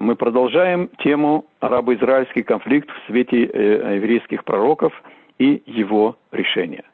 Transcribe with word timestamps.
мы 0.00 0.16
продолжаем 0.16 0.88
тему 0.98 1.44
арабо-израильский 1.60 2.42
конфликт 2.42 2.88
в 2.90 3.06
свете 3.06 3.44
э, 3.44 3.96
еврейских 3.96 4.44
пророков 4.44 4.94
и 5.38 5.62
его 5.66 6.16
решения. 6.32 6.84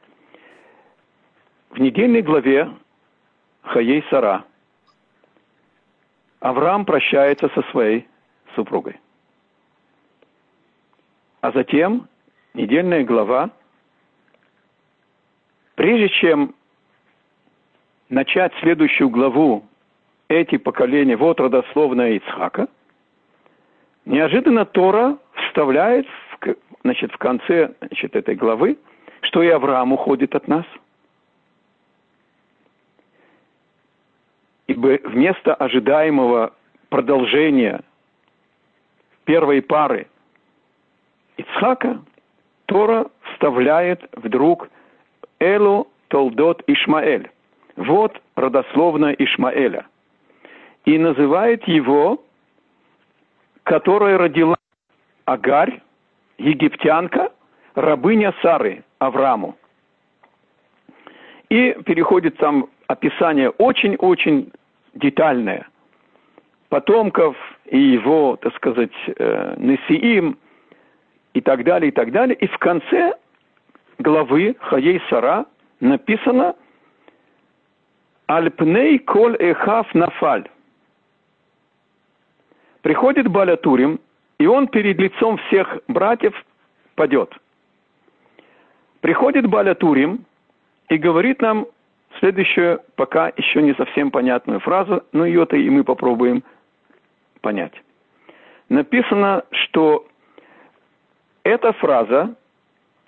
В 1.69 1.79
недельной 1.79 2.21
главе 2.21 2.69
Хаей 3.61 4.03
Сара 4.09 4.43
Авраам 6.41 6.85
прощается 6.85 7.49
со 7.55 7.61
своей 7.71 8.07
супругой. 8.55 8.99
А 11.39 11.51
затем 11.51 12.09
недельная 12.53 13.05
глава, 13.05 13.51
прежде 15.75 16.09
чем 16.09 16.53
начать 18.09 18.51
следующую 18.59 19.09
главу 19.09 19.63
эти 20.27 20.57
поколения, 20.57 21.15
вот 21.15 21.39
родословная 21.39 22.11
Ицхака, 22.11 22.67
неожиданно 24.07 24.65
Тора 24.65 25.17
вставляет 25.47 26.07
в, 26.07 26.55
значит, 26.83 27.11
в 27.11 27.17
конце 27.17 27.73
значит, 27.79 28.15
этой 28.15 28.35
главы, 28.35 28.77
что 29.21 29.43
и 29.43 29.49
Авраам 29.49 29.93
уходит 29.93 30.35
от 30.35 30.47
нас. 30.47 30.65
Ибо 34.67 34.99
вместо 35.03 35.53
ожидаемого 35.53 36.53
продолжения 36.89 37.81
первой 39.25 39.61
пары 39.61 40.07
Ицхака, 41.37 42.01
Тора 42.65 43.07
вставляет 43.33 44.03
вдруг 44.13 44.69
Элу 45.39 45.87
Толдот 46.09 46.63
Ишмаэль. 46.67 47.29
Вот 47.75 48.19
родословно 48.35 49.13
Ишмаэля. 49.13 49.85
И 50.85 50.97
называет 50.97 51.67
его, 51.67 52.23
которая 53.67 54.17
родила 54.17 54.55
Агарь, 55.25 55.81
египтянка, 56.37 57.33
рабыня 57.75 58.33
Сары, 58.41 58.85
Аврааму. 58.99 59.57
И 61.49 61.75
переходит 61.85 62.37
там 62.37 62.69
описание 62.87 63.49
очень-очень 63.49 64.53
детальное. 64.93 65.67
Потомков 66.69 67.35
и 67.65 67.77
его, 67.77 68.37
так 68.37 68.55
сказать, 68.55 68.95
э, 69.17 69.55
Несиим 69.57 70.37
и 71.33 71.41
так 71.41 71.65
далее, 71.65 71.89
и 71.89 71.91
так 71.91 72.11
далее. 72.13 72.35
И 72.35 72.47
в 72.47 72.57
конце 72.59 73.15
главы 73.99 74.55
Хаей 74.59 75.01
Сара 75.09 75.45
написано– 75.81 76.55
Альпней 78.27 78.99
коль 78.99 79.35
эхав 79.39 79.93
нафаль. 79.93 80.49
Приходит 82.87 83.27
Балятурим, 83.27 83.99
и 84.39 84.47
он 84.47 84.69
перед 84.69 84.97
лицом 84.97 85.35
всех 85.39 85.77
братьев 85.89 86.33
падет. 86.95 87.29
Приходит 89.01 89.45
Балятурим 89.45 90.23
и 90.87 90.95
говорит 90.95 91.41
нам 91.41 91.67
следующую, 92.19 92.79
пока 92.95 93.33
еще 93.35 93.61
не 93.61 93.73
совсем 93.73 94.09
понятную 94.09 94.61
фразу, 94.61 95.03
но 95.11 95.25
ее-то 95.25 95.57
и 95.57 95.69
мы 95.69 95.83
попробуем 95.83 96.45
понять. 97.41 97.73
Написано, 98.69 99.43
что 99.51 100.07
эта 101.43 101.73
фраза, 101.73 102.35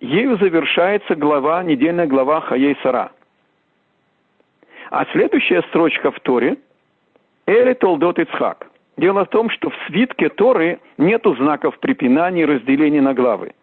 ею 0.02 0.38
завершается 0.40 1.16
глава, 1.16 1.64
недельная 1.64 2.06
глава 2.06 2.42
Хаей 2.42 2.78
Сара– 2.84 3.12
а 4.92 5.06
следующая 5.14 5.62
строчка 5.70 6.12
в 6.12 6.20
Торе– 6.20 6.58
Эли 7.46 7.74
Толдот 7.76 8.20
Ицхак. 8.20 8.69
Дело 9.00 9.23
в 9.23 9.30
том, 9.30 9.50
что 9.50 9.69
в 9.69 9.75
свитке 9.88 10.28
Торы 10.28 10.81
нету 10.97 11.33
знаков 11.36 11.80
препинания 11.80 12.42
и 12.42 12.45
разделения 12.45 13.00
на 13.00 13.14
главы. 13.14 13.53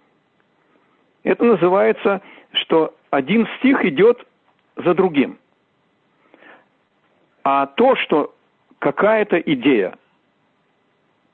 Это 1.24 1.44
называется, 1.44 2.22
что 2.52 2.94
один 3.10 3.46
стих 3.58 3.84
идет 3.84 4.26
за 4.76 4.94
другим. 4.94 5.38
А 7.44 7.66
то, 7.66 7.96
что 7.96 8.34
какая-то 8.78 9.38
идея 9.38 9.98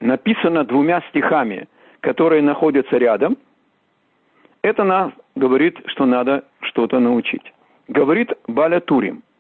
написана 0.01 0.65
двумя 0.65 1.01
стихами, 1.11 1.69
которые 2.01 2.43
находятся 2.43 2.97
рядом, 2.97 3.39
это 4.63 4.83
нас 4.83 5.13
говорит, 5.37 5.79
что 5.87 6.07
надо 6.07 6.45
что-то 6.63 6.99
научить. 6.99 7.53
Говорит 7.87 8.33
Баля 8.49 8.81
Турим– 8.81 9.23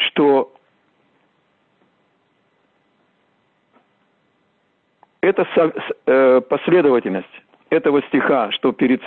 что 0.00 0.52
эта 5.20 5.46
э, 6.06 6.40
последовательность 6.48 7.42
этого 7.70 8.02
стиха, 8.02 8.50
что 8.52 8.72
перед 8.72 9.02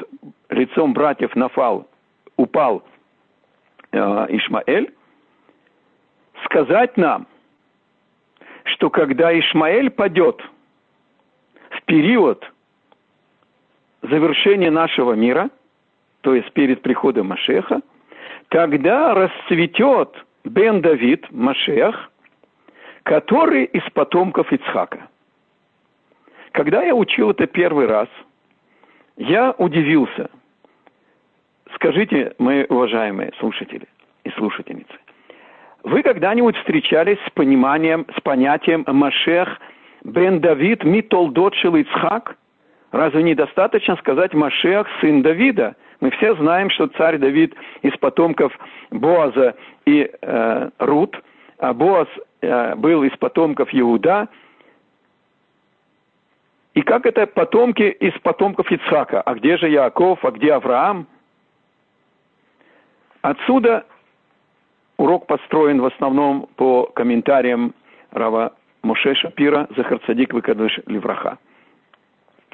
лицом 0.50 0.94
братьев 0.94 1.36
Нафал 1.36 1.88
упал 2.38 2.84
э, 3.92 3.98
Ишмаэль, 3.98 4.94
сказать 6.46 6.98
нам, 6.98 7.28
что 8.66 8.90
когда 8.90 9.38
Ишмаэль 9.38 9.90
падет 9.90 10.42
в 11.72 11.84
период 11.86 12.50
завершения 14.02 14.72
нашего 14.72 15.14
мира, 15.14 15.50
то 16.22 16.36
есть 16.36 16.52
перед 16.54 16.82
приходом 16.82 17.28
Машеха, 17.28 17.82
тогда 18.50 19.14
расцветет 19.14 20.16
Бен 20.44 20.82
Давид, 20.82 21.26
Машех, 21.32 22.12
который 23.04 23.66
из 23.66 23.84
потомков 23.92 24.52
Ицхака. 24.52 25.08
Когда 26.54 26.84
я 26.84 26.96
учил 26.96 27.32
это 27.32 27.48
первый 27.48 27.88
раз, 27.88 28.08
я 29.18 29.54
удивился. 29.58 30.30
Скажите, 31.76 32.34
мои 32.38 32.66
уважаемые 32.70 33.32
слушатели 33.40 33.88
и 34.24 34.30
слушательницы, 34.32 34.94
вы 35.84 36.04
когда-нибудь 36.04 36.56
встречались 36.58 37.18
с 37.28 37.32
пониманием, 37.32 38.06
с 38.16 38.22
понятием 38.22 38.86
Машех 38.88 39.60
Бен 40.04 40.40
Давид 40.40 40.84
Митолдот 40.84 41.56
Шил 41.56 41.76
Ицхак? 41.76 42.38
Разве 42.92 43.24
недостаточно 43.24 43.96
сказать 43.98 44.34
Машех, 44.34 44.88
сын 45.02 45.24
Давида? 45.24 45.76
Мы 46.02 46.12
все 46.12 46.36
знаем, 46.36 46.70
что 46.70 46.88
царь 46.88 47.18
Давид 47.18 47.56
из 47.82 47.98
потомков 47.98 48.54
Боаза 48.92 49.56
и 49.86 50.10
э, 50.22 50.70
Рут, 50.78 51.20
а 51.58 51.74
Боаз 51.74 52.08
э, 52.42 52.76
был 52.76 53.04
из 53.04 53.18
потомков 53.18 53.70
Иуда. 53.72 54.28
И 56.74 56.82
как 56.82 57.06
это 57.06 57.28
потомки 57.28 57.84
из 57.84 58.14
потомков 58.22 58.72
Ицхака? 58.72 59.22
А 59.22 59.36
где 59.36 59.58
же 59.58 59.70
Яаков, 59.70 60.26
а 60.26 60.32
где 60.32 60.54
Авраам? 60.54 61.08
Отсюда 63.22 63.86
урок 64.98 65.28
построен 65.28 65.82
в 65.82 65.86
основном 65.86 66.48
по 66.56 66.88
комментариям 66.88 67.74
Рава 68.12 68.54
Моше 68.82 69.16
Шапира, 69.16 69.68
Захарцадик 69.76 70.34
Выкадыш 70.34 70.80
Левраха. 70.88 71.38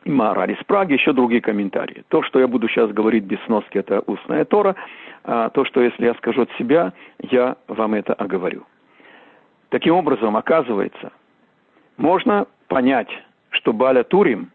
И 0.06 0.12
из 0.12 0.64
Праги, 0.66 0.94
еще 0.94 1.12
другие 1.12 1.42
комментарии. 1.42 2.04
То, 2.08 2.24
что 2.24 2.40
я 2.40 2.48
буду 2.48 2.68
сейчас 2.70 2.92
говорить 2.92 3.26
без 3.26 3.40
сноски, 3.46 3.78
это 3.78 4.02
устная 4.06 4.46
Тора. 4.46 4.76
А 5.24 5.50
то, 5.50 5.66
что 5.66 5.82
если 5.82 6.06
я 6.06 6.14
скажу 6.16 6.44
от 6.44 6.52
себя, 6.54 6.94
я 7.20 7.58
вам 7.68 7.94
это 7.94 8.14
оговорю. 8.14 8.66
Таким 9.70 9.96
образом, 9.96 10.38
оказывается, 10.38 11.12
можно 11.98 12.48
понять, 12.68 13.10
что 13.52 13.74
Баля 13.74 14.04
Турим, 14.04 14.52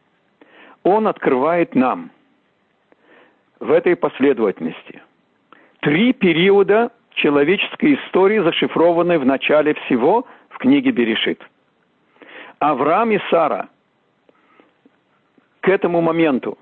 он 0.82 1.06
открывает 1.06 1.74
нам 1.74 2.10
в 3.60 3.70
этой 3.70 3.96
последовательности 3.96 5.02
три 5.80 6.12
периода 6.12 6.90
человеческой 7.14 7.94
истории, 7.94 8.40
зашифрованные 8.40 9.18
в 9.18 9.26
начале 9.26 9.74
всего 9.74 10.26
в 10.48 10.58
книге 10.58 10.90
Берешит. 10.90 11.40
Авраам 12.58 13.12
и 13.12 13.20
Сара 13.30 13.68
к 15.60 15.68
этому 15.68 16.00
моменту 16.00 16.58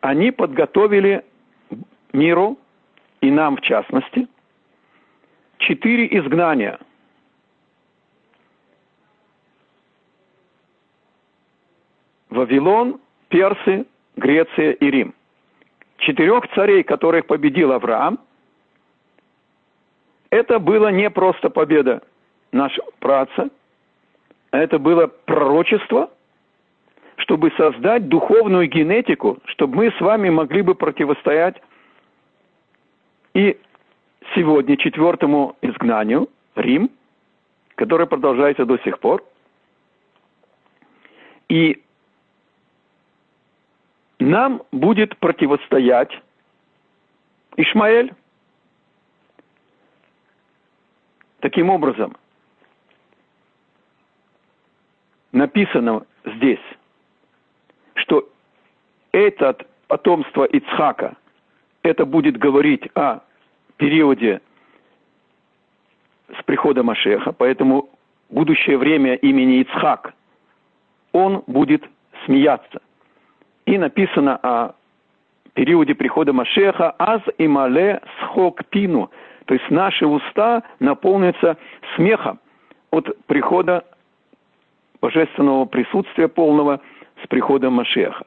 они 0.00 0.32
подготовили 0.32 1.24
миру 2.12 2.58
и 3.20 3.30
нам 3.30 3.56
в 3.56 3.60
частности, 3.62 4.26
четыре 5.58 6.06
изгнания. 6.18 6.78
Вавилон, 12.32 12.98
Персы, 13.28 13.86
Греция 14.16 14.72
и 14.72 14.90
Рим. 14.90 15.14
Четырех 15.98 16.48
царей, 16.54 16.82
которых 16.82 17.26
победил 17.26 17.72
Авраам, 17.72 18.18
это 20.30 20.58
было 20.58 20.88
не 20.88 21.10
просто 21.10 21.50
победа 21.50 22.02
нашего 22.50 22.86
праца, 22.98 23.50
это 24.50 24.78
было 24.78 25.06
пророчество, 25.06 26.10
чтобы 27.16 27.52
создать 27.56 28.08
духовную 28.08 28.66
генетику, 28.68 29.38
чтобы 29.44 29.76
мы 29.76 29.90
с 29.92 30.00
вами 30.00 30.30
могли 30.30 30.62
бы 30.62 30.74
противостоять 30.74 31.60
и 33.34 33.58
сегодня 34.34 34.76
четвертому 34.76 35.56
изгнанию, 35.62 36.28
Рим, 36.56 36.90
которое 37.76 38.06
продолжается 38.06 38.64
до 38.64 38.78
сих 38.78 38.98
пор, 38.98 39.22
И 41.48 41.82
нам 44.24 44.62
будет 44.72 45.16
противостоять 45.18 46.10
Ишмаэль. 47.56 48.12
Таким 51.40 51.70
образом, 51.70 52.16
написано 55.32 56.06
здесь, 56.24 56.60
что 57.94 58.28
этот 59.10 59.66
потомство 59.88 60.44
Ицхака, 60.44 61.16
это 61.82 62.06
будет 62.06 62.38
говорить 62.38 62.88
о 62.94 63.20
периоде 63.76 64.40
с 66.38 66.42
приходом 66.44 66.86
Машеха, 66.86 67.32
поэтому 67.32 67.90
будущее 68.30 68.78
время 68.78 69.14
имени 69.16 69.62
Ицхак, 69.62 70.14
он 71.10 71.42
будет 71.48 71.84
смеяться. 72.24 72.80
И 73.66 73.78
написано 73.78 74.36
о 74.42 74.74
периоде 75.54 75.94
прихода 75.94 76.32
Машеха 76.32 76.94
«Аз 76.98 77.22
и 77.38 77.46
мале 77.46 78.00
схок 78.20 78.64
пину», 78.66 79.10
то 79.46 79.54
есть 79.54 79.70
наши 79.70 80.06
уста 80.06 80.62
наполнятся 80.80 81.56
смехом 81.94 82.38
от 82.90 83.16
прихода 83.26 83.84
божественного 85.00 85.64
присутствия 85.64 86.28
полного 86.28 86.80
с 87.22 87.26
приходом 87.26 87.74
Машеха. 87.74 88.24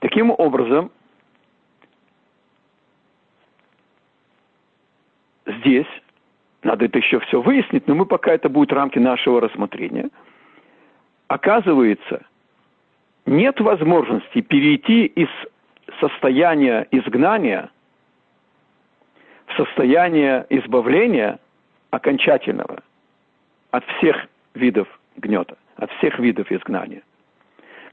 Таким 0.00 0.30
образом, 0.30 0.90
здесь, 5.46 5.86
надо 6.62 6.84
это 6.84 6.98
еще 6.98 7.20
все 7.20 7.40
выяснить, 7.40 7.86
но 7.86 7.94
мы 7.94 8.06
пока 8.06 8.32
это 8.32 8.48
будет 8.48 8.72
рамки 8.72 8.98
нашего 8.98 9.40
рассмотрения, 9.40 10.10
оказывается, 11.28 12.24
нет 13.26 13.60
возможности 13.60 14.40
перейти 14.40 15.06
из 15.06 15.28
состояния 16.00 16.86
изгнания 16.90 17.70
в 19.46 19.56
состояние 19.56 20.46
избавления 20.50 21.38
окончательного 21.90 22.82
от 23.70 23.84
всех 23.96 24.26
видов 24.54 24.88
гнета, 25.16 25.56
от 25.76 25.90
всех 25.92 26.18
видов 26.18 26.50
изгнания. 26.50 27.02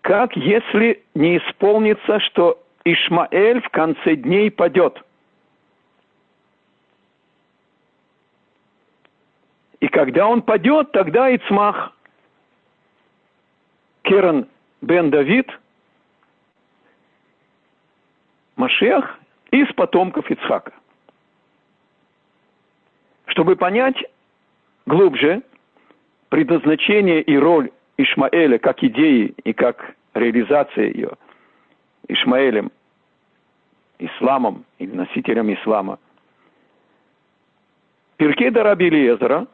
Как 0.02 0.36
если 0.36 1.04
не 1.16 1.38
исполнится, 1.38 2.20
что 2.20 2.62
Ишмаэль 2.84 3.62
в 3.62 3.70
конце 3.70 4.16
дней 4.16 4.52
падет? 4.52 5.02
И 9.80 9.88
когда 9.88 10.28
он 10.28 10.42
падет, 10.42 10.92
тогда 10.92 11.30
Ицмах, 11.30 11.96
Керан 14.04 14.48
бен 14.84 15.10
Давид, 15.10 15.50
Машех 18.56 19.20
из 19.52 19.72
потомков 19.74 20.30
Ицхака. 20.30 20.74
Чтобы 23.28 23.56
понять 23.56 23.98
глубже 24.86 25.42
предназначение 26.30 27.22
и 27.22 27.36
роль 27.38 27.72
Ишмаэля 27.98 28.60
как 28.60 28.84
идеи 28.84 29.34
и 29.44 29.54
как 29.54 29.96
реализация 30.14 30.86
ее 30.86 31.12
Ишмаэлем, 32.08 32.72
исламом 34.00 34.66
или 34.80 34.92
носителем 34.92 35.52
ислама. 35.54 35.98
Пиркей 38.18 38.52
Дараби 38.52 38.90
Лезера 38.90 39.48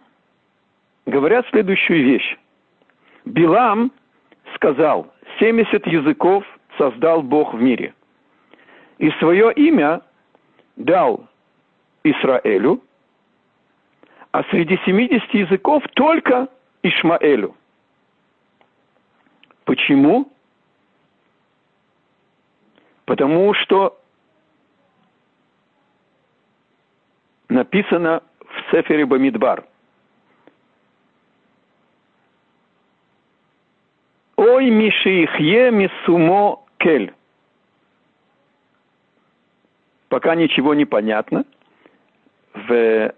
говорят 1.05 1.47
следующую 1.49 2.03
вещь. 2.03 2.37
Билам 3.25 3.91
сказал, 4.59 5.07
70 5.39 5.87
языков 5.87 6.43
создал 6.77 7.21
Бог 7.21 7.53
в 7.53 7.61
мире. 7.61 7.93
И 8.97 9.09
свое 9.11 9.53
имя 9.53 10.01
дал 10.75 11.25
Израилю, 12.03 12.81
а 14.31 14.43
среди 14.51 14.77
70 14.85 15.33
языков 15.33 15.83
только 15.95 16.49
Ишмаэлю. 16.83 17.55
Почему? 19.63 20.29
Потому 23.05 23.53
что 23.53 23.97
написано 27.47 28.21
в 28.41 28.71
Сефере 28.71 29.05
Бамидбар. 29.05 29.63
Ой, 34.59 34.69
мишиихе 34.71 35.71
мисумо 35.71 36.59
кель. 36.79 37.13
Пока 40.09 40.35
ничего 40.35 40.73
не 40.73 40.83
понятно. 40.83 41.45
В 42.53 43.13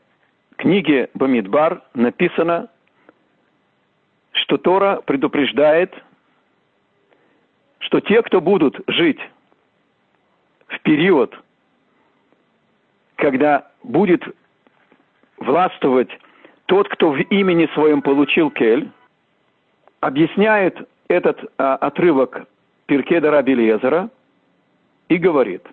книге 0.58 1.10
Бамидбар 1.16 1.82
написано, 1.96 2.70
что 4.34 4.58
Тора 4.58 5.02
предупреждает, 5.02 5.92
что 7.80 8.02
те, 8.02 8.22
кто 8.22 8.40
будут 8.40 8.80
жить 8.86 9.20
в 10.68 10.80
период, 10.82 11.36
когда 13.16 13.68
будет 13.82 14.24
властвовать 15.38 16.12
тот, 16.68 16.88
кто 16.90 17.10
в 17.10 17.20
имени 17.20 17.68
своем 17.74 18.04
получил 18.04 18.52
кель, 18.52 18.92
объясняет 20.02 20.88
этот 21.12 21.52
а, 21.58 21.76
отрывок 21.76 22.48
Пиркеда 22.86 23.32
Раби 23.32 23.54
Лезера 23.54 24.10
и 25.10 25.18
говорит, 25.18 25.66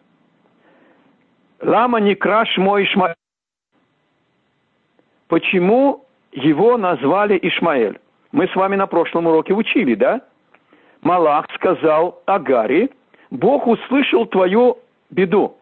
«Лама 1.61 2.00
не 2.00 2.14
краш 2.14 2.56
мой 2.58 2.85
Ишмаэль». 2.85 3.14
Почему 5.29 6.05
его 6.32 6.76
назвали 6.76 7.38
Ишмаэль? 7.40 7.99
Мы 8.32 8.49
с 8.49 8.55
вами 8.55 8.76
на 8.76 8.87
прошлом 8.87 9.26
уроке 9.26 9.55
учили, 9.55 9.94
да? 9.94 10.23
Малах 11.02 11.46
сказал 11.55 12.23
Агари, 12.26 12.90
Бог 13.31 13.67
услышал 13.67 14.26
твою 14.26 14.79
беду, 15.11 15.56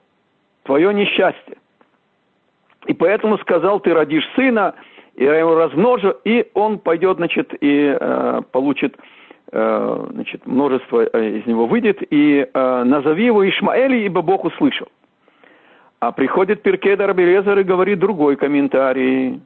твое 0.63 0.95
несчастье. 0.95 1.57
И 2.87 2.95
поэтому 2.95 3.39
сказал, 3.39 3.81
ты 3.81 3.93
родишь 3.93 4.27
сына, 4.35 4.75
я 5.17 5.35
его 5.35 5.55
размножу, 5.57 6.15
и 6.25 6.49
он 6.55 6.79
пойдет, 6.79 7.17
значит, 7.17 7.53
и 7.61 7.97
э, 7.99 8.41
получит, 8.53 8.97
значит, 9.53 10.47
множество 10.47 11.05
э, 11.05 11.39
из 11.39 11.47
него 11.47 11.67
выйдет, 11.67 11.99
и 12.11 12.47
э, 12.53 12.85
назови 12.85 13.27
его 13.27 13.49
Ишмаэли, 13.49 13.99
ибо 13.99 14.23
Бог 14.23 14.45
услышал. 14.45 14.89
А 16.01 16.13
приходит 16.13 16.63
Перкеда 16.63 17.07
Рабелезер 17.07 17.59
и 17.59 17.63
говорит 17.63 17.99
другой 17.99 18.37
комментарий. 18.37 19.41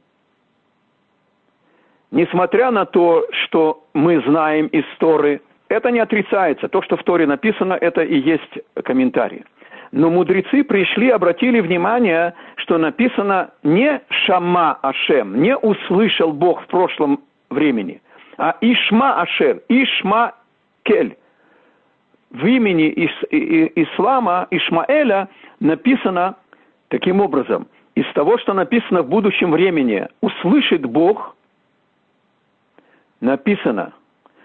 Несмотря 2.11 2.71
на 2.71 2.85
то, 2.85 3.25
что 3.31 3.85
мы 3.93 4.21
знаем 4.21 4.67
из 4.67 4.83
Торы, 4.99 5.41
это 5.69 5.91
не 5.91 5.99
отрицается. 5.99 6.67
То, 6.67 6.81
что 6.81 6.97
в 6.97 7.03
Торе 7.03 7.25
написано, 7.25 7.73
это 7.73 8.01
и 8.01 8.19
есть 8.19 8.59
комментарий. 8.83 9.45
Но 9.93 10.09
мудрецы 10.09 10.63
пришли, 10.63 11.09
обратили 11.09 11.61
внимание, 11.61 12.33
что 12.55 12.77
написано 12.77 13.51
не 13.63 14.01
«Шама 14.09 14.73
Ашем», 14.81 15.41
не 15.41 15.55
«услышал 15.55 16.33
Бог 16.33 16.63
в 16.63 16.67
прошлом 16.67 17.21
времени», 17.49 18.01
а 18.41 18.57
«Ишма 18.59 19.21
Ашер», 19.21 19.61
«Ишма 19.69 20.33
Кель». 20.83 21.15
В 22.31 22.45
имени 22.45 22.89
ис- 22.89 23.71
ислама 23.75 24.47
Ишмаэля 24.49 25.27
написано 25.59 26.35
таким 26.87 27.21
образом. 27.21 27.67
Из 27.93 28.11
того, 28.13 28.37
что 28.39 28.53
написано 28.53 29.03
в 29.03 29.09
будущем 29.09 29.51
времени, 29.51 30.07
услышит 30.21 30.85
Бог, 30.85 31.35
написано– 33.19 33.93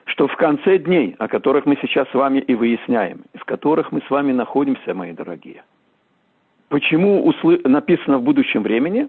что 0.06 0.28
в 0.28 0.36
конце 0.36 0.78
дней, 0.78 1.16
о 1.18 1.28
которых 1.28 1.66
мы 1.66 1.76
сейчас 1.82 2.08
с 2.10 2.14
вами 2.14 2.38
и 2.38 2.54
выясняем, 2.54 3.24
в 3.34 3.44
которых 3.44 3.92
мы 3.92 4.00
с 4.02 4.10
вами 4.10 4.32
находимся, 4.32 4.94
мои 4.94 5.12
дорогие, 5.12 5.64
почему 6.68 7.26
услы... 7.26 7.60
написано 7.64 8.18
в 8.18 8.22
будущем 8.22 8.62
времени? 8.62 9.08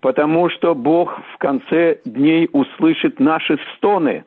Потому 0.00 0.48
что 0.48 0.74
Бог 0.74 1.20
в 1.34 1.38
конце 1.38 1.98
дней 2.04 2.48
услышит 2.52 3.20
наши 3.20 3.58
стоны 3.76 4.24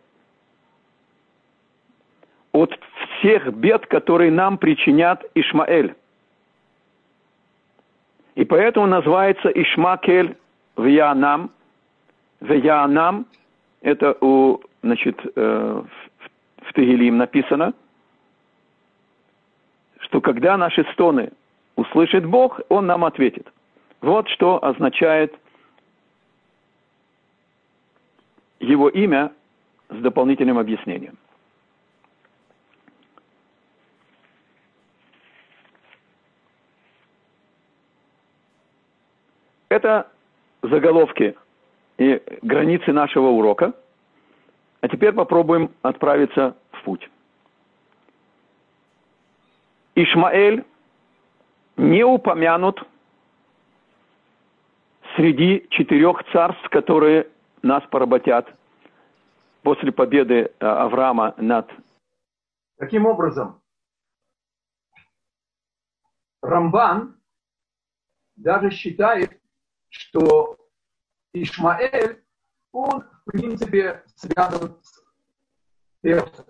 от 2.51 2.77
всех 3.19 3.51
бед, 3.53 3.87
которые 3.87 4.31
нам 4.31 4.57
причинят 4.57 5.25
Ишмаэль. 5.33 5.95
И 8.35 8.45
поэтому 8.45 8.85
называется 8.87 9.49
Ишмакель 9.49 10.37
в 10.75 10.85
Янам. 10.85 11.49
В 12.39 12.51
Янам– 12.51 13.25
это 13.81 14.15
у 14.21 14.59
значит, 14.83 15.19
э, 15.35 15.83
в 16.61 16.73
Тегелим 16.73 17.17
написано, 17.17 17.73
что 19.99 20.21
когда 20.21 20.57
наши 20.57 20.83
стоны 20.93 21.31
услышит 21.75 22.25
Бог, 22.25 22.59
Он 22.69 22.85
нам 22.85 23.05
ответит. 23.05 23.51
Вот 24.01 24.27
что 24.29 24.63
означает 24.63 25.33
его 28.59 28.89
имя 28.89 29.31
с 29.89 29.95
дополнительным 30.01 30.57
объяснением. 30.57 31.17
Это 39.69 40.07
заголовки 40.61 41.35
и 41.97 42.21
границы 42.41 42.91
нашего 42.91 43.29
урока. 43.29 43.73
А 44.81 44.87
теперь 44.87 45.13
попробуем 45.13 45.71
отправиться 45.81 46.55
в 46.71 46.83
путь. 46.83 47.09
Ишмаэль 49.95 50.63
не 51.77 52.03
упомянут 52.03 52.83
среди 55.15 55.65
четырех 55.69 56.23
царств, 56.31 56.67
которые 56.69 57.27
нас 57.63 57.83
поработят 57.89 58.47
после 59.63 59.91
победы 59.91 60.35
э, 60.35 60.65
Авраама 60.65 61.33
над... 61.37 61.71
Таким 62.77 63.05
образом, 63.05 63.61
Рамбан 66.41 67.17
даже 68.35 68.69
считает, 68.71 69.41
что 69.89 70.57
Ишмаэль, 71.31 72.21
он, 72.73 73.01
в 73.01 73.31
принципе, 73.31 74.03
связан 74.15 74.77
с 74.81 75.01
Персом. 76.01 76.45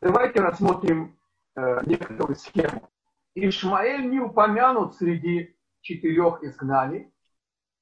Давайте 0.00 0.40
рассмотрим 0.40 1.16
э, 1.54 1.84
некоторую 1.86 2.34
схему. 2.34 2.90
Ишмаэль 3.36 4.10
не 4.10 4.18
упомянут 4.18 4.96
среди 4.96 5.56
четырех 5.80 6.42
изгнаний, 6.42 7.13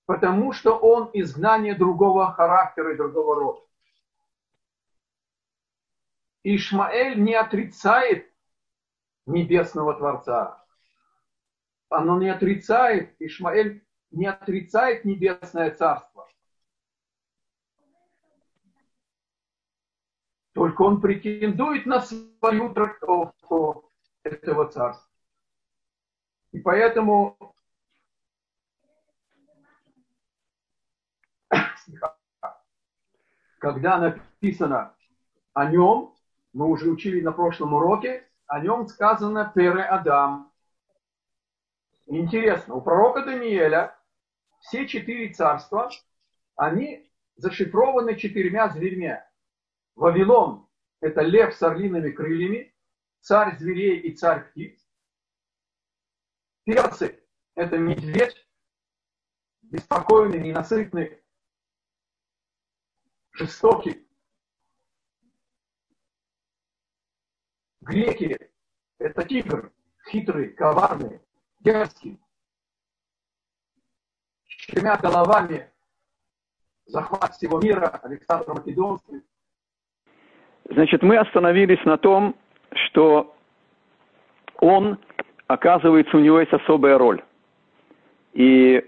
потому 0.06 0.52
что 0.52 0.76
он 0.76 1.11
изгнание 1.12 1.75
другого 1.75 2.32
характера 2.32 2.94
и 2.94 2.97
другого 2.97 3.35
рода. 3.37 3.61
Ишмаэль 6.44 7.21
не 7.21 7.35
отрицает 7.35 8.32
небесного 9.26 9.94
Творца. 9.94 10.64
Оно 11.88 12.18
не 12.18 12.28
отрицает, 12.28 13.14
Ишмаэль 13.21 13.85
не 14.11 14.26
отрицает 14.26 15.04
небесное 15.04 15.71
царство. 15.71 16.28
Только 20.52 20.82
он 20.82 21.00
претендует 21.00 21.87
на 21.87 22.00
свою 22.00 22.75
трактовку 22.75 23.90
этого 24.23 24.68
царства. 24.68 25.09
И 26.52 26.61
поэтому 26.61 27.54
когда 33.62 33.97
написано 33.97 34.92
о 35.52 35.71
нем, 35.71 36.16
мы 36.52 36.66
уже 36.66 36.90
учили 36.90 37.21
на 37.21 37.31
прошлом 37.31 37.75
уроке, 37.75 38.28
о 38.49 38.59
нем 38.59 38.88
сказано 38.88 39.52
Пере 39.54 39.85
Адам. 39.85 40.52
Интересно, 42.07 42.75
у 42.75 42.81
пророка 42.81 43.25
Даниэля 43.25 43.97
все 44.59 44.88
четыре 44.88 45.33
царства, 45.33 45.90
они 46.57 47.09
зашифрованы 47.37 48.16
четырьмя 48.16 48.69
зверьми. 48.69 49.14
Вавилон– 49.95 50.66
это 51.00 51.21
лев 51.21 51.54
с 51.54 51.62
орлиными 51.62 52.11
крыльями, 52.11 52.75
царь 53.21 53.57
зверей 53.59 54.00
и 54.00 54.16
царь 54.16 54.50
птиц. 54.50 54.85
Перцы– 56.64 57.23
это 57.54 57.78
медведь, 57.78 58.45
беспокойный, 59.62 60.40
ненасытный, 60.40 61.22
жестокий. 63.32 64.06
Греки– 67.80 68.38
это 68.98 69.24
тигр, 69.24 69.72
хитрый, 70.10 70.50
коварный, 70.50 71.20
дерзкий, 71.60 72.20
четырьмя 74.44 74.96
головами 74.96 75.68
захват 76.86 77.34
всего 77.34 77.60
мира, 77.60 78.00
Александр 78.02 78.52
Македонский. 78.52 79.22
Значит, 80.70 81.02
мы 81.02 81.16
остановились 81.18 81.84
на 81.84 81.96
том, 81.98 82.36
что 82.72 83.34
он, 84.60 84.98
оказывается, 85.48 86.16
у 86.16 86.20
него 86.20 86.40
есть 86.40 86.52
особая 86.52 86.98
роль. 86.98 87.22
И 88.32 88.84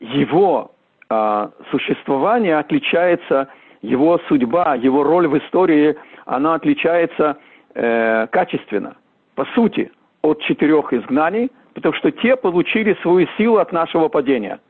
его 0.00 0.74
а, 1.08 1.52
существование 1.70 2.58
отличается 2.58 3.48
его 3.86 4.18
судьба, 4.28 4.74
его 4.74 5.02
роль 5.02 5.28
в 5.28 5.38
истории, 5.38 5.96
она 6.24 6.54
отличается 6.54 7.38
э, 7.74 8.26
качественно, 8.28 8.96
по 9.34 9.44
сути, 9.54 9.92
от 10.22 10.40
четырех 10.42 10.92
изгнаний, 10.92 11.50
потому 11.74 11.94
что 11.94 12.10
те 12.10 12.36
получили 12.36 12.96
свою 13.02 13.28
силу 13.38 13.58
от 13.58 13.72
нашего 13.72 14.08
падения. 14.08 14.60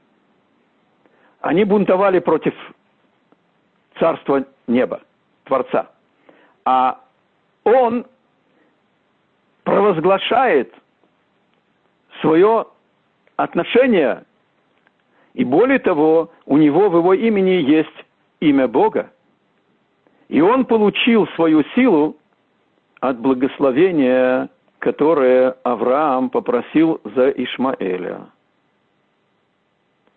Они 1.40 1.64
бунтовали 1.64 2.18
против 2.18 2.54
царства 3.98 4.44
неба, 4.66 5.00
Творца. 5.44 5.90
А 6.64 7.00
он 7.64 8.06
провозглашает 9.64 10.74
свое 12.20 12.66
отношение, 13.36 14.24
и 15.34 15.44
более 15.44 15.78
того, 15.78 16.30
у 16.44 16.56
него 16.58 16.88
в 16.88 16.96
его 16.96 17.14
имени 17.14 17.62
есть 17.62 18.05
имя 18.40 18.68
Бога. 18.68 19.10
И 20.28 20.40
он 20.40 20.64
получил 20.64 21.26
свою 21.28 21.64
силу 21.74 22.16
от 23.00 23.18
благословения, 23.20 24.48
которое 24.78 25.56
Авраам 25.62 26.30
попросил 26.30 27.00
за 27.04 27.30
Ишмаэля. 27.30 28.26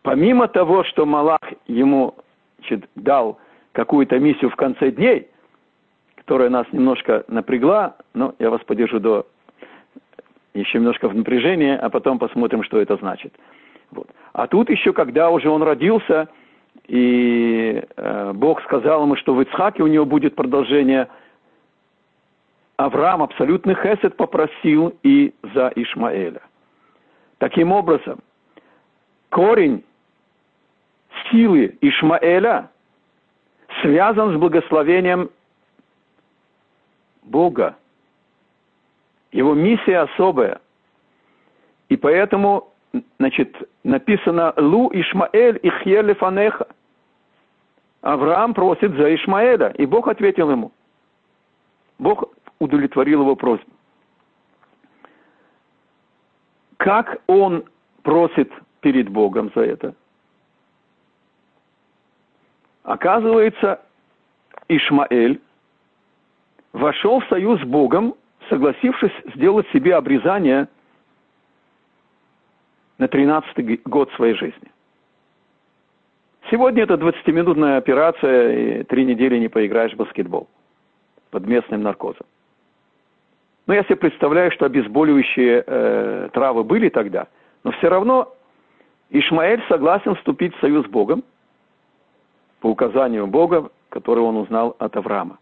Помимо 0.02 0.48
того, 0.48 0.84
что 0.84 1.06
Малах 1.06 1.42
ему 1.68 2.16
значит, 2.58 2.90
дал 2.96 3.38
какую-то 3.74 4.18
миссию 4.20 4.50
в 4.50 4.56
конце 4.56 4.92
дней, 4.92 5.28
которая 6.16 6.50
нас 6.50 6.66
немножко 6.72 7.24
напрягла, 7.28 7.96
но 8.14 8.34
я 8.40 8.50
вас 8.50 8.62
подержу 8.62 9.00
до 9.00 9.28
еще 10.54 10.80
немножко 10.80 11.08
в 11.08 11.16
напряжении, 11.16 11.76
а 11.76 11.90
потом 11.90 12.20
посмотрим, 12.20 12.64
что 12.64 12.80
это 12.80 12.96
значит. 12.98 13.34
Вот. 13.92 14.08
А 14.34 14.48
тут 14.48 14.70
еще, 14.70 14.94
когда 14.94 15.30
уже 15.30 15.50
он 15.50 15.64
родился, 15.64 16.28
и 16.88 17.84
э, 17.98 18.32
Бог 18.34 18.64
сказал 18.64 19.04
ему, 19.04 19.16
что 19.16 19.36
в 19.36 19.42
Ицхаке 19.42 19.84
у 19.84 19.88
него 19.88 20.06
будет 20.06 20.36
продолжение. 20.36 21.08
Авраам 22.78 23.22
абсолютный 23.22 23.76
хесед 23.76 24.18
попросил 24.18 24.98
и 25.04 25.34
за 25.54 25.72
Ишмаэля. 25.76 26.42
Таким 27.38 27.72
образом, 27.72 28.20
корень 29.30 29.84
силы 31.30 31.78
Ишмаэля 31.82 32.72
связан 33.82 34.34
с 34.34 34.40
благословением 34.40 35.30
Бога. 37.22 37.76
Его 39.32 39.54
миссия 39.54 40.00
особая. 40.00 40.60
И 41.90 41.98
поэтому 41.98 42.74
значит, 43.18 43.56
написано 43.84 44.54
«Лу 44.58 44.90
Ишмаэль 44.92 45.60
ихье 45.62 46.14
фанеха». 46.16 46.68
Авраам 48.02 48.54
просит 48.54 48.96
за 48.96 49.14
Ишмаэля, 49.16 49.70
и 49.78 49.86
Бог 49.86 50.08
ответил 50.08 50.50
ему. 50.50 50.72
Бог 51.98 52.24
удовлетворил 52.60 53.22
его 53.22 53.36
просьбу. 53.36 53.70
Как 56.78 57.22
он 57.28 57.66
просит 58.04 58.50
перед 58.80 59.10
Богом 59.10 59.52
за 59.54 59.62
это? 59.62 59.94
Оказывается, 62.84 63.82
Ишмаэль 64.70 65.42
вошел 66.72 67.20
в 67.20 67.28
союз 67.28 67.60
с 67.60 67.66
Богом, 67.66 68.16
согласившись 68.48 69.12
сделать 69.36 69.68
себе 69.74 69.96
обрезание 69.96 70.70
на 73.00 73.06
13-й 73.06 73.82
год 73.86 74.12
своей 74.12 74.36
жизни. 74.36 74.72
Сегодня 76.52 76.84
это 76.84 76.96
20-минутная 76.96 77.78
операция, 77.78 78.82
и 78.82 78.84
три 78.84 79.06
недели 79.06 79.38
не 79.38 79.48
поиграешь 79.48 79.94
в 79.94 79.98
баскетбол 79.98 80.48
под 81.32 81.48
местным 81.48 81.82
наркозом. 81.82 82.26
Но 83.68 83.74
я 83.74 83.84
себе 83.84 83.96
представляю, 83.98 84.52
что 84.52 84.66
обезболивающие 84.66 85.64
э, 85.66 86.30
травы 86.34 86.64
были 86.64 86.90
тогда, 86.90 87.28
но 87.64 87.72
все 87.72 87.88
равно 87.88 88.34
Ишмаэль 89.12 89.64
согласен 89.70 90.16
вступить 90.16 90.56
в 90.56 90.60
союз 90.60 90.86
с 90.86 90.90
Богом 90.90 91.24
по 92.62 92.68
указанию 92.68 93.28
Бога, 93.28 93.70
который 93.90 94.24
он 94.24 94.38
узнал 94.38 94.76
от 94.80 94.98
Авраама. 94.98 95.38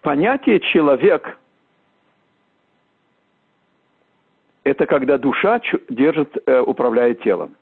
Понятие 0.00 0.60
«человек»– 0.60 1.38
это 4.68 4.86
когда 4.86 5.18
душа 5.18 5.60
держит, 5.88 6.36
э, 6.46 6.60
управляет 6.60 7.22
телом. 7.22 7.54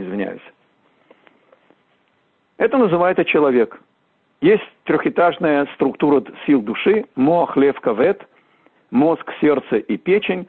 извиняюсь. 0.00 0.42
Это 2.58 2.78
называется 2.78 3.24
человек. 3.24 3.80
Есть 4.40 4.64
трехэтажная 4.84 5.66
структура 5.74 6.22
сил 6.46 6.62
души, 6.62 7.04
моах, 7.14 7.56
лев, 7.56 7.78
кавет, 7.80 8.26
мозг, 8.90 9.30
сердце 9.40 9.76
и 9.76 9.96
печень. 9.96 10.48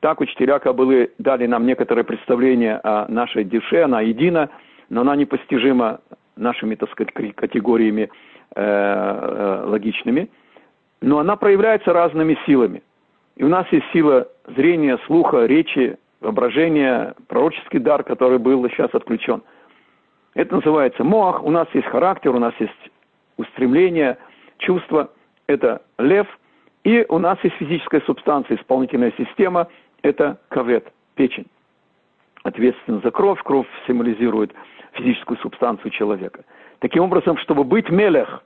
Так 0.00 0.20
учителя 0.20 0.58
Кабылы 0.58 1.12
дали 1.18 1.46
нам 1.46 1.66
некоторое 1.66 2.04
представление 2.04 2.80
о 2.82 3.06
нашей 3.08 3.44
душе, 3.44 3.84
она 3.84 4.00
едина, 4.00 4.50
но 4.88 5.02
она 5.02 5.16
непостижима 5.16 6.00
нашими, 6.36 6.74
так 6.74 6.90
сказать, 6.90 7.14
категориями 7.34 8.10
э, 8.54 8.60
э, 8.62 9.64
логичными, 9.66 10.28
но 11.02 11.18
она 11.18 11.36
проявляется 11.36 11.92
разными 11.92 12.38
силами. 12.46 12.82
И 13.36 13.44
у 13.44 13.48
нас 13.48 13.66
есть 13.72 13.86
сила 13.92 14.28
зрения, 14.46 14.98
слуха, 15.06 15.46
речи, 15.46 15.98
воображения, 16.20 17.14
пророческий 17.28 17.80
дар, 17.80 18.04
который 18.04 18.38
был 18.38 18.66
сейчас 18.70 18.94
отключен. 18.94 19.42
Это 20.34 20.54
называется 20.56 21.04
мох, 21.04 21.42
у 21.42 21.50
нас 21.50 21.68
есть 21.74 21.88
характер, 21.88 22.34
у 22.34 22.38
нас 22.38 22.54
есть 22.58 22.90
устремление, 23.36 24.16
чувство, 24.58 25.10
это 25.46 25.82
лев, 25.98 26.26
и 26.84 27.04
у 27.08 27.18
нас 27.18 27.38
есть 27.42 27.56
физическая 27.56 28.00
субстанция, 28.02 28.56
исполнительная 28.56 29.12
система, 29.18 29.68
это 30.02 30.38
кавет, 30.48 30.90
печень. 31.16 31.46
Ответственна 32.44 33.00
за 33.00 33.10
кровь, 33.10 33.40
кровь 33.42 33.66
символизирует 33.86 34.52
физическую 34.92 35.38
субстанцию 35.38 35.90
человека. 35.90 36.44
Таким 36.80 37.04
образом, 37.04 37.36
чтобы 37.38 37.64
быть 37.64 37.88
мелех, 37.90 38.42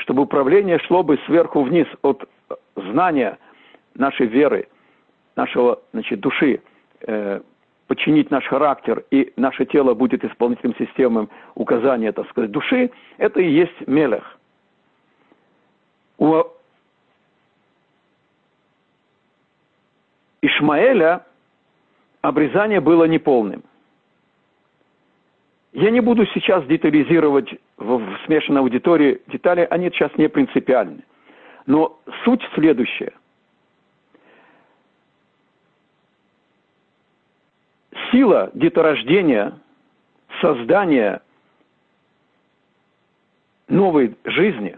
чтобы 0.00 0.22
управление 0.22 0.78
шло 0.80 1.02
бы 1.02 1.18
сверху 1.26 1.62
вниз 1.62 1.86
от 2.02 2.28
знания 2.76 3.38
нашей 3.94 4.26
веры, 4.26 4.68
нашего 5.36 5.80
значит, 5.92 6.20
души, 6.20 6.60
э, 7.02 7.40
подчинить 7.86 8.30
наш 8.30 8.44
характер, 8.46 9.04
и 9.10 9.32
наше 9.36 9.64
тело 9.66 9.94
будет 9.94 10.24
исполнительным 10.24 10.76
системам 10.76 11.28
указания, 11.54 12.12
так 12.12 12.28
сказать, 12.30 12.50
души, 12.50 12.90
это 13.18 13.40
и 13.40 13.50
есть 13.50 13.86
мелех. 13.86 14.38
У 16.18 16.44
Ишмаэля 20.42 21.26
обрезание 22.22 22.80
было 22.80 23.04
неполным. 23.04 23.62
Я 25.72 25.90
не 25.90 26.00
буду 26.00 26.26
сейчас 26.26 26.64
детализировать 26.66 27.48
в 27.76 28.18
смешанной 28.26 28.60
аудитории 28.60 29.22
детали, 29.28 29.66
они 29.70 29.90
сейчас 29.90 30.10
не 30.16 30.28
принципиальны. 30.28 31.04
Но 31.66 32.00
суть 32.24 32.42
следующая. 32.54 33.12
Сила 38.10 38.50
деторождения, 38.54 39.56
создания 40.40 41.22
новой 43.68 44.16
жизни 44.24 44.76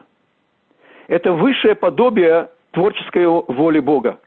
–это 1.09 1.33
высшее 1.33 1.75
подобие 1.75 2.51
творческой 2.73 3.27
воли 3.27 3.81
Бога. 3.81 4.21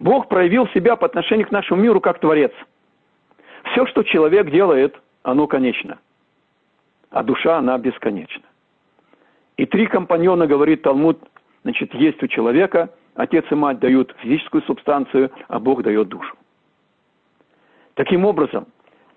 Бог 0.00 0.28
проявил 0.28 0.66
себя 0.68 0.96
по 0.96 1.06
отношению 1.06 1.46
к 1.46 1.52
нашему 1.52 1.80
миру 1.80 2.00
как 2.00 2.18
Творец. 2.18 2.52
Все, 3.70 3.86
что 3.86 4.02
человек 4.02 4.50
делает, 4.50 5.00
оно 5.22 5.46
конечно– 5.46 6.00
а 7.10 7.22
душа, 7.22 7.58
она 7.58 7.78
бесконечна. 7.78 8.44
И 9.56 9.66
три 9.66 9.86
компаньона, 9.86 10.46
говорит 10.46 10.82
Талмуд, 10.82 11.18
значит, 11.64 11.94
есть 11.94 12.22
у 12.22 12.28
человека, 12.28 12.90
отец 13.14 13.44
и 13.50 13.54
мать 13.54 13.80
дают 13.80 14.14
физическую 14.20 14.62
субстанцию, 14.62 15.30
а 15.48 15.58
Бог 15.58 15.82
дает 15.82 16.08
душу. 16.08 16.36
Таким 17.94 18.24
образом, 18.24 18.66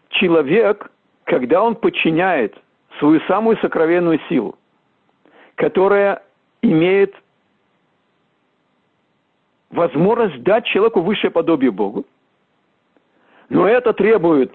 человек, 0.10 0.92
когда 1.26 1.62
он 1.62 1.76
подчиняет 1.76 2.56
свою 3.00 3.22
самую 3.22 3.58
сокровенную 3.58 4.20
силу, 4.28 4.58
которая 5.56 6.24
имеет 6.64 7.14
возможность 9.70 10.42
дать 10.44 10.66
человеку 10.66 11.02
высшее 11.02 11.32
подобие 11.32 11.72
Богу, 11.72 12.06
но 13.50 13.68
это 13.68 13.94
требует 13.94 14.52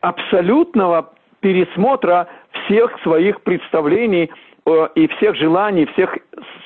абсолютного 0.00 1.12
пересмотра 1.40 2.28
всех 2.64 2.98
своих 3.02 3.40
представлений 3.42 4.30
э, 4.66 4.88
и 4.94 5.08
всех 5.08 5.36
желаний, 5.36 5.86
всех 5.86 6.16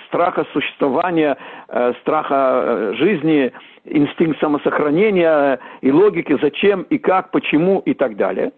страха 0.06 0.46
существования, 0.52 1.36
э, 1.68 1.92
страха 2.00 2.62
э, 2.64 2.94
жизни, 2.94 3.52
инстинкт 3.84 4.40
самосохранения 4.40 5.60
и 5.80 5.92
логики, 5.92 6.36
зачем 6.40 6.82
и 6.82 6.98
как, 6.98 7.30
почему 7.30 7.80
и 7.80 7.94
так 7.94 8.16
далее. 8.16 8.52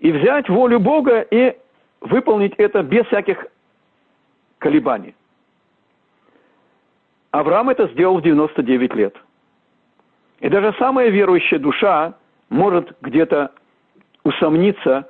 И 0.00 0.12
взять 0.12 0.48
волю 0.48 0.80
Бога 0.80 1.20
и 1.20 1.56
выполнить 2.00 2.54
это 2.58 2.82
без 2.82 3.06
всяких 3.06 3.46
колебаний. 4.58 5.14
Авраам 7.30 7.70
это 7.70 7.88
сделал 7.88 8.18
в 8.18 8.22
99 8.22 8.94
лет. 8.94 9.16
И 10.40 10.48
даже 10.48 10.74
самая 10.78 11.08
верующая 11.08 11.58
душа 11.58 12.14
может 12.48 12.96
где-то 13.00 13.50
усомниться 14.24 15.08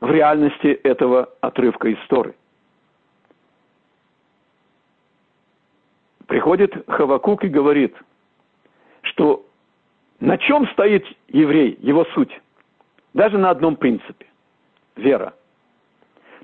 в 0.00 0.10
реальности 0.10 0.68
этого 0.84 1.28
отрывка 1.40 1.92
истории. 1.92 2.34
Приходит 6.26 6.74
Хавакук 6.88 7.44
и 7.44 7.48
говорит, 7.48 7.96
что 9.02 9.46
на 10.20 10.36
чем 10.36 10.68
стоит 10.68 11.04
еврей, 11.28 11.78
его 11.80 12.04
суть? 12.14 12.32
Даже 13.14 13.38
на 13.38 13.50
одном 13.50 13.76
принципе– 13.76 14.26
вера. 14.96 15.34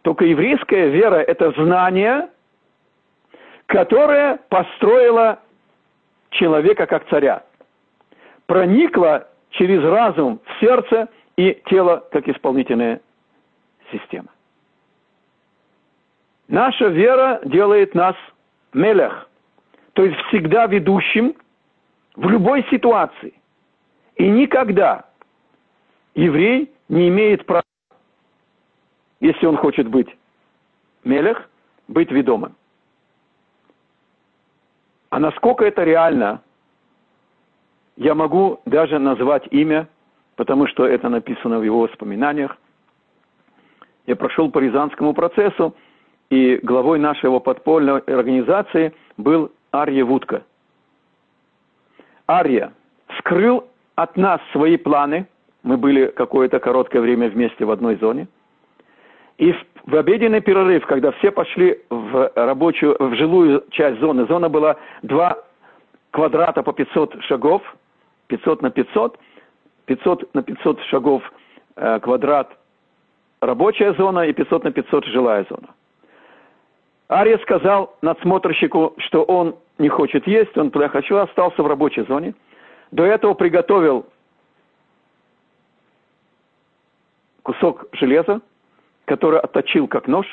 Только 0.02 0.24
еврейская 0.24 0.88
вера– 0.88 1.16
это 1.16 1.50
знание, 1.52 2.30
которое 3.66 4.38
построило 4.48 5.38
человека 6.30 6.86
как 6.86 7.08
царя, 7.08 7.44
проникло 8.46 9.28
через 9.50 9.82
разум 9.82 10.40
в 10.44 10.60
сердце 10.60 11.08
и 11.36 11.60
тело 11.66 12.06
как 12.10 12.28
исполнительное 12.28 13.00
система. 13.94 14.28
Наша 16.48 16.88
вера 16.88 17.40
делает 17.44 17.94
нас 17.94 18.16
мелех, 18.72 19.28
то 19.94 20.04
есть 20.04 20.18
всегда 20.28 20.66
ведущим 20.66 21.34
в 22.16 22.28
любой 22.28 22.64
ситуации. 22.70 23.34
И 24.16 24.28
никогда 24.28 25.04
еврей 26.14 26.70
не 26.88 27.08
имеет 27.08 27.46
права, 27.46 27.64
если 29.20 29.46
он 29.46 29.56
хочет 29.56 29.88
быть 29.88 30.08
мелех, 31.02 31.48
быть 31.88 32.10
ведомым. 32.10 32.54
А 35.10 35.18
насколько 35.18 35.64
это 35.64 35.84
реально, 35.84 36.42
я 37.96 38.14
могу 38.14 38.60
даже 38.66 38.98
назвать 38.98 39.46
имя, 39.52 39.88
потому 40.36 40.66
что 40.66 40.86
это 40.86 41.08
написано 41.08 41.58
в 41.58 41.62
его 41.62 41.80
воспоминаниях. 41.80 42.56
Я 44.06 44.16
прошел 44.16 44.50
по 44.50 44.58
Рязанскому 44.58 45.14
процессу, 45.14 45.74
и 46.30 46.58
главой 46.62 46.98
нашей 46.98 47.30
подпольной 47.40 47.98
организации 48.00 48.92
был 49.16 49.50
Арья 49.70 50.04
Вудка. 50.04 50.42
Арья 52.26 52.72
скрыл 53.18 53.64
от 53.94 54.16
нас 54.16 54.40
свои 54.52 54.76
планы. 54.76 55.26
Мы 55.62 55.76
были 55.76 56.06
какое-то 56.06 56.58
короткое 56.58 57.00
время 57.00 57.28
вместе 57.28 57.64
в 57.64 57.70
одной 57.70 57.96
зоне. 57.96 58.28
И 59.38 59.54
в 59.86 59.96
обеденный 59.96 60.40
перерыв, 60.40 60.86
когда 60.86 61.12
все 61.12 61.30
пошли 61.30 61.80
в 61.90 62.32
рабочую, 62.34 62.96
в 62.98 63.14
жилую 63.14 63.64
часть 63.70 64.00
зоны, 64.00 64.26
зона 64.26 64.48
была 64.48 64.76
два 65.02 65.38
квадрата 66.10 66.62
по 66.62 66.72
500 66.72 67.22
шагов, 67.24 67.62
500 68.28 68.62
на 68.62 68.70
500, 68.70 69.18
500 69.86 70.34
на 70.34 70.42
500 70.42 70.80
шагов 70.82 71.22
э, 71.76 72.00
квадрат 72.00 72.56
рабочая 73.46 73.94
зона 73.94 74.20
и 74.20 74.32
500 74.32 74.64
на 74.64 74.72
500 74.72 75.04
жилая 75.06 75.46
зона. 75.48 75.68
Ария 77.10 77.38
сказал 77.38 77.96
надсмотрщику, 78.02 78.94
что 78.98 79.22
он 79.22 79.56
не 79.78 79.88
хочет 79.88 80.26
есть, 80.26 80.56
он 80.56 80.70
туда 80.70 80.88
хочу, 80.88 81.16
остался 81.16 81.62
в 81.62 81.66
рабочей 81.66 82.04
зоне. 82.06 82.34
До 82.90 83.04
этого 83.04 83.34
приготовил 83.34 84.06
кусок 87.42 87.86
железа, 87.92 88.40
который 89.04 89.40
отточил 89.40 89.86
как 89.86 90.08
нож 90.08 90.26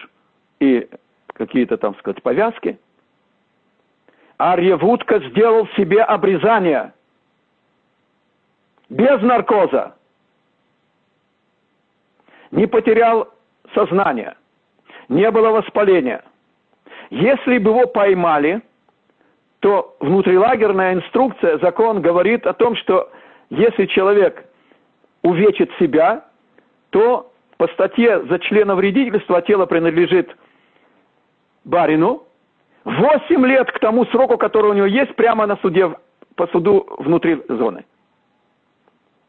и 0.60 0.88
какие-то 1.28 1.78
там, 1.78 1.96
сказать, 1.96 2.22
повязки. 2.24 2.80
Арья 4.38 4.78
Вудка 4.78 5.20
сделал 5.30 5.68
себе 5.76 6.02
обрезание 6.02 6.94
без 8.90 9.22
наркоза 9.22 9.96
не 12.52 12.68
потерял 12.68 13.30
сознание, 13.74 14.36
не 15.10 15.30
было 15.32 15.50
воспаления. 15.50 16.24
Если 17.10 17.58
бы 17.58 17.72
его 17.72 17.88
поймали, 17.88 18.62
то 19.60 19.96
внутрилагерная 20.00 20.94
инструкция, 20.94 21.60
закон 21.60 22.02
говорит 22.02 22.48
о 22.48 22.54
том, 22.54 22.76
что 22.76 23.12
если 23.50 23.86
человек 23.86 24.46
увечит 25.22 25.72
себя, 25.80 26.26
то 26.90 27.32
по 27.58 27.68
статье 27.70 28.24
за 28.24 28.40
членовредительство 28.40 29.42
тело 29.42 29.66
принадлежит 29.66 30.36
барину, 31.64 32.26
Восемь 32.84 33.46
лет 33.46 33.72
к 33.72 33.80
тому 33.80 34.06
сроку, 34.08 34.38
который 34.38 34.72
у 34.72 34.74
него 34.74 34.88
есть, 34.88 35.16
прямо 35.16 35.46
на 35.46 35.58
суде, 35.58 35.94
по 36.36 36.48
суду 36.48 36.88
внутри 36.98 37.42
зоны. 37.48 37.86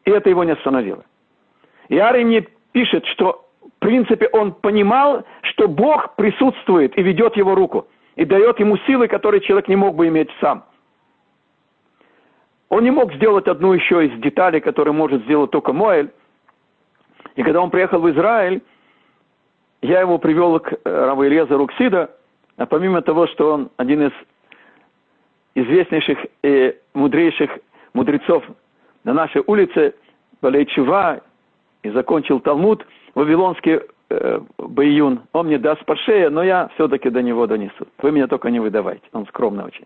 И 0.05 0.11
это 0.11 0.29
его 0.29 0.43
не 0.43 0.51
остановило. 0.51 1.03
И 1.87 1.97
Арий 1.97 2.25
мне 2.25 2.47
пишет, 2.73 3.05
что 3.07 3.45
в 3.61 3.79
принципе 3.79 4.27
он 4.33 4.51
понимал, 4.53 5.25
что 5.41 5.67
Бог 5.67 6.15
присутствует 6.15 6.97
и 6.97 7.01
ведет 7.01 7.37
его 7.37 7.55
руку. 7.55 7.87
И 8.15 8.25
дает 8.25 8.59
ему 8.59 8.77
силы, 8.85 9.07
которые 9.07 9.41
человек 9.41 9.67
не 9.67 9.75
мог 9.75 9.95
бы 9.95 10.07
иметь 10.07 10.29
сам. 10.39 10.65
Он 12.69 12.83
не 12.83 12.91
мог 12.91 13.13
сделать 13.13 13.47
одну 13.47 13.73
еще 13.73 14.05
из 14.05 14.19
деталей, 14.19 14.59
которые 14.59 14.93
может 14.93 15.23
сделать 15.23 15.51
только 15.51 15.73
Моэль. 15.73 16.11
И 17.35 17.43
когда 17.43 17.61
он 17.61 17.69
приехал 17.69 17.99
в 17.99 18.09
Израиль, 18.09 18.61
я 19.81 19.99
его 19.99 20.17
привел 20.17 20.59
к 20.59 20.73
э, 20.73 20.77
Раву 20.83 21.25
Элезеру 21.25 21.67
Ксида, 21.67 22.09
а 22.57 22.65
помимо 22.65 23.01
того, 23.01 23.27
что 23.27 23.53
он 23.53 23.69
один 23.77 24.07
из 24.07 24.11
известнейших 25.55 26.19
и 26.43 26.75
мудрейших 26.93 27.51
мудрецов 27.93 28.43
на 29.03 29.13
нашей 29.13 29.43
улице, 29.45 29.95
Балейчува, 30.41 31.21
и 31.83 31.89
закончил 31.91 32.39
Талмуд, 32.39 32.85
Вавилонский 33.13 33.81
э, 34.09 34.39
Баюн, 34.57 35.21
он 35.33 35.47
мне 35.47 35.57
даст 35.57 35.85
по 35.85 35.95
шее, 35.95 36.29
но 36.29 36.43
я 36.43 36.69
все-таки 36.75 37.09
до 37.09 37.21
него 37.21 37.45
донесу. 37.45 37.87
Вы 38.01 38.11
меня 38.11 38.27
только 38.27 38.49
не 38.49 38.59
выдавайте, 38.59 39.03
он 39.11 39.27
скромный 39.27 39.65
очень. 39.65 39.85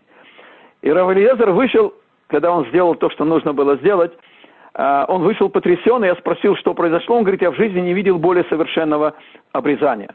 И 0.82 0.90
Равелиезер 0.90 1.50
вышел, 1.50 1.92
когда 2.28 2.52
он 2.52 2.66
сделал 2.66 2.94
то, 2.94 3.10
что 3.10 3.24
нужно 3.24 3.52
было 3.52 3.76
сделать, 3.76 4.12
э, 4.74 5.04
он 5.08 5.22
вышел 5.22 5.48
потрясенный, 5.48 6.08
я 6.08 6.16
спросил, 6.16 6.56
что 6.56 6.72
произошло, 6.72 7.16
он 7.16 7.24
говорит, 7.24 7.42
я 7.42 7.50
в 7.50 7.56
жизни 7.56 7.80
не 7.80 7.94
видел 7.94 8.18
более 8.18 8.44
совершенного 8.44 9.14
обрезания. 9.52 10.14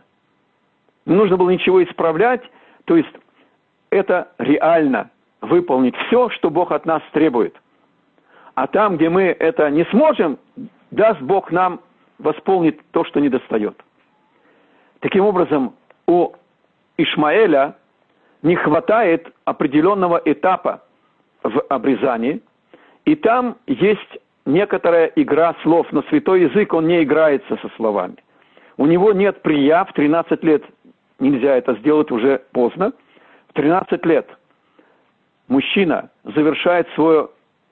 Не 1.05 1.15
нужно 1.15 1.35
было 1.35 1.49
ничего 1.49 1.83
исправлять, 1.83 2.41
то 2.85 2.95
есть 2.95 3.13
это 3.89 4.29
реально 4.37 5.09
выполнить 5.41 5.95
все, 6.07 6.29
что 6.29 6.49
Бог 6.49 6.71
от 6.71 6.85
нас 6.85 7.01
требует. 7.11 7.55
А 8.55 8.67
там, 8.67 8.95
где 8.97 9.09
мы 9.09 9.23
это 9.23 9.69
не 9.69 9.83
сможем, 9.85 10.37
даст 10.93 11.21
Бог 11.21 11.51
нам 11.51 11.79
восполнить 12.19 12.79
то, 12.91 13.03
что 13.03 13.19
недостает. 13.19 13.75
Таким 14.99 15.25
образом, 15.25 15.75
у 16.07 16.33
Ишмаэля 16.97 17.75
не 18.41 18.55
хватает 18.55 19.33
определенного 19.45 20.21
этапа 20.23 20.83
в 21.43 21.61
обрезании, 21.69 22.41
и 23.05 23.15
там 23.15 23.57
есть 23.67 24.17
некоторая 24.45 25.11
игра 25.15 25.55
слов, 25.63 25.87
но 25.91 26.03
святой 26.03 26.43
язык, 26.43 26.73
он 26.73 26.87
не 26.87 27.03
играется 27.03 27.57
со 27.57 27.69
словами. 27.75 28.15
У 28.77 28.85
него 28.85 29.11
нет 29.13 29.41
прия, 29.41 29.83
в 29.85 29.93
13 29.93 30.43
лет 30.43 30.63
нельзя 31.19 31.55
это 31.57 31.75
сделать, 31.75 32.11
уже 32.11 32.41
поздно. 32.51 32.93
В 33.49 33.53
13 33.53 34.05
лет 34.05 34.27
мужчина 35.47 36.09
завершает 36.23 36.87
свое 36.95 37.29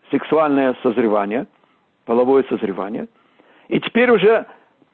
сексуальное 0.10 0.76
созревание, 0.84 1.48
половое 2.12 2.43
созревание, 2.50 3.08
и 3.69 3.80
теперь 3.80 4.12
уже 4.12 4.45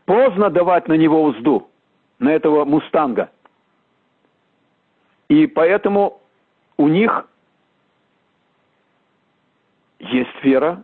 поздно 0.06 0.51
давать 0.51 0.88
на 0.88 0.93
него 0.93 1.23
узду, 1.23 1.67
на 2.19 2.30
этого 2.30 2.63
мустанга. 2.63 3.32
И 5.27 5.47
поэтому 5.47 6.21
у 6.77 6.88
них 6.88 7.27
есть 9.97 10.43
вера 10.43 10.84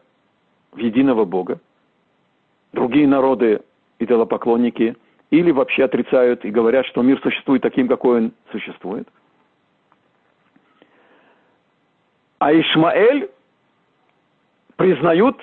в 0.71 0.79
единого 0.79 1.23
Бога. 1.23 1.59
Другие 2.71 3.07
народы, 3.07 3.61
идолопоклонники, 3.99 4.95
или 5.29 5.51
вообще 5.51 5.83
отрицают 5.83 6.45
и 6.45 6.49
говорят, 6.49 6.87
что 6.87 7.03
мир 7.03 7.21
существует 7.21 7.61
таким, 7.61 7.87
какой 7.87 8.17
он 8.17 8.33
существует. 8.51 9.07
А 12.39 12.51
Ишмаэль 12.51 13.29
признают 14.77 15.39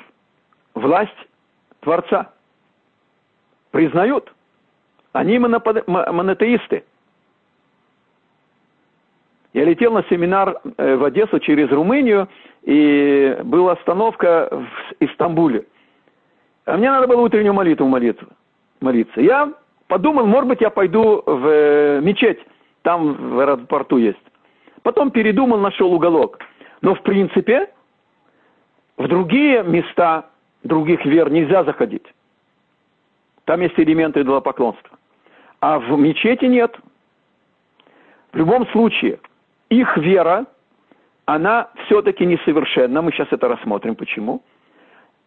власть 0.75 1.17
Творца. 1.81 2.33
Признают. 3.71 4.33
Они 5.13 5.39
монотеисты. 5.39 6.85
Я 9.53 9.65
летел 9.65 9.93
на 9.93 10.05
семинар 10.05 10.61
э, 10.77 10.97
в 10.97 11.05
Одессу 11.05 11.41
через 11.41 11.71
Румынию, 11.71 12.29
и 12.63 13.37
была 13.43 13.73
остановка 13.73 14.49
в 14.51 15.05
Истамбуле. 15.05 15.67
А 16.67 16.77
мне 16.77 16.91
надо 16.91 17.09
было 17.09 17.23
утреннюю 17.23 17.55
молитву 17.55 17.87
молиться. 17.87 19.21
Я 19.21 19.53
подумал, 19.89 20.27
может 20.27 20.49
быть, 20.49 20.61
я 20.61 20.71
пойду 20.71 21.23
в 21.27 21.47
э, 21.47 22.01
мечеть, 22.01 22.39
там 22.83 23.15
в 23.35 23.41
аэропорту 23.41 23.97
есть. 23.97 24.19
Потом 24.83 25.11
передумал, 25.11 25.59
нашел 25.59 25.93
уголок. 25.93 26.39
Но 26.81 26.95
в 26.95 27.03
принципе, 27.03 27.71
в 28.97 29.09
другие 29.09 29.63
места 29.65 30.30
других 30.63 31.05
вер 31.05 31.31
нельзя 31.31 31.65
заходить. 31.65 32.07
Там 33.45 33.61
есть 33.61 33.79
элементы 33.79 34.21
идолопоклонства. 34.21 34.99
А 35.61 35.79
в 35.79 35.99
мечети 35.99 36.45
нет. 36.45 36.77
В 38.33 38.37
любом 38.37 38.67
случае, 38.69 39.19
их 39.69 39.97
вера, 39.97 40.47
она 41.25 41.71
все-таки 41.85 42.25
несовершенна. 42.25 43.03
Мы 43.03 43.13
сейчас 43.13 43.29
это 43.31 43.49
рассмотрим, 43.49 43.97
почему. 43.97 44.43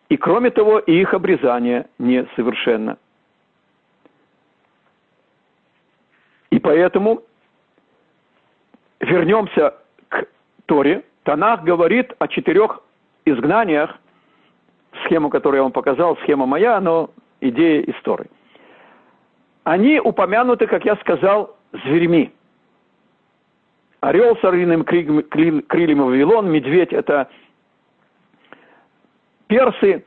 И 0.10 0.18
кроме 0.18 0.52
того, 0.52 0.80
и 0.80 0.94
их 0.94 1.14
обрезание 1.14 1.88
несовершенно. 1.98 2.98
И 6.50 6.60
поэтому 6.60 7.24
вернемся 9.00 9.76
к 10.10 10.28
Торе. 10.66 11.04
Танах 11.24 11.64
говорит 11.64 12.14
о 12.20 12.28
четырех 12.28 12.82
изгнаниях, 13.26 13.98
схему, 15.06 15.30
которую 15.30 15.60
я 15.60 15.64
вам 15.64 15.72
показал, 15.72 16.18
схема 16.18 16.46
моя, 16.46 16.80
но 16.80 17.10
идея 17.42 17.82
истории. 17.84 18.30
Они 19.64 20.00
упомянуты, 20.00 20.68
как 20.68 20.86
я 20.86 20.96
сказал, 20.98 21.56
зверьми. 21.72 22.32
Орел 24.02 24.36
с 24.36 24.44
орлиным 24.44 24.84
крыльями 24.84 26.02
Вавилон, 26.02 26.52
медведь– 26.52 26.92
это 26.92 27.30
персы, 29.48 30.04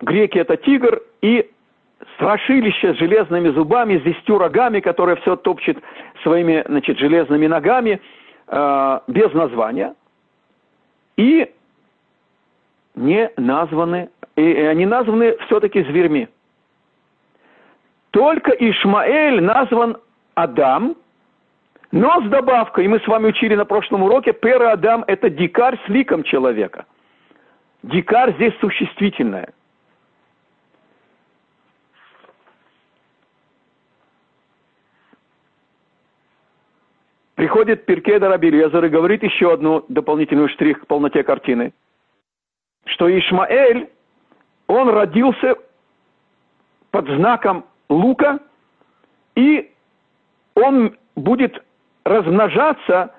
греки– 0.00 0.38
это 0.38 0.56
тигр, 0.56 1.02
и 1.20 1.50
страшилище 2.14 2.94
с 2.94 2.96
железными 2.96 3.50
зубами, 3.50 3.98
с 3.98 4.02
десятью 4.02 4.38
рогами, 4.38 4.80
которое 4.80 5.16
все 5.16 5.36
топчет 5.36 5.78
своими 6.22 6.64
значит, 6.66 6.98
железными 6.98 7.46
ногами, 7.46 8.00
э, 8.46 9.00
без 9.08 9.32
названия. 9.34 9.94
И 11.16 11.50
не 12.98 13.30
названы, 13.36 14.10
и 14.36 14.42
они 14.42 14.84
названы 14.86 15.36
все-таки 15.46 15.82
зверьми. 15.84 16.28
Только 18.10 18.50
Ишмаэль 18.52 19.40
назван 19.40 19.98
Адам, 20.34 20.96
но 21.92 22.20
с 22.20 22.28
добавкой, 22.28 22.84
и 22.84 22.88
мы 22.88 23.00
с 23.00 23.06
вами 23.06 23.28
учили 23.28 23.54
на 23.54 23.64
прошлом 23.64 24.02
уроке, 24.02 24.32
Пера 24.32 24.72
Адам– 24.72 25.04
это 25.06 25.30
дикарь 25.30 25.78
с 25.86 25.88
ликом 25.88 26.22
человека. 26.22 26.84
Дикарь 27.82 28.34
здесь 28.34 28.54
существительное. 28.60 29.52
Приходит 37.36 37.86
Перкеда 37.86 38.28
Рабелезер 38.28 38.84
и 38.84 38.88
говорит 38.88 39.22
еще 39.22 39.52
одну 39.52 39.84
дополнительную 39.88 40.48
штрих 40.48 40.80
к 40.80 40.86
полноте 40.88 41.22
картины, 41.22 41.72
что 42.88 43.08
Ишмаэль, 43.08 43.90
он 44.66 44.88
родился 44.90 45.56
под 46.90 47.06
знаком 47.06 47.64
лука, 47.88 48.40
и 49.34 49.72
он 50.54 50.96
будет 51.14 51.64
размножаться 52.04 53.14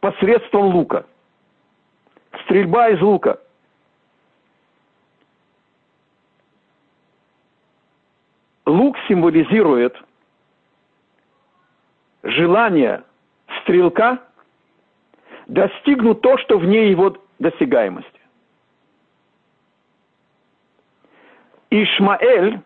посредством 0.00 0.74
лука. 0.74 1.04
Стрельба 2.44 2.88
из 2.90 3.00
лука. 3.00 3.38
Лук 8.66 8.96
символизирует– 9.06 9.96
желание 12.22 13.04
стрелка 13.60 14.20
достигнуть 15.46 16.20
то, 16.20 16.38
что 16.38 16.58
вне 16.58 16.90
его 16.90 17.16
досягаемости. 17.42 18.20
Ишмаэль, 21.70 22.60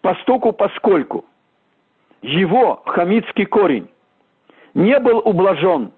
постоку 0.00 0.52
поскольку 0.52 1.24
его 2.20 2.82
хамитский 2.84 3.46
корень 3.46 3.90
не 4.74 4.98
был 5.00 5.18
ублажен, 5.18 5.92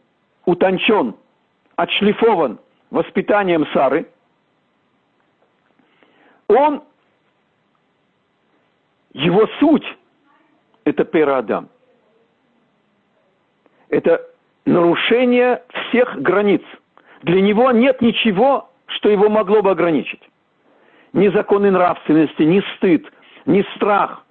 утончен, 0.44 1.14
отшлифован 1.76 2.58
воспитанием 2.90 3.66
Сары, 3.72 4.10
он, 6.46 6.82
его 9.12 9.46
суть– 9.58 9.86
это 10.84 11.04
Пера 11.04 11.38
Адам– 11.38 11.68
Это 13.90 14.24
нарушение 14.64 15.62
всех 15.68 16.16
границ. 16.22 16.62
Для 17.22 17.40
него 17.40 17.70
нет 17.72 18.00
ничего, 18.00 18.70
что 18.86 19.08
его 19.08 19.28
могло 19.28 19.62
бы 19.62 19.70
ограничить. 19.70 20.22
Ни 21.12 21.28
законы 21.28 21.70
нравственности, 21.70 22.42
ни 22.42 22.62
стыд, 22.76 23.06
ни 23.46 23.62
страх, 23.76 24.24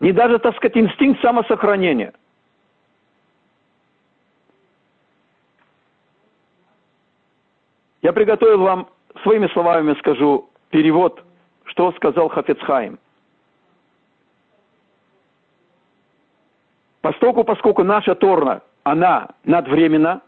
ни 0.00 0.12
даже, 0.12 0.38
так 0.38 0.56
сказать, 0.56 0.76
инстинкт 0.76 1.20
самосохранения. 1.22 2.12
Я 8.02 8.12
приготовил 8.12 8.62
вам, 8.62 8.88
своими 9.22 9.46
словами 9.48 9.94
скажу, 10.00 10.50
перевод, 10.70 11.22
что 11.64 11.92
сказал 11.92 12.28
Хафецхайм. 12.28 12.98
Поскольку, 17.00 17.44
поскольку 17.44 17.84
наша 17.84 18.14
Торна, 18.16 18.62
она 18.82 19.28
надвременна, 19.44 20.22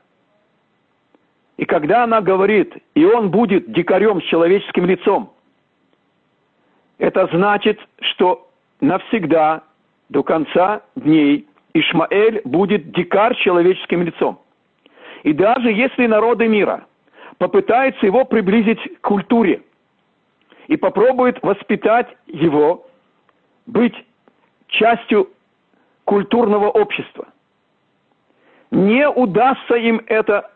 и 1.56 1.64
когда 1.64 2.04
она 2.04 2.20
говорит, 2.20 2.74
и 2.94 3.04
он 3.04 3.30
будет 3.30 3.70
дикарем 3.72 4.20
с 4.20 4.24
человеческим 4.24 4.86
лицом, 4.86 5.32
это 6.98 7.28
значит, 7.32 7.78
что 8.00 8.48
навсегда, 8.80 9.62
до 10.08 10.22
конца 10.22 10.82
дней, 10.96 11.46
Ишмаэль 11.74 12.40
будет 12.44 12.92
дикарь 12.92 13.34
с 13.36 13.38
человеческим 13.40 14.02
лицом. 14.02 14.40
И 15.22 15.32
даже 15.32 15.72
если 15.72 16.06
народы 16.06 16.48
мира 16.48 16.86
попытаются 17.38 18.06
его 18.06 18.24
приблизить 18.24 18.80
к 18.98 19.00
культуре 19.00 19.62
и 20.68 20.76
попробуют 20.76 21.42
воспитать 21.42 22.08
его 22.26 22.86
быть 23.66 23.94
частью 24.68 25.30
культурного 26.04 26.68
общества. 26.68 27.28
Не 28.70 29.08
удастся 29.08 29.74
им 29.74 30.02
это. 30.06 30.50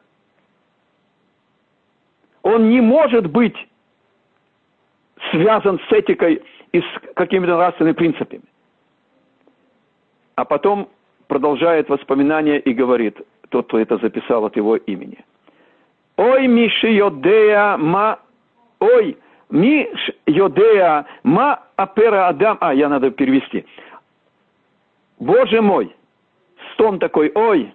Он 2.49 2.71
не 2.71 2.81
может 2.81 3.27
быть 3.27 3.57
связан 5.31 5.79
с 5.87 5.93
этикой 5.93 6.43
и 6.73 6.81
с 6.81 7.15
какими-то 7.15 7.57
нравственными 7.57 7.93
принципами. 7.95 8.43
А 10.35 10.47
потом 10.47 10.89
продолжает 11.27 11.91
воспоминания 11.91 12.59
и 12.59 12.73
говорит, 12.73 13.21
тот, 13.51 13.67
кто 13.67 13.79
это 13.79 13.99
записал 13.99 14.47
от 14.47 14.57
его 14.57 14.77
имени. 14.77 15.19
Ой, 16.17 16.47
Миши 16.47 16.89
Йодея 16.89 17.77
ма... 17.77 18.19
Ой, 18.81 19.19
Миш 19.51 20.11
Йодея 20.25 21.05
ма 21.25 21.61
апера 21.77 22.29
Адам... 22.29 22.57
А, 22.63 22.73
я 22.73 22.89
надо 22.89 23.11
перевести. 23.11 23.67
Боже 25.19 25.61
мой, 25.61 25.95
стон 26.73 26.99
такой, 26.99 27.31
ой, 27.35 27.75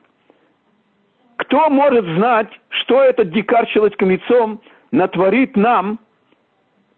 кто 1.44 1.70
может 1.70 2.06
знать, 2.06 2.48
что 2.70 3.02
этот 3.02 3.32
дикарь 3.32 3.68
человеческим 3.68 4.12
лицом 4.12 4.62
натворит 4.92 5.58
нам 5.58 6.00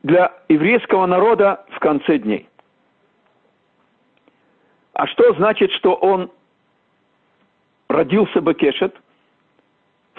для 0.04 0.32
еврейского 0.50 1.08
народа 1.08 1.66
в 1.72 1.80
конце 1.80 2.20
дней? 2.20 2.48
А 4.94 5.08
что 5.08 5.34
значит, 5.34 5.72
что 5.72 5.96
он 5.96 6.30
родился 7.90 8.40
Бекешет? 8.40 8.96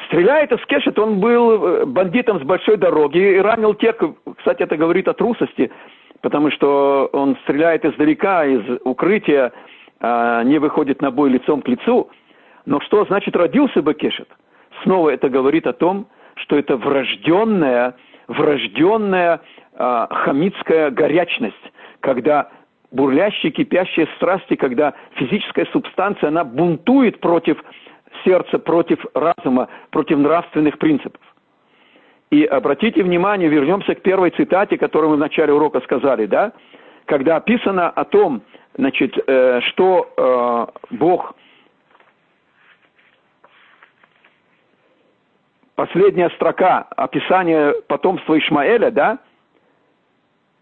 Стреляет 0.06 0.52
из 0.52 0.64
Кешет, 0.66 0.98
он 0.98 1.20
был 1.20 1.64
э, 1.64 1.84
бандитом 1.86 2.40
с 2.40 2.42
большой 2.42 2.76
дороги 2.76 3.18
и 3.18 3.38
ранил 3.38 3.74
тех, 3.74 3.96
кстати, 4.38 4.62
это 4.62 4.76
говорит 4.76 5.08
о 5.08 5.14
трусости, 5.14 5.70
потому 6.20 6.50
что 6.50 7.08
он 7.12 7.36
стреляет 7.44 7.84
издалека, 7.84 8.44
из 8.44 8.80
укрытия, 8.84 9.52
а, 10.00 10.42
не 10.42 10.58
выходит 10.58 11.00
на 11.00 11.10
бой 11.10 11.30
лицом 11.30 11.62
к 11.62 11.68
лицу. 11.68 12.10
Но 12.66 12.80
что 12.80 13.04
значит 13.04 13.34
родился 13.36 13.80
Бекешет? 13.80 14.28
Снова 14.82 15.10
это 15.10 15.28
говорит 15.28 15.66
о 15.66 15.72
том, 15.72 16.06
что 16.34 16.56
это 16.56 16.76
врожденная, 16.76 17.94
врожденная 18.28 19.40
а, 19.74 20.08
хамитская 20.10 20.90
горячность, 20.90 21.72
когда 22.00 22.50
бурлящие, 22.90 23.52
кипящие 23.52 24.08
страсти, 24.16 24.56
когда 24.56 24.94
физическая 25.14 25.66
субстанция, 25.72 26.28
она 26.28 26.44
бунтует 26.44 27.20
против 27.20 27.62
сердца, 28.24 28.58
против 28.58 29.04
разума, 29.14 29.68
против 29.90 30.18
нравственных 30.18 30.78
принципов. 30.78 31.20
И 32.30 32.44
обратите 32.44 33.02
внимание, 33.02 33.48
вернемся 33.48 33.94
к 33.94 34.02
первой 34.02 34.30
цитате, 34.30 34.76
которую 34.76 35.10
мы 35.10 35.16
в 35.16 35.20
начале 35.20 35.52
урока 35.52 35.80
сказали, 35.80 36.26
да, 36.26 36.52
когда 37.04 37.36
описано 37.36 37.88
о 37.88 38.04
том, 38.04 38.42
значит, 38.76 39.16
э, 39.26 39.60
что 39.68 40.10
э, 40.16 40.94
Бог 40.96 41.34
последняя 45.76 46.30
строка 46.30 46.86
описания 46.96 47.74
потомства 47.86 48.38
Ишмаэля, 48.38 48.90
да? 48.90 49.18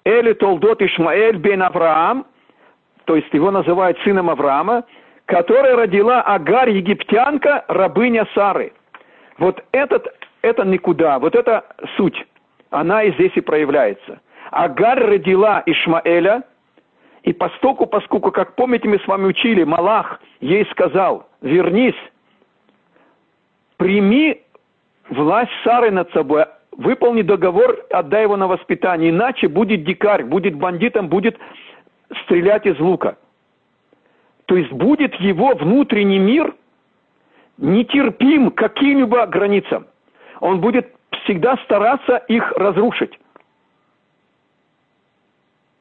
Эли 0.04 0.34
Толдот 0.34 0.82
Ишмаэль 0.82 1.36
бен 1.36 1.62
Авраам, 1.62 2.26
то 3.06 3.16
есть 3.16 3.32
его 3.32 3.50
называют 3.50 3.98
сыном 4.00 4.28
Авраама, 4.28 4.84
которая 5.24 5.76
родила 5.76 6.20
Агарь, 6.20 6.70
египтянка, 6.70 7.64
рабыня 7.68 8.26
Сары. 8.34 8.72
Вот 9.38 9.64
этот, 9.72 10.06
это 10.42 10.64
никуда, 10.64 11.18
вот 11.18 11.34
эта 11.34 11.64
суть, 11.96 12.26
она 12.70 13.02
и 13.02 13.12
здесь 13.12 13.32
и 13.34 13.40
проявляется. 13.40 14.20
Агарь 14.50 15.00
родила 15.00 15.62
Ишмаэля– 15.64 16.42
и 17.24 17.32
постоку, 17.32 17.86
поскольку, 17.86 18.30
как 18.30 18.54
помните, 18.54 18.86
мы 18.86 18.98
с 18.98 19.06
вами 19.06 19.24
учили, 19.24 19.64
Малах 19.64 20.20
ей 20.40 20.66
сказал, 20.70 21.26
вернись, 21.40 21.96
прими 23.78 24.42
власть 25.10 25.50
Сары 25.62 25.90
над 25.90 26.10
собой, 26.12 26.46
выполни 26.72 27.22
договор, 27.22 27.84
отдай 27.90 28.22
его 28.22 28.36
на 28.36 28.46
воспитание, 28.46 29.10
иначе 29.10 29.48
будет 29.48 29.84
дикарь, 29.84 30.24
будет 30.24 30.54
бандитом, 30.56 31.08
будет 31.08 31.38
стрелять 32.24 32.66
из 32.66 32.78
лука. 32.78 33.16
То 34.46 34.56
есть 34.56 34.72
будет 34.72 35.14
его 35.16 35.54
внутренний 35.54 36.18
мир 36.18 36.54
нетерпим 37.58 38.50
к 38.50 38.56
каким-либо 38.56 39.26
границам. 39.26 39.86
Он 40.40 40.60
будет 40.60 40.92
всегда 41.22 41.56
стараться 41.64 42.16
их 42.28 42.52
разрушить. 42.52 43.18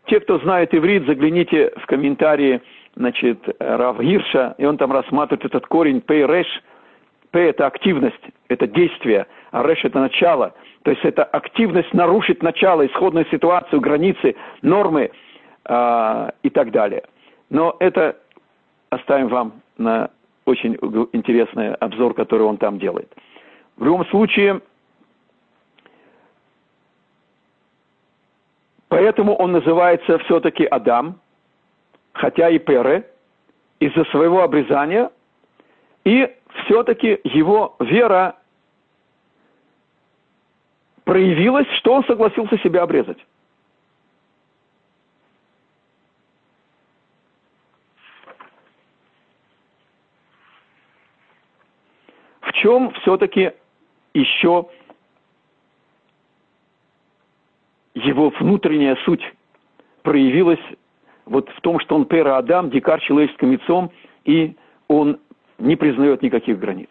Те, 0.05 0.19
кто 0.19 0.37
знает 0.39 0.73
иврит, 0.73 1.05
загляните 1.05 1.71
в 1.77 1.85
комментарии 1.87 2.61
значит, 2.95 3.39
Рав 3.59 3.99
Гирша, 3.99 4.55
и 4.57 4.65
он 4.65 4.77
там 4.77 4.91
рассматривает 4.91 5.45
этот 5.45 5.65
корень 5.67 6.01
пей 6.01 6.25
Пей– 7.33 7.49
это 7.49 7.65
активность, 7.65 8.23
это 8.47 8.67
действие, 8.67 9.25
а 9.49 9.63
реш– 9.63 9.79
это 9.83 9.99
начало. 9.99 10.53
То 10.83 10.91
есть 10.91 11.03
это 11.03 11.23
активность 11.23 11.91
нарушить 11.91 12.43
начало, 12.43 12.85
исходную 12.85 13.25
ситуацию, 13.31 13.81
границы, 13.81 14.35
нормы 14.61 15.09
э, 15.65 16.29
и 16.43 16.49
так 16.51 16.69
далее. 16.69 17.03
Но 17.49 17.75
это 17.79 18.17
оставим 18.91 19.29
вам 19.29 19.63
на 19.79 20.11
очень 20.45 20.77
интересный 21.11 21.73
обзор, 21.73 22.13
который 22.13 22.43
он 22.43 22.57
там 22.57 22.77
делает. 22.77 23.11
В 23.77 23.83
любом 23.83 24.05
случае, 24.07 24.61
Поэтому 28.89 29.33
он 29.33 29.53
называется 29.53 30.19
все-таки 30.19 30.65
Адам, 30.65 31.19
хотя 32.11 32.47
и 32.51 32.59
Пере, 32.59 33.09
из-за 33.79 34.05
своего 34.11 34.43
обрезания, 34.43 35.09
и 36.05 36.29
все-таки 36.65 37.19
его 37.23 37.75
вера 37.79 38.35
проявилась, 41.03 41.67
что 41.77 41.93
он 41.93 42.05
согласился 42.05 42.57
себя 42.59 42.83
обрезать. 42.83 43.17
В 52.41 52.51
чем 52.53 52.91
все-таки 53.01 53.51
еще 54.13 54.67
его 57.93 58.29
внутренняя 58.29 58.95
суть 59.03 59.23
проявилась 60.01 60.59
вот 61.25 61.49
в 61.49 61.61
том, 61.61 61.79
что 61.79 61.95
он 61.95 62.05
пера 62.05 62.37
Адам, 62.37 62.69
дикарь 62.69 63.01
человеческим 63.01 63.53
лицом, 63.53 63.91
и 64.25 64.55
он 64.87 65.19
не 65.63 65.75
признает 65.75 66.21
никаких 66.21 66.59
границ. 66.59 66.89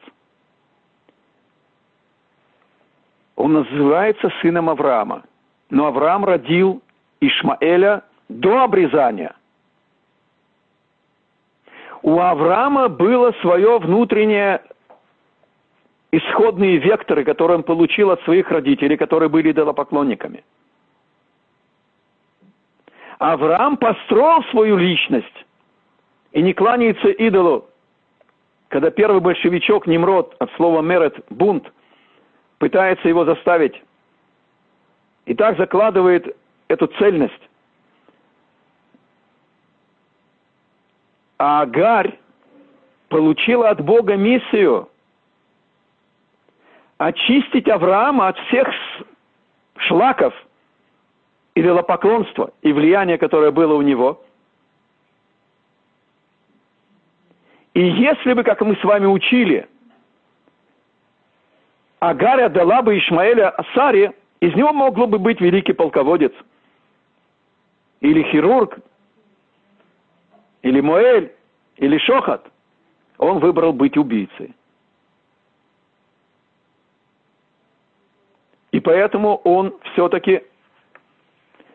Он 3.37 3.53
называется 3.53 4.31
сыном 4.41 4.71
Авраама. 4.71 5.23
Но 5.71 5.87
Авраам 5.87 6.25
родил 6.25 6.83
Ишмаэля 7.21 8.03
до 8.29 8.63
обрезания. 8.65 9.35
У 12.03 12.19
Авраама 12.19 12.89
было 12.89 13.33
свое 13.41 13.79
внутреннее 13.79 14.63
исходные 16.11 16.79
векторы, 16.79 17.25
которые 17.25 17.59
он 17.59 17.63
получил 17.63 18.11
от 18.11 18.21
своих 18.23 18.51
родителей, 18.51 18.97
которые 18.97 19.29
были 19.29 19.53
идолопоклонниками– 19.53 20.45
Авраам 23.23 23.77
построил 23.77 24.43
свою 24.51 24.77
личность 24.77 25.47
и 26.33 26.43
не 26.43 26.55
кланяется 26.55 27.09
идолу, 27.09 27.67
когда 28.73 28.91
первый 28.91 29.21
большевичок 29.21 29.87
Немрод 29.87 30.35
от 30.39 30.51
слова 30.53 30.81
мерет 30.81 31.15
бунт 31.29 31.71
пытается 32.57 33.07
его 33.07 33.27
заставить 33.27 33.75
и 35.27 35.35
так 35.35 35.59
закладывает 35.59 36.35
эту 36.69 36.87
цельность. 36.87 37.51
А 41.37 41.61
Агарь 41.61 42.19
получила 43.11 43.69
от 43.69 43.83
Бога 43.83 44.17
миссию 44.17 44.89
очистить 46.97 47.69
Авраама 47.69 48.29
от 48.29 48.39
всех 48.47 48.69
шлаков 49.77 50.33
или 51.55 51.69
лопоклонства 51.69 52.55
и 52.63 52.73
влияния, 52.73 53.19
которое 53.19 53.51
было 53.51 53.75
у 53.75 53.83
него. 53.83 54.22
И 57.75 57.81
если 57.81 58.35
бы, 58.35 58.43
как 58.43 58.61
мы 58.61 58.77
с 58.77 58.85
вами 58.85 59.07
учили, 59.07 59.67
Агарь 62.01 62.43
отдала 62.43 62.83
бы 62.83 62.99
Ишмаэля 62.99 63.51
Асаре, 63.51 64.13
из 64.41 64.55
него 64.55 64.73
могло 64.73 65.07
бы 65.07 65.19
быть 65.19 65.41
великий 65.41 65.73
полководец, 65.73 66.33
или 68.01 68.23
хирург, 68.25 68.79
или 70.63 70.81
Моэль, 70.81 71.33
или 71.77 71.99
Шохат. 71.99 72.45
Он 73.19 73.39
выбрал 73.39 73.73
быть 73.73 73.97
убийцей. 73.97 74.55
И 78.73 78.81
поэтому 78.81 79.37
он 79.45 79.79
все-таки, 79.93 80.43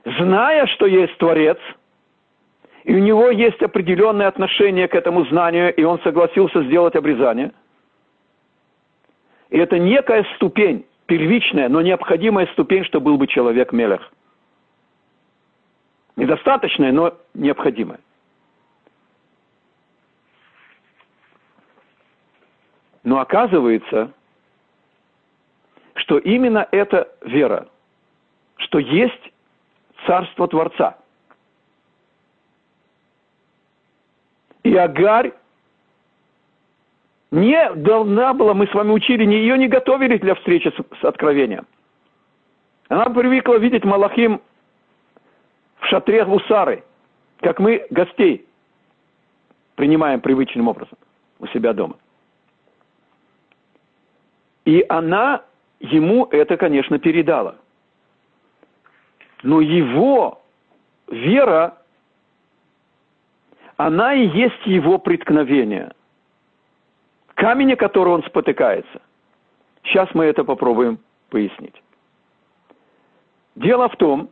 зная, 0.03 0.65
что 0.67 0.87
есть 0.87 1.17
Творец, 1.17 1.59
и 2.87 2.95
у 2.95 2.99
него 2.99 3.29
есть 3.31 3.61
определенное 3.61 4.27
отношение 4.27 4.87
к 4.87 4.95
этому 4.95 5.25
знанию, 5.25 5.75
и 5.75 5.83
он 5.83 5.99
согласился 6.03 6.63
сделать 6.63 6.95
обрезание, 6.95 7.51
и 9.49 9.57
это 9.57 9.77
некая 9.77 10.25
ступень, 10.35 10.85
первичная, 11.05 11.67
но 11.67 11.81
необходимая 11.81 12.47
ступень, 12.47 12.85
чтобы 12.85 13.07
был 13.07 13.17
бы 13.17 13.27
человек 13.27 13.73
Мелех. 13.73 14.09
Недостаточная, 16.15 16.93
но 16.93 17.13
необходимая. 17.33 17.99
Но 23.03 23.19
оказывается, 23.19 24.13
что 25.95 26.19
именно 26.19 26.65
эта 26.71 27.09
вера, 27.21 27.67
что 28.55 28.79
есть 28.79 29.33
царство 30.05 30.47
Творца. 30.47 30.97
И 34.67 34.75
Агарь 34.75 35.31
не 37.31 37.73
должна 37.75 38.33
была, 38.33 38.53
мы 38.53 38.67
с 38.67 38.73
вами 38.73 38.91
учили, 38.91 39.23
не, 39.23 39.37
ее 39.37 39.57
не 39.57 39.69
готовили 39.69 40.17
для 40.17 40.35
встречи 40.35 40.67
с, 40.67 40.99
с 40.99 41.05
откровением. 41.05 41.65
Она 42.89 43.05
привыкла 43.05 43.55
видеть 43.59 43.85
Малахим 43.85 44.41
в 45.79 45.85
шатре 45.85 46.25
Гусары, 46.25 46.83
как 47.39 47.59
мы 47.59 47.87
гостей 47.91 48.45
принимаем 49.75 50.19
привычным 50.19 50.67
образом 50.67 50.97
у 51.39 51.47
себя 51.47 51.71
дома. 51.71 51.95
И 54.65 54.85
она 54.89 55.43
ему 55.79 56.25
это, 56.25 56.57
конечно, 56.57 56.99
передала. 56.99 57.55
Но 59.43 59.61
его 59.61 60.41
вера, 61.07 61.77
она 63.77 64.15
и 64.15 64.27
есть 64.27 64.65
его 64.65 64.97
преткновение. 64.97 65.93
Камень, 67.35 67.73
о 67.73 67.75
который 67.75 68.09
он 68.09 68.23
спотыкается. 68.23 69.01
Сейчас 69.83 70.09
мы 70.13 70.25
это 70.25 70.43
попробуем 70.43 70.99
пояснить. 71.29 71.81
Дело 73.55 73.87
в 73.89 73.95
том, 73.95 74.29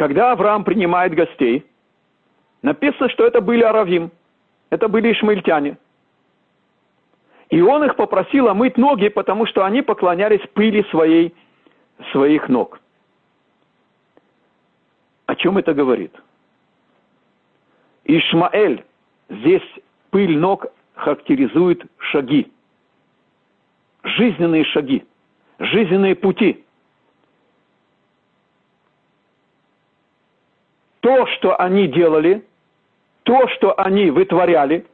Когда 0.00 0.32
Авраам 0.32 0.64
принимает 0.64 1.14
гостей, 1.14 1.66
написано, 2.62 3.10
что 3.10 3.26
это 3.26 3.42
были 3.42 3.62
аравим, 3.62 4.10
это 4.70 4.88
были 4.88 5.12
ишмаильтяне. 5.12 5.76
И 7.50 7.60
он 7.60 7.84
их 7.84 7.96
попросил 7.96 8.48
омыть 8.48 8.76
ноги, 8.76 9.08
потому 9.08 9.46
что 9.46 9.64
они 9.64 9.82
поклонялись 9.82 10.40
пыли 10.54 10.84
своей, 10.90 11.34
своих 12.12 12.48
ног. 12.48 12.80
О 15.26 15.34
чем 15.34 15.58
это 15.58 15.74
говорит? 15.74 16.14
Ишмаэль, 18.04 18.84
здесь 19.28 19.62
пыль 20.10 20.38
ног 20.38 20.66
характеризует 20.94 21.84
шаги, 21.98 22.50
жизненные 24.02 24.64
шаги, 24.64 25.04
жизненные 25.58 26.14
пути– 26.14 26.64
то, 31.00 31.26
что 31.26 31.60
они 31.60 31.88
делали, 31.88 32.44
то, 33.24 33.48
что 33.48 33.78
они 33.78 34.10
вытворяли, 34.10 34.86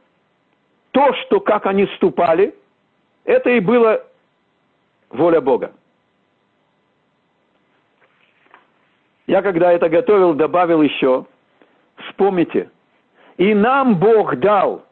то, 0.97 1.13
что 1.13 1.39
как 1.39 1.67
они 1.67 1.85
ступали, 1.97 2.55
это 3.23 3.51
и 3.51 3.59
было 3.59 4.03
воля 5.11 5.39
Бога. 5.39 5.71
Я 9.27 9.43
когда 9.43 9.71
это 9.71 9.89
готовил, 9.89 10.33
добавил 10.33 10.81
еще, 10.81 11.27
вспомните, 11.97 12.71
и 13.37 13.53
нам 13.53 13.99
Бог 13.99 14.37
дал 14.37 14.85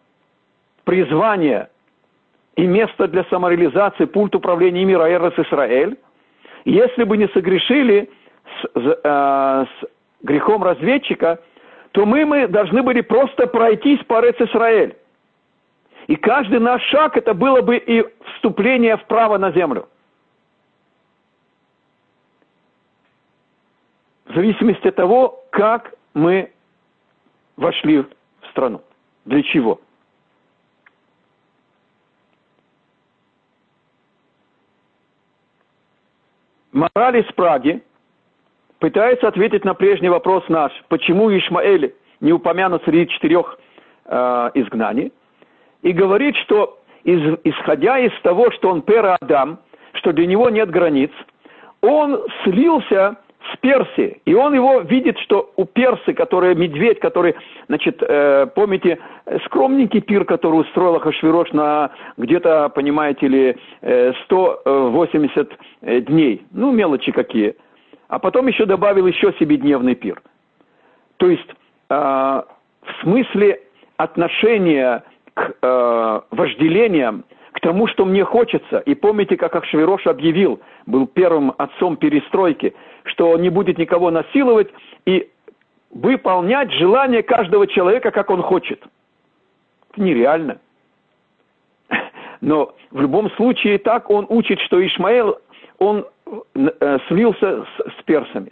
призвание 0.83 1.69
и 2.55 2.67
место 2.67 3.07
для 3.07 3.23
самореализации, 3.31 4.05
пульт 4.05 4.35
управления 4.35 4.85
мира 4.85 5.11
Эрос 5.11 5.33
Исраэль, 5.39 5.97
если 6.65 7.03
бы 7.03 7.17
не 7.17 7.29
согрешили 7.29 8.11
с, 8.61 8.67
э, 8.75 9.65
с 9.65 9.87
грехом 10.21 10.63
разведчика, 10.63 11.39
то 11.93 12.05
мы, 12.05 12.25
мы 12.25 12.47
должны 12.47 12.83
были 12.83 13.01
просто 13.01 13.47
пройтись 13.47 14.03
по 14.03 14.21
Рец 14.21 14.35
Исраэль. 14.39 14.95
И 16.07 16.15
каждый 16.15 16.59
наш 16.59 16.81
шаг 16.89 17.17
это 17.17 17.33
было 17.33 17.61
бы 17.61 17.77
и 17.77 18.05
вступление 18.33 18.97
вправо 18.97 19.37
на 19.37 19.51
землю. 19.51 19.87
В 24.25 24.35
зависимости 24.35 24.87
от 24.87 24.95
того, 24.95 25.43
как 25.51 25.93
мы 26.13 26.51
вошли 27.57 27.99
в 27.99 28.07
страну. 28.51 28.81
Для 29.25 29.41
чего? 29.43 29.79
Мораль 36.71 37.19
из 37.19 37.31
Праги– 37.33 37.81
пытается 38.85 39.27
ответить 39.27 39.65
на 39.65 39.73
прежний 39.73 40.09
вопрос 40.09 40.43
наш, 40.47 40.71
почему 40.89 41.35
Ишмаэль 41.35 41.95
не 42.19 42.33
упомянут 42.33 42.83
среди 42.83 43.07
четырех 43.11 43.57
э, 44.05 44.51
изгнаний, 44.53 45.11
и 45.85 45.91
говорит, 45.91 46.35
что 46.37 46.79
из, 47.03 47.37
исходя 47.43 47.99
из 47.99 48.11
того, 48.21 48.51
что 48.51 48.69
он 48.69 48.81
пера 48.81 49.17
Адам, 49.21 49.59
что 49.93 50.11
для 50.11 50.25
него 50.25 50.49
нет 50.49 50.69
границ, 50.69 51.11
он 51.81 52.19
слился 52.43 53.17
с 53.53 53.57
Персией, 53.57 54.19
и 54.25 54.33
он 54.33 54.55
его 54.55 54.79
видит, 54.79 55.19
что 55.19 55.51
у 55.55 55.65
Персы, 55.65 56.13
который 56.13 56.55
медведь, 56.55 56.99
который, 56.99 57.35
значит, 57.67 58.01
э, 58.01 58.47
помните, 58.55 58.97
скромненький 59.45 60.01
пир, 60.01 60.25
который 60.25 60.61
устроил 60.61 60.99
Хашвирош 60.99 61.51
на 61.51 61.91
где-то, 62.17 62.69
понимаете 62.69 63.27
ли, 63.27 63.57
э, 63.81 64.13
180 64.23 65.53
э, 65.81 66.01
дней, 66.01 66.41
ну, 66.51 66.71
мелочи 66.71 67.11
какие– 67.11 67.55
а 68.07 68.19
потом 68.19 68.47
еще 68.47 68.65
добавил 68.65 69.07
еще 69.07 69.33
себе 69.39 69.57
дневный 69.57 69.95
пир. 69.95 70.21
То 71.17 71.29
есть 71.29 71.49
э, 71.89 71.93
в 71.95 73.01
смысле 73.01 73.61
отношения 73.97 75.03
к 75.35 75.53
э, 75.61 76.21
вожделениям, 76.31 77.23
к 77.51 77.59
тому, 77.59 77.87
что 77.87 78.05
мне 78.05 78.23
хочется. 78.23 78.79
И 78.79 78.95
помните, 78.95 79.37
как 79.37 79.55
Ахшвирош 79.55 80.07
объявил, 80.07 80.59
был 80.87 81.05
первым 81.05 81.53
отцом 81.57 81.97
перестройки, 81.97 82.73
что 83.03 83.29
он 83.29 83.41
не 83.41 83.49
будет 83.49 83.77
никого 83.77 84.09
насиловать 84.09 84.69
и 85.05 85.29
выполнять 85.91 86.71
желание 86.71 87.21
каждого 87.21 87.67
человека, 87.67 88.11
как 88.11 88.29
он 88.31 88.41
хочет. 88.41 88.83
Это 89.91 90.01
нереально. 90.01 90.57
Но 92.41 92.73
в 92.91 92.99
любом 92.99 93.29
случае 93.31 93.77
так 93.77 94.09
он 94.09 94.25
учит, 94.29 94.59
что 94.61 94.83
Ишмаэл, 94.83 95.37
он 95.77 96.05
Э, 96.55 96.97
слился 97.07 97.65
с, 97.65 97.99
с 97.99 98.03
персами. 98.03 98.51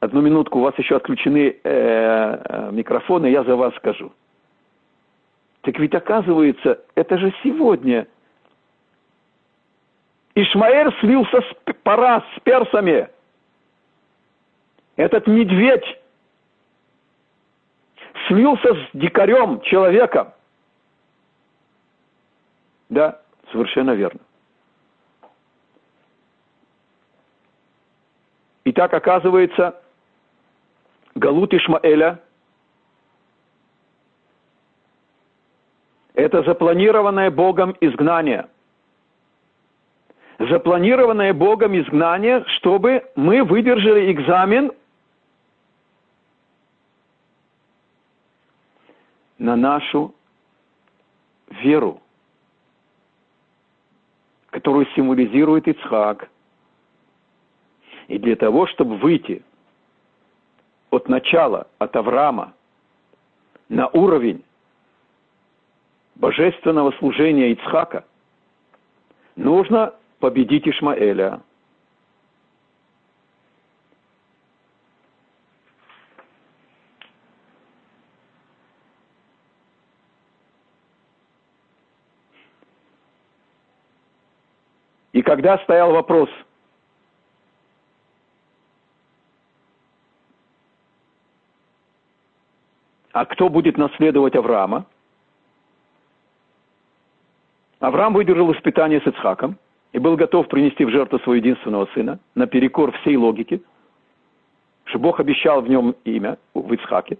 Одну 0.00 0.22
минутку, 0.22 0.58
у 0.58 0.62
вас 0.62 0.76
еще 0.78 0.96
отключены 0.96 1.56
э, 1.62 1.62
э, 1.62 2.70
микрофоны, 2.72 3.26
я 3.26 3.44
за 3.44 3.54
вас 3.54 3.74
скажу. 3.76 4.12
Так 5.62 5.78
ведь 5.78 5.94
оказывается, 5.94 6.84
это 6.96 7.18
же 7.18 7.32
сегодня 7.42 8.08
Ишмаэль 10.34 10.92
слился 11.00 11.40
с 11.40 11.72
Парас, 11.84 12.24
с 12.36 12.40
персами. 12.40 13.08
Этот 14.96 15.26
медведь 15.26 15.84
слился 18.26 18.74
с 18.74 18.88
дикарем, 18.92 19.60
человеком. 19.60 20.32
Да, 22.88 23.20
совершенно 23.52 23.92
верно. 23.92 24.20
И 28.64 28.72
так 28.72 28.92
оказывается, 28.94 29.80
Галут 31.14 31.54
Ишмаэля– 31.54 32.20
это 36.22 36.42
запланированное 36.44 37.30
Богом 37.30 37.76
изгнание. 37.80 38.48
Запланированное 40.38 41.34
Богом 41.34 41.78
изгнание, 41.78 42.44
чтобы 42.56 43.04
мы 43.16 43.42
выдержали 43.42 44.12
экзамен 44.12 44.72
на 49.38 49.56
нашу 49.56 50.14
веру, 51.50 52.00
которую 54.50 54.86
символизирует 54.94 55.66
Ицхак. 55.66 56.28
И 58.06 58.18
для 58.18 58.36
того, 58.36 58.68
чтобы 58.68 58.96
выйти 58.96 59.42
от 60.90 61.08
начала, 61.08 61.66
от 61.78 61.96
Авраама, 61.96 62.52
на 63.68 63.88
уровень 63.88 64.44
божественного 66.22 66.92
служения 66.92 67.50
Ицхака, 67.52 68.04
нужно 69.34 69.92
победить 70.20 70.66
Ишмаэля– 70.68 71.40
И 85.12 85.20
когда 85.20 85.58
стоял 85.58 85.92
вопрос, 85.92 86.30
а 93.12 93.26
кто 93.26 93.50
будет 93.50 93.76
наследовать 93.76 94.34
Авраама, 94.34 94.86
Авраам 97.82 98.14
выдержал 98.14 98.52
испытание 98.52 99.00
с 99.00 99.06
Ицхаком 99.06 99.58
и 99.92 99.98
был 99.98 100.16
готов 100.16 100.48
принести 100.48 100.84
в 100.84 100.90
жертву 100.90 101.18
своего 101.18 101.34
единственного 101.34 101.86
сына, 101.94 102.18
наперекор 102.34 102.92
всей 102.98 103.16
логике, 103.16 103.60
что 104.84 104.98
Бог 104.98 105.20
обещал 105.20 105.60
в 105.60 105.68
нем 105.68 105.94
имя, 106.04 106.38
в 106.54 106.72
Ицхаке. 106.72 107.18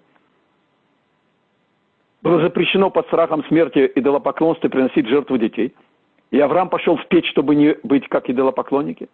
Было 2.23 2.41
запрещено 2.41 2.91
под 2.91 3.07
страхом 3.07 3.45
смерти 3.47 3.91
идолопоклонства 3.95 4.69
приносить 4.69 5.07
жертву 5.07 5.37
детей– 5.39 5.75
и 6.33 6.41
Авраам 6.41 6.71
пошел 6.71 6.97
в 6.97 7.07
печь, 7.07 7.29
чтобы 7.31 7.55
не 7.55 7.77
быть 7.83 8.09
как 8.09 8.29
идолопоклонники. 8.29 9.09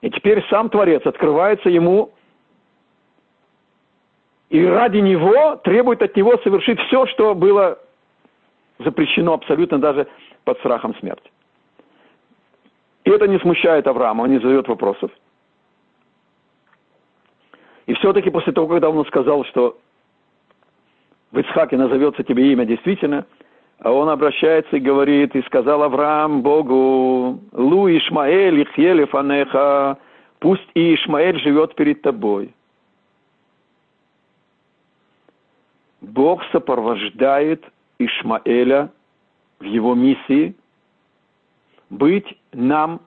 И 0.00 0.10
теперь 0.10 0.42
сам 0.48 0.70
Творец 0.70 1.04
открывается 1.04 1.68
ему, 1.68 2.12
и 4.48 4.64
ради 4.64 4.98
него 4.98 5.56
требует 5.56 6.00
от 6.00 6.16
него 6.16 6.38
совершить 6.38 6.78
все, 6.82 7.06
что 7.06 7.34
было 7.34 7.78
запрещено 8.78 9.34
абсолютно 9.34 9.78
даже 9.78 10.06
под 10.44 10.58
страхом 10.58 10.94
смерти. 10.96 11.30
И 13.04 13.10
это 13.10 13.26
не 13.26 13.38
смущает 13.38 13.86
Авраама, 13.86 14.22
он 14.22 14.30
не 14.30 14.38
задает 14.38 14.68
вопросов. 14.68 15.10
И 17.86 17.94
все-таки 17.94 18.30
после 18.30 18.52
того, 18.52 18.68
когда 18.68 18.90
он 18.90 19.04
сказал, 19.06 19.44
что 19.44 19.78
в 21.32 21.38
Ицхаке 21.38 21.76
назовется 21.76 22.22
тебе 22.22 22.52
имя 22.52 22.64
действительно– 22.64 23.26
он 23.84 24.08
обращается 24.08 24.76
и 24.76 24.80
говорит, 24.80 25.34
и 25.34 25.42
сказал 25.42 25.82
Авраам 25.82 26.42
Богу, 26.42 27.40
Лу 27.52 27.88
Ишмаэль 27.88 28.62
ихеле 28.62 29.06
фанеха, 29.06 29.98
пусть 30.38 30.68
и 30.74 30.94
Ишмаэль 30.94 31.40
живет 31.40 31.74
перед 31.74 32.00
тобой. 32.02 32.54
Бог 36.00 36.42
сопровождает 36.52 37.64
Ишмаэля 37.98 38.90
в 39.62 39.64
его 39.64 39.94
миссии 39.94 40.54
быть 41.88 42.38
нам 42.52 43.00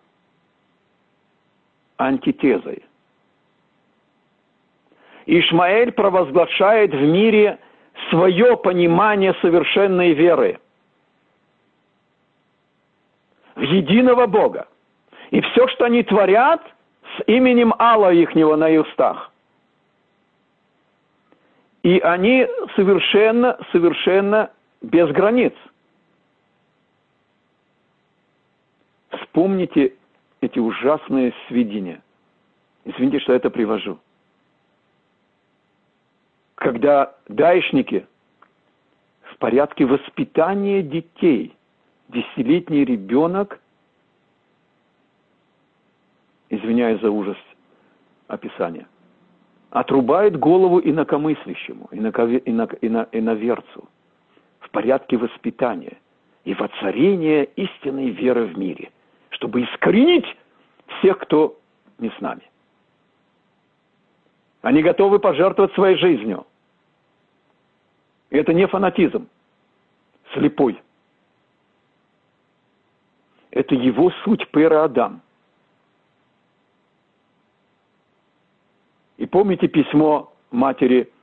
антитезой. 1.97 2.84
Ишмаэль 5.28 5.91
провозглашает 5.91 6.91
в 6.91 7.01
мире 7.01 7.60
свое 8.10 8.58
понимание 8.58 9.36
совершенной 9.41 10.14
веры– 10.14 10.60
в 13.56 13.62
единого 13.62 14.28
Бога. 14.28 14.68
И 15.32 15.41
все, 15.41 15.68
что 15.70 15.86
они 15.86 16.03
творят, 16.03 16.62
с 17.18 17.24
именем 17.28 17.74
Алла 17.80 18.14
ихнего 18.14 18.56
на 18.56 18.70
устах. 18.80 19.32
И 21.84 21.99
они 21.99 22.47
совершенно, 22.76 23.58
совершенно 23.72 24.49
без 24.82 25.10
границ. 25.12 25.53
Вспомните 29.36 29.94
эти 30.40 30.60
ужасные 30.60 31.34
сведения. 31.50 32.02
Извините, 32.86 33.20
что 33.20 33.34
это 33.34 33.50
привожу. 33.50 34.00
Когда 36.56 37.14
даишники 37.28 38.08
в 39.24 39.38
порядке 39.38 39.86
воспитания 39.86 40.82
детей– 40.82 41.54
десятилетний 42.08 42.86
ребенок, 42.86 43.60
извиняюсь 46.50 47.02
за 47.02 47.12
ужас 47.12 47.38
описания, 48.28 48.88
отрубает 49.72 50.40
голову 50.40 50.80
инакомыслящему, 50.80 51.90
инако, 51.92 52.38
инак, 52.38 52.76
ина, 52.82 53.10
иноверцу 53.12 53.90
в 54.62 54.70
порядке 54.70 55.18
воспитания 55.18 55.98
и 56.46 56.54
воцарения 56.54 57.44
истинной 57.44 58.12
веры 58.12 58.46
в 58.46 58.58
мире, 58.58 58.92
чтобы 59.46 59.64
искоренить 59.64 60.26
всех, 60.88 61.20
кто 61.20 61.60
не 62.00 62.10
с 62.10 62.20
нами. 62.20 62.41
Они 64.64 64.82
готовы 64.82 65.20
пожертвовать 65.20 65.72
своей 65.76 65.98
жизнью. 65.98 66.48
И 68.32 68.38
это 68.38 68.54
не 68.54 68.66
фанатизм, 68.66 69.30
слепой– 70.34 70.82
это 73.52 73.76
его 73.76 74.10
суть 74.24 74.50
Пера 74.50 74.84
Адам. 74.84 75.22
И 79.18 79.28
помните 79.28 79.68
письмо 79.68 80.34
матери 80.50 81.14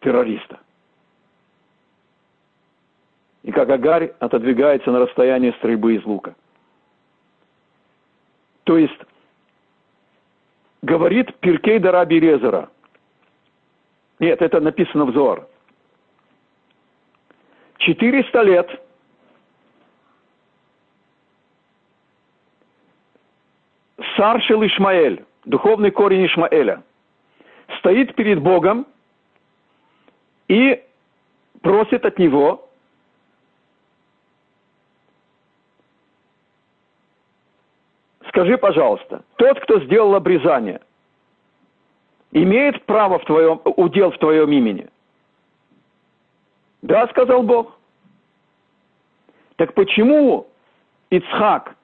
террориста. 0.00 0.58
И 3.42 3.52
как 3.52 3.70
Агарь 3.70 4.12
отодвигается 4.18 4.90
на 4.90 5.00
расстояние 5.00 5.52
стрельбы 5.54 5.94
из 5.94 6.04
лука. 6.04 6.34
То 8.64 8.76
есть, 8.76 9.00
говорит 10.82 11.34
Пиркей 11.40 11.78
Дараби 11.78 12.20
Резера. 12.20 12.68
Нет, 14.18 14.42
это 14.42 14.60
написано 14.60 15.06
в 15.06 15.12
Зоар. 15.12 15.46
400 17.78 18.42
лет 18.42 18.82
Саршил 24.16 24.62
Ишмаэль, 24.66 25.24
духовный 25.46 25.90
корень 25.90 26.26
Ишмаэля, 26.26 26.82
стоит 27.78 28.14
перед 28.14 28.42
Богом 28.42 28.86
и 30.48 30.82
просит 31.62 32.04
от 32.04 32.18
него 32.18 32.69
Скажи, 38.30 38.56
пожалуйста, 38.58 39.22
тот, 39.36 39.60
кто 39.60 39.80
сделал 39.80 40.14
обрезание, 40.14 40.80
имеет 42.32 42.84
право 42.86 43.18
в 43.18 43.24
твоем, 43.24 43.60
удел 43.64 44.10
в 44.10 44.18
твоем 44.18 44.50
имени– 44.50 44.88
да, 46.82 47.06
сказал 47.08 47.42
Бог. 47.42 47.76
Так 49.56 49.74
почему 49.74 50.46
Ицхак, 51.10 51.76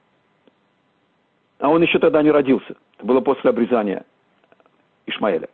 а 1.59 1.68
он 1.68 1.82
еще 1.82 1.99
тогда 1.99 2.22
не 2.22 2.30
родился, 2.30 2.74
это 2.97 3.07
было 3.07 3.20
после 3.20 3.51
обрезания 3.51 4.05
Ишмаэля. 5.07 5.49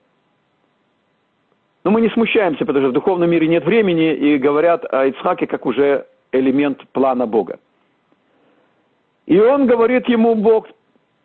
Но 1.84 1.90
мы 1.90 2.00
не 2.00 2.10
смущаемся, 2.10 2.64
потому 2.64 2.84
что 2.84 2.90
в 2.90 2.94
духовном 2.94 3.28
мире 3.28 3.48
нет 3.48 3.64
времени, 3.64 4.14
и 4.14 4.38
говорят 4.38 4.84
о 4.92 5.06
Ицхаке 5.06 5.48
как 5.48 5.66
уже 5.66 6.06
элемент 6.30 6.86
плана 6.90 7.26
Бога. 7.26 7.58
И 9.26 9.38
он 9.40 9.66
говорит 9.66 10.08
ему, 10.08 10.36
Бог, 10.36 10.68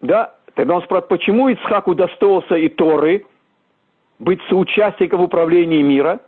да, 0.01 0.35
тогда 0.53 0.75
он 0.75 0.83
спрашивает, 0.83 1.09
почему 1.09 1.49
Ицхак 1.49 1.87
удостоился 1.87 2.55
и 2.55 2.69
Торы, 2.69 3.25
быть 4.19 4.41
соучастником 4.49 5.19
в 5.19 5.23
управлении 5.23 5.81
мира, 5.81 6.19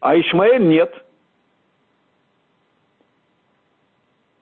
а 0.00 0.18
Ишмаэль 0.18 0.66
нет. 0.66 0.94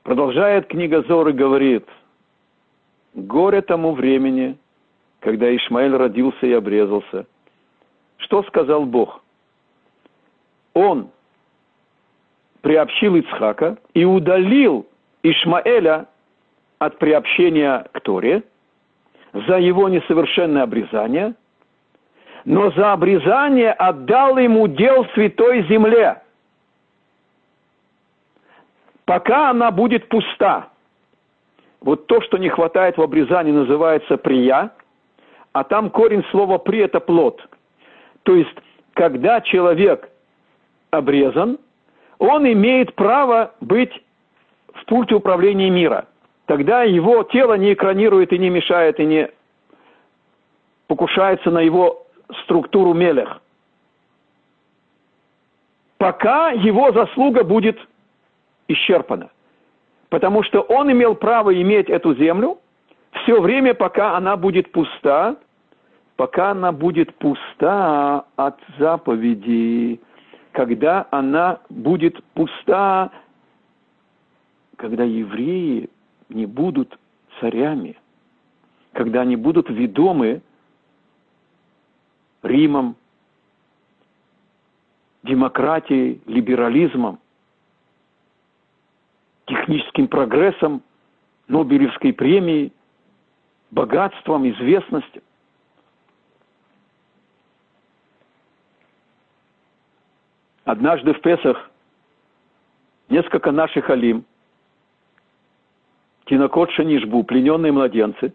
Продолжает 0.02 0.66
книга 0.66 1.02
Зоры, 1.02 1.32
говорит, 1.32 1.88
горе 3.14 3.62
тому 3.62 3.94
времени, 3.94 4.58
когда 5.20 5.54
Ишмаэль 5.54 5.96
родился 5.96 6.46
и 6.46 6.52
обрезался. 6.52 7.26
Что 8.18 8.42
сказал 8.44 8.84
Бог? 8.84 9.22
Он 10.74 11.08
приобщил 12.60 13.16
Ицхака 13.16 13.78
и 13.94 14.04
удалил 14.04 14.86
Ишмаэля 15.22 16.08
от 16.78 16.98
приобщения 16.98 17.86
к 17.92 18.00
Торе 18.00 18.42
за 19.32 19.58
его 19.58 19.88
несовершенное 19.88 20.62
обрезание, 20.62 21.34
но 22.44 22.70
за 22.72 22.92
обрезание 22.92 23.72
отдал 23.72 24.38
ему 24.38 24.68
дел 24.68 25.06
святой 25.14 25.66
земле, 25.68 26.22
пока 29.04 29.50
она 29.50 29.70
будет 29.70 30.08
пуста. 30.08 30.68
Вот 31.80 32.06
то, 32.06 32.20
что 32.22 32.38
не 32.38 32.48
хватает 32.48 32.96
в 32.96 33.02
обрезании, 33.02 33.52
называется 33.52 34.16
прия, 34.16 34.70
а 35.52 35.64
там 35.64 35.90
корень 35.90 36.24
слова 36.30 36.58
при– 36.58 36.78
это 36.80 37.00
плод. 37.00 37.46
То 38.22 38.34
есть, 38.34 38.56
когда 38.94 39.40
человек 39.40 40.08
обрезан, 40.90 41.58
он 42.18 42.50
имеет 42.50 42.94
право 42.94 43.52
быть 43.60 43.92
в 44.72 44.84
пульте 44.86 45.14
управления 45.14 45.70
мира. 45.70 46.06
Тогда 46.46 46.82
его 46.82 47.22
тело 47.24 47.54
не 47.54 47.72
экранирует 47.72 48.32
и 48.32 48.38
не 48.38 48.50
мешает, 48.50 49.00
и 49.00 49.06
не 49.06 49.30
покушается 50.86 51.50
на 51.50 51.60
его 51.60 52.06
структуру 52.42 52.92
мелех. 52.92 53.40
Пока 55.96 56.50
его 56.50 56.92
заслуга 56.92 57.44
будет 57.44 57.78
исчерпана. 58.68 59.30
Потому 60.10 60.42
что 60.42 60.60
он 60.60 60.92
имел 60.92 61.14
право 61.14 61.54
иметь 61.54 61.88
эту 61.88 62.14
землю 62.14 62.58
все 63.22 63.40
время, 63.40 63.74
пока 63.74 64.16
она 64.16 64.36
будет 64.36 64.70
пуста, 64.70 65.36
пока 66.16 66.50
она 66.50 66.72
будет 66.72 67.14
пуста 67.14 68.26
от 68.36 68.58
заповеди, 68.78 70.00
когда 70.52 71.06
она 71.10 71.60
будет 71.70 72.22
пуста, 72.34 73.10
когда 74.76 75.04
евреи 75.04 75.88
не 76.34 76.46
будут 76.46 76.98
царями, 77.40 77.96
когда 78.92 79.22
они 79.22 79.36
будут 79.36 79.70
ведомы 79.70 80.42
Римом, 82.42 82.96
демократией, 85.22 86.20
либерализмом, 86.26 87.18
техническим 89.46 90.08
прогрессом, 90.08 90.82
Нобелевской 91.48 92.12
премией, 92.12 92.72
богатством, 93.70 94.48
известностью. 94.48 95.22
Однажды 100.64 101.12
в 101.12 101.20
Песах 101.20 101.70
несколько 103.08 103.52
наших 103.52 103.90
алим, 103.90 104.24
Тинокот 106.26 106.70
Шанишбу, 106.70 107.22
плененные 107.24 107.72
младенцы, 107.72 108.32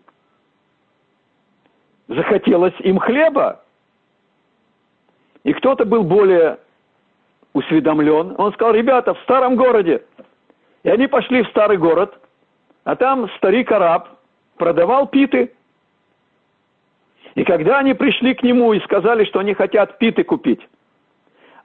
захотелось 2.07 2.73
им 2.79 2.99
хлеба. 2.99 3.61
И 5.43 5.53
кто-то 5.53 5.85
был 5.85 6.03
более 6.03 6.59
усведомлен. 7.53 8.35
Он 8.37 8.53
сказал, 8.53 8.73
ребята, 8.73 9.13
в 9.13 9.19
старом 9.21 9.55
городе. 9.55 10.03
И 10.83 10.89
они 10.89 11.07
пошли 11.07 11.43
в 11.43 11.47
старый 11.49 11.77
город, 11.77 12.19
а 12.83 12.95
там 12.95 13.29
старик-араб 13.37 14.09
продавал 14.57 15.07
питы. 15.07 15.53
И 17.35 17.43
когда 17.43 17.79
они 17.79 17.93
пришли 17.93 18.33
к 18.33 18.43
нему 18.43 18.73
и 18.73 18.79
сказали, 18.81 19.23
что 19.25 19.39
они 19.39 19.53
хотят 19.53 19.97
питы 19.97 20.23
купить, 20.23 20.61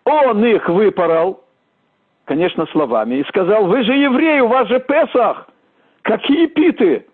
он 0.05 0.45
их 0.45 0.68
выпорол, 0.68 1.43
конечно, 2.25 2.66
словами, 2.66 3.16
и 3.16 3.25
сказал, 3.25 3.66
вы 3.66 3.83
же 3.83 3.95
евреи, 3.95 4.41
у 4.41 4.49
вас 4.49 4.68
же 4.68 4.81
Песах, 4.81 5.49
какие 6.05 6.47
питы? 6.47 7.07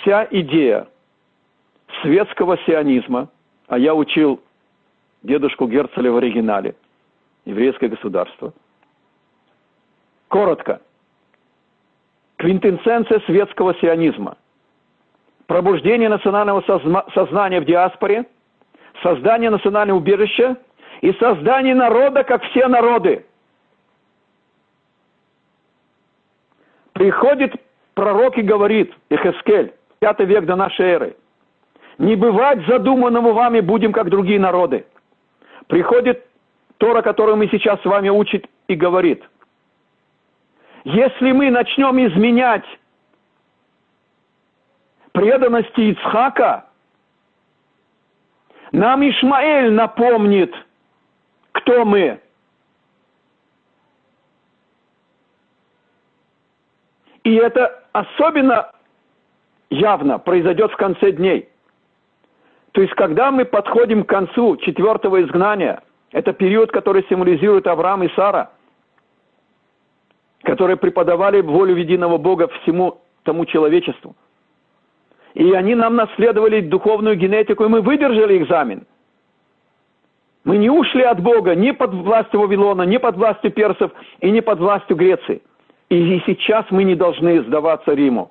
Вся 0.00 0.26
идея 0.30 0.88
светского 2.00 2.56
сионизма, 2.64 3.28
а 3.66 3.78
я 3.78 3.94
учил 3.94 4.40
дедушку 5.22 5.66
Герцеля 5.66 6.10
в 6.10 6.16
оригинале, 6.16 6.74
еврейское 7.44 7.88
государство. 7.88 8.54
Коротко. 10.28 10.80
Квинтэссенция 12.36 13.20
светского 13.26 13.74
сионизма– 13.74 14.38
пробуждение 15.48 16.08
национального 16.08 16.62
сознания 17.14 17.60
в 17.60 17.64
диаспоре, 17.64 18.26
создание 19.02 19.50
национального 19.50 19.98
убежища 19.98 20.56
и 21.00 21.12
создание 21.14 21.74
народа, 21.74 22.24
как 22.24 22.42
все 22.44 22.66
народы. 22.66 23.24
Приходит 26.92 27.54
пророк 27.94 28.36
и 28.38 28.42
говорит, 28.42 28.92
Эхескель, 29.08 29.72
пятый 30.00 30.26
век 30.26 30.44
до 30.44 30.56
нашей 30.56 30.86
эры, 30.86 31.16
не 31.98 32.16
бывать 32.16 32.64
задуманному 32.66 33.32
вами 33.32 33.60
будем, 33.60 33.92
как 33.92 34.08
другие 34.08 34.40
народы. 34.40 34.86
Приходит 35.68 36.24
Тора, 36.78 37.02
которую 37.02 37.36
мы 37.36 37.48
сейчас 37.48 37.80
с 37.82 37.84
вами 37.84 38.08
учим, 38.08 38.42
и 38.68 38.74
говорит, 38.74 39.22
если 40.84 41.32
мы 41.32 41.50
начнем 41.50 41.98
изменять 42.06 42.64
преданности 45.12 45.80
Ицхака, 45.92 46.66
нам 48.72 49.02
Ишмаэль 49.08 49.72
напомнит, 49.72 50.54
кто 51.68 51.84
мы. 51.84 52.18
И 57.24 57.34
это 57.34 57.84
особенно 57.92 58.72
явно 59.68 60.18
произойдет 60.18 60.72
в 60.72 60.76
конце 60.76 61.12
дней. 61.12 61.48
То 62.72 62.80
есть, 62.80 62.94
когда 62.94 63.30
мы 63.30 63.44
подходим 63.44 64.04
к 64.04 64.08
концу 64.08 64.56
четвертого 64.56 65.22
изгнания, 65.22 65.82
это 66.12 66.32
период, 66.32 66.70
который 66.72 67.04
символизирует 67.10 67.66
Авраам 67.66 68.02
и 68.02 68.08
Сара, 68.14 68.50
которые 70.44 70.78
преподавали 70.78 71.42
волю 71.42 71.76
единого 71.76 72.16
Бога 72.16 72.48
всему 72.48 73.02
тому 73.24 73.44
человечеству– 73.44 74.16
и 75.34 75.52
они 75.52 75.76
нам 75.76 75.94
наследовали 75.94 76.62
духовную 76.62 77.14
генетику, 77.14 77.64
и 77.64 77.68
мы 77.68 77.80
выдержали 77.80 78.38
экзамен. 78.38 78.86
Мы 80.48 80.56
не 80.56 80.70
ушли 80.70 81.02
от 81.02 81.20
Бога 81.20 81.54
ни 81.54 81.72
под 81.72 81.92
властью 81.92 82.40
Вавилона, 82.40 82.84
ни 82.84 82.96
под 82.96 83.16
властью 83.16 83.50
персов, 83.50 83.92
и 84.20 84.30
не 84.30 84.40
под 84.40 84.58
властью 84.60 84.96
Греции. 84.96 85.42
И 85.90 86.22
сейчас 86.24 86.64
мы 86.70 86.84
не 86.84 86.94
должны 86.94 87.42
сдаваться 87.42 87.92
Риму. 87.92 88.30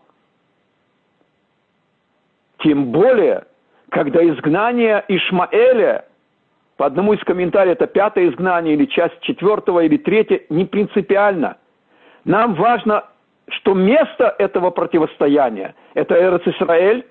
Тем 2.57 2.85
более, 2.85 3.43
когда 3.89 4.27
изгнание 4.27 5.05
Ишмаэля, 5.07 6.05
по 6.77 6.87
одному 6.87 7.13
из 7.13 7.23
комментариев, 7.23 7.75
это 7.75 7.85
пятое 7.85 8.29
изгнание, 8.29 8.73
или 8.73 8.85
часть 8.85 9.19
четвертого, 9.21 9.81
или 9.81 9.97
третье, 9.97 10.41
не 10.49 10.65
принципиально. 10.65 11.57
Нам 12.25 12.55
важно 12.55 13.03
что 13.49 13.75
место 13.75 14.35
этого 14.39 14.71
противостояния– 14.71 15.75
это 15.93 16.15
Эрец 16.15 16.41
Исраэль, 16.47 17.05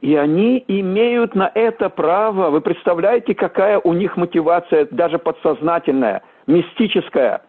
и 0.00 0.14
они 0.14 0.64
имеют 0.68 1.34
на 1.34 1.50
это 1.54 1.88
право. 1.88 2.50
Вы 2.50 2.60
представляете, 2.60 3.34
какая 3.34 3.78
у 3.78 3.92
них 3.92 4.16
мотивация, 4.16 4.86
даже 4.90 5.18
подсознательная, 5.18 6.22
мистическая. 6.46 7.42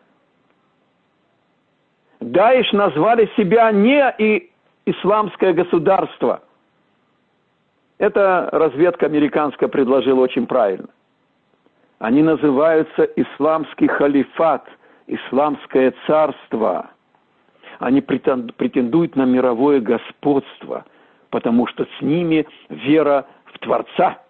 Даиш 2.20 2.72
назвали 2.72 3.30
себя 3.38 3.72
не 3.72 4.16
и 4.18 4.50
исламское 4.86 5.54
государство. 5.54 6.42
Это 8.00 8.50
разведка 8.52 9.06
американская 9.06 9.70
предложила 9.70 10.22
очень 10.22 10.48
правильно. 10.48 10.88
Они 12.00 12.22
называются 12.22 13.04
исламский 13.16 13.88
халифат, 13.88 14.68
исламское 15.08 15.94
царство– 16.06 16.92
они 17.80 18.02
претендуют 18.02 19.16
на 19.16 19.24
мировое 19.24 19.80
господство. 19.80 20.86
Потому 21.30 21.68
что 21.68 21.86
с 21.86 22.02
ними 22.02 22.48
вера 22.70 23.28
в 23.46 23.60
Творца. 23.60 24.22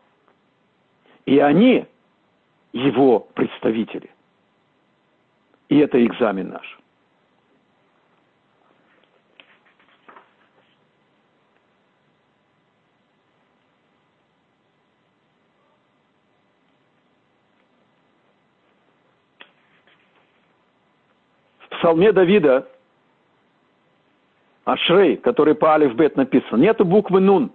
И 1.26 1.39
они 1.39 1.86
его 2.74 3.20
представители. 3.20 4.10
И 5.70 5.78
это 5.80 6.04
экзамен 6.06 6.50
наш. 6.50 6.80
В 21.60 21.70
псалме 21.70 22.12
Давида 22.12 22.68
Ашрей, 24.68 25.15
который 25.15 25.55
по 25.55 25.74
Алиф 25.74 25.95
Бет 25.95 26.18
написан, 26.18 26.59
нету 26.59 26.84
буквы 26.84 27.22
Нун. 27.22 27.51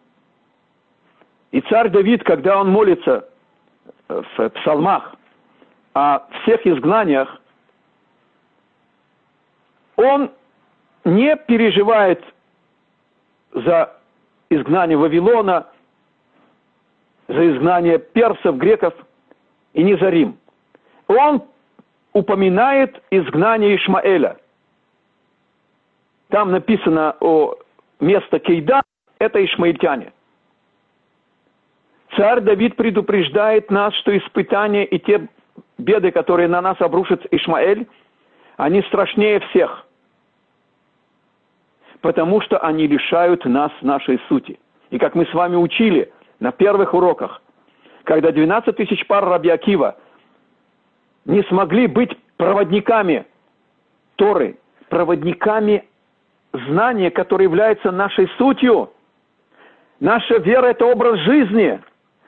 И 1.51 1.61
царь 1.61 1.91
Давид, 1.91 2.25
когда 2.25 2.59
он 2.59 2.71
молится 2.71 3.29
э, 4.09 4.23
в 4.35 4.49
псалмах 4.49 5.15
о 5.93 6.21
всех 6.41 6.67
изгнаниях, 6.67 7.39
он 9.97 10.31
не 11.05 11.37
переживает 11.37 12.25
за 13.53 13.95
изгнание 14.49 14.97
Вавилона, 14.97 15.67
за 17.29 17.53
изгнание 17.53 17.99
персов, 17.99 18.57
греков 18.57 18.95
и 19.75 19.83
не 19.83 19.99
за 19.99 20.09
Рим. 20.09 20.39
Он 21.09 21.43
упоминает 22.15 23.03
изгнание 23.11 23.77
Ишмаэля. 23.77 24.39
Там 26.33 26.51
написано 26.51 27.15
о 27.21 27.57
место 28.01 28.39
Кейда, 28.39 28.81
это 29.19 29.45
ишмаильтяне. 29.45 30.15
Царь 32.17 32.41
Давид 32.41 32.75
предупреждает 32.75 33.71
нас, 33.71 33.95
что 33.97 34.17
испытания 34.17 34.87
и 34.87 34.99
те 34.99 35.29
беды, 35.77 36.11
которые 36.11 36.49
на 36.49 36.63
нас 36.63 36.81
обрушит 36.81 37.27
Ишмаэль, 37.31 37.87
они 38.57 38.81
страшнее 38.85 39.41
всех, 39.41 39.87
потому 42.01 42.41
что 42.41 42.57
они 42.59 42.87
лишают 42.87 43.45
нас 43.45 43.71
нашей 43.83 44.19
сути. 44.29 44.59
И 44.89 44.99
как 44.99 45.15
мы 45.15 45.27
с 45.27 45.35
вами 45.35 45.57
учили 45.57 46.11
на 46.41 46.51
первых 46.51 46.95
уроках, 46.95 47.43
когда 48.05 48.33
12 48.33 48.75
тысяч 48.75 49.07
пар 49.07 49.23
Раби 49.27 49.51
Акива 49.51 49.99
не 51.27 51.43
смогли 51.43 51.89
быть 51.89 52.17
проводниками 52.39 53.27
Торы, 54.17 54.57
проводниками 54.89 55.85
знания, 56.53 57.11
которое 57.11 57.45
является 57.45 57.91
нашей 57.91 58.29
сутью. 58.39 58.91
Наша 60.01 60.39
вера– 60.39 60.67
это 60.69 60.85
образ 60.87 61.19
жизни, 61.21 61.81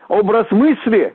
образ 0.09 0.51
мысли, 0.51 1.14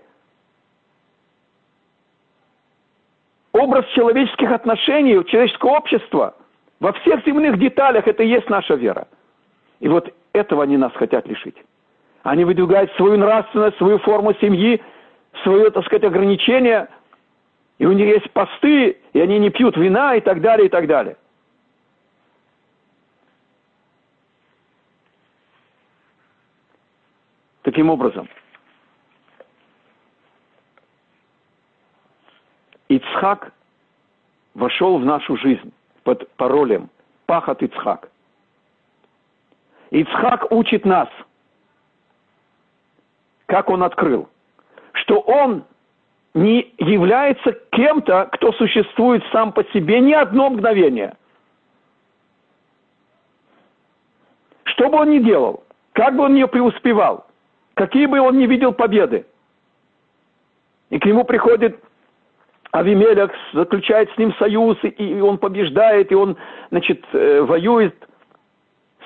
образ 3.54 3.86
человеческих 3.96 4.52
отношений, 4.52 5.24
человеческого 5.26 5.78
общества. 5.78 6.36
Во 6.80 6.94
всех 6.94 7.26
земных 7.26 7.58
деталях 7.60 8.08
это 8.08 8.24
и 8.24 8.28
есть 8.28 8.50
наша 8.50 8.76
вера. 8.76 9.08
И 9.80 9.88
вот 9.88 10.14
этого 10.34 10.64
они 10.64 10.78
нас 10.78 10.92
хотят 10.94 11.28
лишить. 11.28 11.56
Они 12.24 12.44
выдвигают 12.44 12.92
свою 12.94 13.18
нравственность, 13.18 13.78
свою 13.78 13.98
форму 14.00 14.34
семьи, 14.36 14.82
свое, 15.44 15.72
так 15.72 15.86
сказать, 15.86 16.04
ограничение– 16.04 16.88
и 17.80 17.86
у 17.86 17.94
них 17.94 18.08
есть 18.08 18.30
посты, 18.32 18.98
и 19.14 19.20
они 19.20 19.40
не 19.40 19.50
пьют 19.50 19.76
вина 19.78 20.16
и 20.16 20.22
так 20.22 20.42
далее, 20.42 20.68
и 20.68 20.70
так 20.70 20.86
далее. 20.86 21.16
Таким 27.70 27.92
образом, 27.92 28.28
Ицхак 32.88 33.54
вошел 34.56 34.98
в 34.98 35.06
нашу 35.06 35.38
жизнь 35.38 35.72
под 36.02 36.28
паролем 36.32 36.90
Пахат 37.28 37.62
Ицхак. 37.62 38.10
Ицхак 39.92 40.52
учит 40.52 40.84
нас, 40.84 41.10
как 43.46 43.70
он 43.70 43.84
открыл, 43.84 44.28
что 44.94 45.20
он 45.20 45.64
не 46.34 46.74
является 46.80 47.52
кем-то, 47.72 48.30
кто 48.32 48.52
существует 48.54 49.24
сам 49.32 49.54
по 49.54 49.64
себе 49.66 50.00
ни 50.00 50.14
одно 50.14 50.50
мгновение. 50.50 51.16
Что 54.64 54.90
бы 54.90 54.98
он 54.98 55.12
ни 55.12 55.20
делал, 55.20 55.64
как 55.94 56.16
бы 56.16 56.24
он 56.24 56.34
ни 56.34 56.44
преуспевал, 56.46 57.29
какие 57.80 58.06
бы 58.08 58.20
он 58.20 58.38
ни 58.38 58.46
видел 58.46 58.74
победы, 58.74 59.26
и 60.90 61.00
к 61.00 61.06
нему 61.06 61.24
приходит 61.24 61.82
Авимелях, 62.72 63.32
заключает 63.54 64.12
с 64.12 64.18
ним 64.18 64.34
союз, 64.36 64.78
и 64.84 65.22
он 65.22 65.38
побеждает, 65.38 66.12
и 66.12 66.16
он, 66.16 66.36
значит, 66.72 67.04
э, 67.14 67.42
воюет 67.42 67.96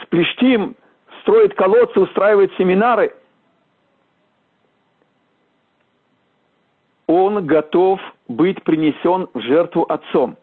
с 0.01 0.05
Плештим, 0.07 0.75
строит 1.21 1.53
колодцы, 1.53 1.99
устраивает 1.99 2.51
семинары– 2.57 3.13
он 7.05 7.45
готов 7.45 7.99
быть 8.27 8.63
принесен 8.63 9.27
в 9.33 9.41
жертву 9.41 9.83
отцом. 9.83 10.37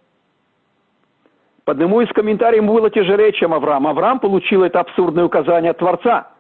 По 1.65 1.73
одному 1.73 2.01
из 2.01 2.09
комментариев 2.13 2.65
было 2.65 2.91
тяжелее, 2.91 3.33
чем 3.33 3.55
Авраам. 3.55 3.87
Авраам 3.87 4.21
получил 4.21 4.63
это 4.63 4.81
абсурдное 4.81 5.25
указание 5.25 5.71
от 5.71 5.79
Творца. 5.79 6.31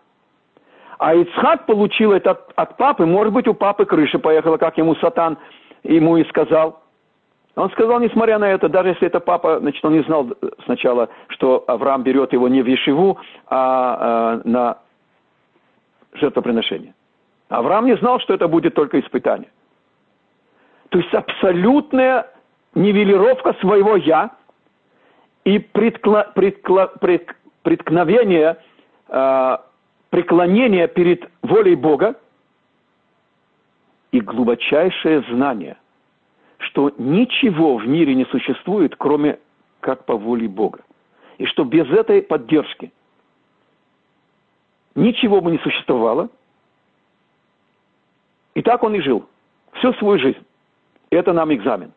А 1.00 1.14
Ицхак 1.14 1.64
получил 1.64 2.12
это 2.12 2.32
от, 2.32 2.52
от 2.56 2.76
папы. 2.76 3.06
Может 3.06 3.32
быть, 3.32 3.48
у 3.48 3.54
папы 3.54 3.86
крыша 3.86 4.18
поехала, 4.18 4.58
как 4.58 4.76
ему 4.76 4.94
Сатан 4.96 5.38
ему 5.82 6.18
и 6.18 6.24
сказал. 6.28 6.82
Он 7.56 7.70
сказал, 7.70 8.00
несмотря 8.00 8.38
на 8.38 8.44
это, 8.44 8.68
даже 8.68 8.90
если 8.90 9.06
это 9.06 9.18
папа, 9.18 9.60
значит, 9.60 9.82
он 9.82 9.94
не 9.94 10.02
знал 10.02 10.28
сначала, 10.66 11.08
что 11.28 11.64
Авраам 11.66 12.02
берет 12.02 12.34
его 12.34 12.48
не 12.48 12.60
в 12.60 12.66
Ешиву, 12.66 13.18
а, 13.46 14.36
а 14.36 14.40
на 14.44 14.76
жертвоприношение. 16.12 16.92
Авраам 17.48 17.86
не 17.86 17.96
знал, 17.96 18.20
что 18.20 18.34
это 18.34 18.46
будет 18.46 18.74
только 18.74 19.00
испытание. 19.00 19.48
То 20.90 20.98
есть 20.98 21.14
абсолютная 21.14 22.26
нивелировка 22.74 23.54
своего 23.60 23.96
«я» 23.96 24.32
и 25.44 25.60
предкла, 25.60 26.30
предкла, 26.34 26.92
пред, 27.00 27.34
преткновение, 27.62 28.58
э, 29.08 29.56
преклонение 30.10 30.88
перед 30.88 31.28
волей 31.42 31.76
Бога 31.76 32.16
и 34.10 34.20
глубочайшее 34.20 35.22
знание, 35.30 35.76
что 36.58 36.92
ничего 36.98 37.76
в 37.76 37.86
мире 37.86 38.14
не 38.14 38.24
существует, 38.26 38.94
кроме 38.96 39.38
как 39.78 40.04
по 40.04 40.16
воле 40.16 40.48
Бога. 40.48 40.80
И 41.38 41.46
что 41.46 41.64
без 41.64 41.88
этой 41.88 42.20
поддержки 42.20 42.92
ничего 44.94 45.40
бы 45.40 45.52
не 45.52 45.58
существовало. 45.58 46.28
И 48.54 48.62
так 48.62 48.82
он 48.82 48.94
и 48.94 49.00
жил 49.00 49.26
всю 49.74 49.94
свою 49.94 50.18
жизнь. 50.18 50.44
Это 51.10 51.32
нам 51.32 51.54
экзамен. 51.54 51.92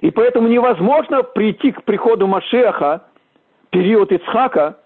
И 0.00 0.10
поэтому 0.10 0.48
невозможно 0.48 1.22
прийти 1.22 1.72
к 1.72 1.82
приходу 1.82 2.26
Машеха, 2.26 3.04
период 3.70 4.10
Ицхака, 4.12 4.78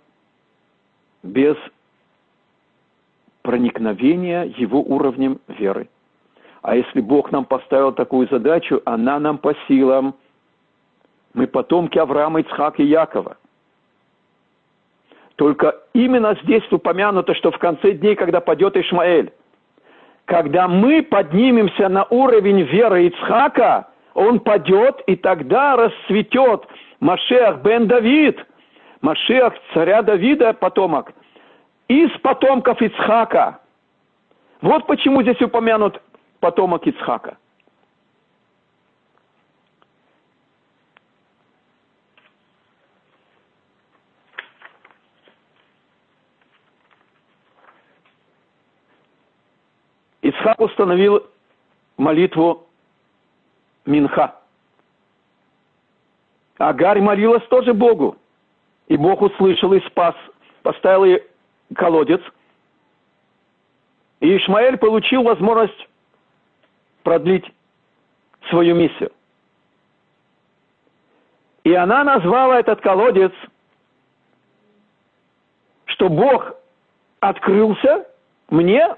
без 1.25 1.57
проникновения 3.43 4.45
его 4.45 4.81
уровнем 4.81 5.41
веры. 5.49 5.89
А 6.63 6.77
если 6.77 7.01
Бог 7.01 7.33
нам 7.33 7.45
поставил 7.45 7.93
такую 7.93 8.29
задачу, 8.29 8.81
она 8.85 9.19
нам 9.19 9.39
по 9.39 9.55
силам. 9.67 10.15
Мы 11.35 11.47
потомки 11.47 11.99
Авраама, 11.99 12.41
Ицхака 12.41 12.83
и 12.83 12.87
Якова. 12.87 13.37
Только 15.37 15.77
именно 15.95 16.39
здесь 16.45 16.63
упомянуто, 16.71 17.35
что 17.35 17.51
в 17.51 17.59
конце 17.59 17.93
дней, 17.93 18.15
когда 18.15 18.41
падет 18.41 18.77
Ишмаэль, 18.77 19.33
когда 20.27 20.69
мы 20.69 21.03
поднимемся 21.03 21.89
на 21.89 22.05
уровень 22.05 22.63
веры 22.63 23.09
Ицхака, 23.09 23.89
он 24.15 24.41
падет, 24.41 25.03
и 25.07 25.17
тогда 25.17 25.77
расцветет 25.77 26.67
Машех 27.01 27.63
бен 27.63 27.89
Давид, 27.89 28.39
Машех 29.05 29.53
царя 29.75 30.01
Давида 30.01 30.55
потомок, 30.55 31.13
из 31.89 32.11
потомков 32.23 32.81
Ицхака. 32.81 33.61
Вот 34.63 34.87
почему 34.87 35.21
здесь 35.21 35.43
упомянут 35.43 36.01
потомок 36.41 36.87
Ицхака. 36.87 37.37
Ицхак 50.23 50.59
установил 50.63 51.27
молитву 51.99 52.67
Минха. 53.85 54.41
Агарь 56.57 57.03
молилась 57.03 57.47
тоже 57.49 57.75
Богу. 57.75 58.17
И 58.89 58.97
Бог 58.97 59.23
услышал 59.23 59.73
и 59.73 59.81
спас, 59.87 60.15
поставил 60.63 61.21
колодец, 61.75 62.21
и 64.21 64.37
Ишмаэль 64.37 64.77
получил 64.79 65.23
возможность 65.23 65.89
продлить 67.03 67.45
свою 68.49 68.75
миссию. 68.75 69.13
И 71.65 71.73
она 71.73 72.05
назвала 72.05 72.61
этот 72.61 72.81
колодец, 72.81 73.33
что 75.87 76.09
Бог 76.09 76.55
открылся 77.21 78.07
мне, 78.51 78.97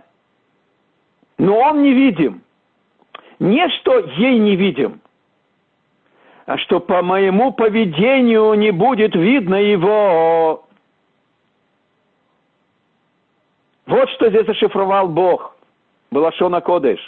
но 1.39 1.59
он 1.59 1.82
не 1.82 1.93
видим. 1.93 2.43
Не 3.39 3.68
что 3.80 3.99
ей 3.99 4.39
не 4.39 4.57
видим, 4.57 5.01
а 5.03 5.05
что 6.59 6.78
по 6.80 7.03
моему 7.03 7.53
поведению 7.53 8.55
не 8.55 8.70
будет 8.70 9.14
видно 9.14 9.57
его. 9.57 10.64
Вот 13.86 14.09
что 14.11 14.28
здесь 14.28 14.47
зашифровал 14.47 15.09
Бог. 15.09 15.57
Балашона 16.11 16.61
Кодыш. 16.61 17.01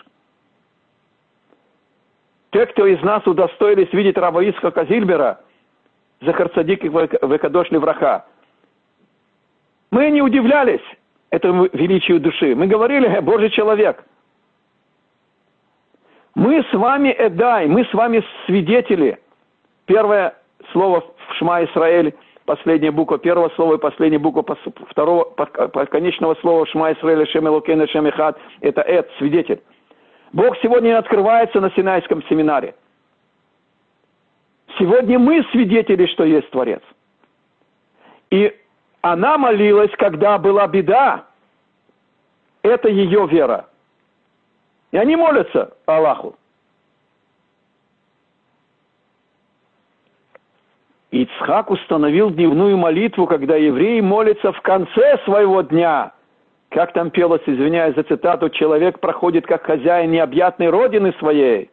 Те, 2.50 2.66
кто 2.66 2.86
из 2.86 3.00
нас 3.02 3.26
удостоились 3.26 3.92
видеть 3.92 4.16
раба 4.16 4.42
Исхака 4.42 4.84
Зильбера, 4.86 5.40
Захар 6.20 6.48
Цадик 6.48 6.84
и 6.84 6.88
Векадош 6.88 7.70
Левраха, 7.70 8.26
мы 9.90 10.10
не 10.10 10.22
удивлялись 10.22 10.82
этому 11.30 11.68
величию 11.72 12.20
души. 12.20 12.54
Мы 12.54 12.66
говорили, 12.66 13.20
Божий 13.20 13.50
человек. 13.50 14.04
Мы 16.34 16.62
с 16.62 16.72
вами 16.72 17.14
Эдай, 17.16 17.66
мы 17.66 17.84
с 17.84 17.92
вами 17.92 18.24
свидетели. 18.46 19.18
Первое 19.88 20.34
слово 20.72 21.00
в 21.00 21.34
Шма 21.36 21.64
Исраэль, 21.64 22.14
последняя 22.44 22.90
буква 22.90 23.18
первого 23.18 23.48
слова 23.56 23.74
и 23.74 23.78
последняя 23.78 24.18
буква 24.18 24.44
второго, 24.90 25.24
конечного 25.86 26.34
слова 26.42 26.66
Шма 26.66 26.92
Исраэль, 26.92 27.26
Шем 27.28 27.48
Элокейна, 27.48 27.88
Шем 27.88 28.06
Эхад, 28.06 28.38
это 28.60 28.82
Эд, 28.82 29.10
свидетель. 29.16 29.62
Бог 30.34 30.58
сегодня 30.58 30.98
открывается 30.98 31.60
на 31.60 31.70
Синайском 31.70 32.22
семинаре. 32.24 32.74
Сегодня 34.78 35.18
мы 35.18 35.42
свидетели, 35.52 36.04
что 36.04 36.24
есть 36.24 36.50
Творец. 36.50 36.82
И 38.30 38.54
она 39.00 39.38
молилась, 39.38 39.90
когда 39.96 40.36
была 40.36 40.66
беда. 40.66 41.24
Это 42.60 42.90
ее 42.90 43.26
вера. 43.26 43.70
И 44.92 44.98
они 44.98 45.16
молятся 45.16 45.74
Аллаху. 45.86 46.36
Ицхак 51.10 51.70
установил 51.70 52.30
дневную 52.30 52.76
молитву, 52.76 53.26
когда 53.26 53.56
евреи 53.56 54.00
молятся 54.00 54.52
в 54.52 54.60
конце 54.60 55.18
своего 55.24 55.62
дня. 55.62 56.12
Как 56.68 56.92
там 56.92 57.10
пелось, 57.10 57.40
извиняюсь 57.46 57.94
за 57.94 58.02
цитату, 58.02 58.50
человек 58.50 59.00
проходит 59.00 59.46
как 59.46 59.64
хозяин 59.64 60.10
необъятной 60.10 60.68
родины 60.68 61.14
своей. 61.18 61.70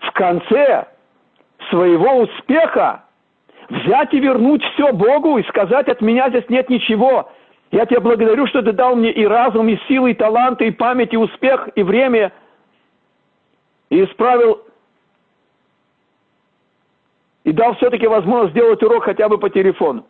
В 0.00 0.12
конце 0.12 0.88
своего 1.70 2.18
успеха 2.18 3.04
взять 3.70 4.12
и 4.12 4.20
вернуть 4.20 4.62
все 4.74 4.92
Богу 4.92 5.38
и 5.38 5.42
сказать, 5.44 5.88
от 5.88 6.02
меня 6.02 6.28
здесь 6.28 6.48
нет 6.50 6.68
ничего. 6.68 7.30
Я 7.70 7.86
тебя 7.86 8.00
благодарю, 8.00 8.46
что 8.46 8.60
ты 8.60 8.72
дал 8.72 8.94
мне 8.94 9.12
и 9.12 9.24
разум, 9.24 9.68
и 9.68 9.78
силы, 9.88 10.10
и 10.10 10.14
таланты, 10.14 10.66
и 10.66 10.70
память, 10.70 11.14
и 11.14 11.16
успех, 11.16 11.68
и 11.76 11.82
время. 11.82 12.32
И 13.88 14.04
исправил, 14.04 14.60
и 17.50 17.52
дал 17.52 17.74
все-таки 17.74 18.06
возможность 18.06 18.52
сделать 18.52 18.80
урок 18.80 19.02
хотя 19.02 19.28
бы 19.28 19.36
по 19.36 19.50
телефону. 19.50 20.06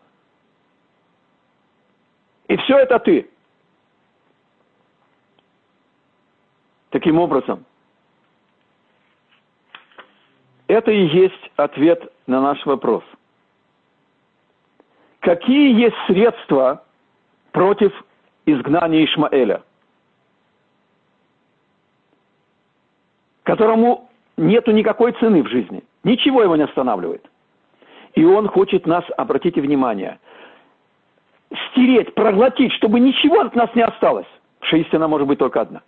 И 2.48 2.56
все 2.58 2.76
это 2.76 2.98
ты. 2.98 3.30
Таким 6.90 7.18
образом, 7.18 7.64
это 10.66 10.90
и 10.90 11.06
есть 11.06 11.50
ответ 11.56 12.12
на 12.26 12.42
наш 12.42 12.66
вопрос– 12.66 13.04
Какие 15.20 15.78
есть 15.78 15.96
средства 16.06 16.82
против 17.52 17.92
изгнания 18.46 19.04
Ишмаэля, 19.04 19.62
которому 23.42 24.10
нету 24.38 24.70
никакой 24.70 25.12
цены 25.12 25.42
в 25.42 25.48
жизни, 25.48 25.84
ничего 26.04 26.42
его 26.42 26.56
не 26.56 26.62
останавливает. 26.62 27.29
И 28.14 28.24
он 28.24 28.48
хочет 28.48 28.86
нас, 28.86 29.04
обратите 29.16 29.60
внимание, 29.60 30.18
стереть, 31.70 32.14
проглотить, 32.14 32.72
чтобы 32.72 33.00
ничего 33.00 33.40
от 33.40 33.54
нас 33.54 33.70
не 33.74 33.82
осталось. 33.82 34.26
Что 34.62 35.08
может 35.08 35.26
быть 35.26 35.38
только 35.38 35.60
одна. 35.60 35.82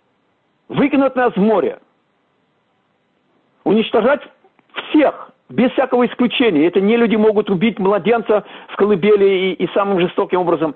Выкинуть 0.67 1.15
нас 1.15 1.33
в 1.33 1.39
море. 1.39 1.79
Уничтожать 3.63 4.21
всех, 4.73 5.31
без 5.49 5.71
всякого 5.71 6.05
исключения. 6.05 6.65
Это 6.67 6.81
не 6.81 6.97
люди 6.97 7.15
могут 7.15 7.49
убить 7.49 7.79
младенца 7.79 8.43
в 8.69 8.75
колыбели 8.75 9.25
и, 9.25 9.53
и 9.53 9.67
самым 9.73 9.99
жестоким 9.99 10.39
образом. 10.39 10.75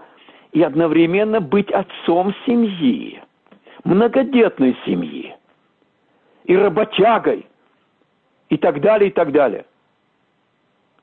И 0.51 0.61
одновременно 0.61 1.41
быть 1.41 1.71
отцом 1.71 2.33
семьи, 2.45 3.21
многодетной 3.83 4.77
семьи, 4.85 5.35
и 6.45 6.55
работягой, 6.55 7.45
и 8.49 8.57
так 8.57 8.79
далее, 8.79 9.09
и 9.09 9.13
так 9.13 9.31
далее. 9.31 9.65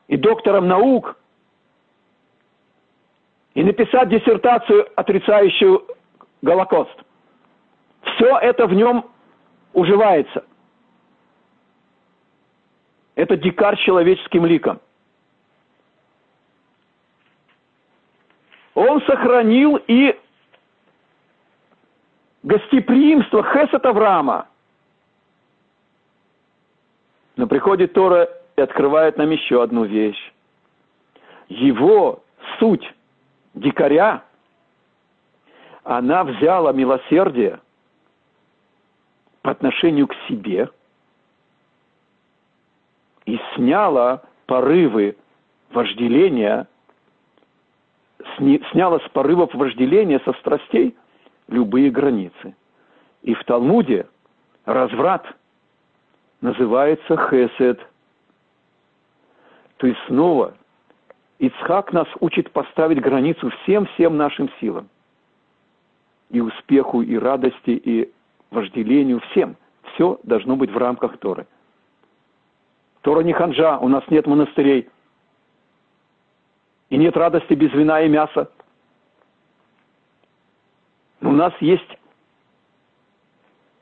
И 0.09 0.17
доктором 0.17 0.69
наук, 0.69 1.17
и 3.55 3.63
написать 3.63 4.09
диссертацию, 4.09 4.89
отрицающую 4.97 5.87
Голокост. 6.43 6.95
Все 8.03 8.39
это 8.39 8.67
в 8.67 8.75
нем 8.75 9.11
уживается– 9.73 10.45
это 13.15 13.37
дикарь 13.37 13.77
человеческим 13.79 14.45
ликом. 14.45 14.81
Он 18.75 19.01
сохранил 19.03 19.77
и 19.87 20.19
гостеприимство 22.43 23.45
Хесет 23.45 23.87
Авраама. 23.87 24.49
Но 27.37 27.47
приходит 27.47 27.93
Тора 27.93 28.29
и 28.57 28.61
открывает 28.61 29.17
нам 29.17 29.31
еще 29.31 29.63
одну 29.63 29.85
вещь. 29.85 30.33
Его 31.49 32.23
суть 32.59 32.89
дикаря, 33.55 34.23
она 35.83 36.25
взяла 36.25 36.73
милосердие 36.73 37.61
по 39.43 39.51
отношению 39.51 40.07
к 40.09 40.15
себе– 40.29 40.69
и 43.27 43.41
сняла 43.55 44.23
порывы 44.47 45.17
вожделения, 45.71 46.67
сняла 48.39 48.99
с 48.99 49.09
порывов 49.11 49.55
вожделения 49.55 50.21
со 50.25 50.33
страстей 50.35 50.97
любые 51.49 51.91
границы. 51.91 52.55
И 53.23 53.35
в 53.35 53.43
Талмуде 53.45 54.07
разврат 54.67 55.27
называется 56.41 57.17
хесед. 57.17 57.81
То 59.85 59.89
есть 59.89 60.01
снова 60.07 60.55
Ицхак 61.39 61.93
нас 61.93 62.09
учит 62.21 62.51
поставить 62.53 63.03
границу 63.03 63.51
всем-всем 63.51 64.17
нашим 64.17 64.49
силам. 64.59 64.89
И 66.31 66.41
успеху, 66.41 67.03
и 67.03 67.19
радости, 67.19 67.83
и 67.85 68.11
вожделению, 68.51 69.21
всем. 69.29 69.57
Все 69.93 70.19
должно 70.23 70.57
быть 70.57 70.71
в 70.71 70.79
рамках 70.79 71.19
Торы. 71.19 71.47
Тора 73.03 73.21
не 73.21 73.35
ханжа, 73.35 73.77
у 73.77 73.89
нас 73.89 74.03
нет 74.09 74.27
монастырей. 74.27 74.89
И 76.89 76.97
нет 76.97 77.15
радости 77.15 77.53
без 77.53 77.71
вина 77.75 78.01
и 78.01 78.09
мяса. 78.09 78.51
у 81.21 81.31
нас 81.31 81.53
есть 81.61 81.99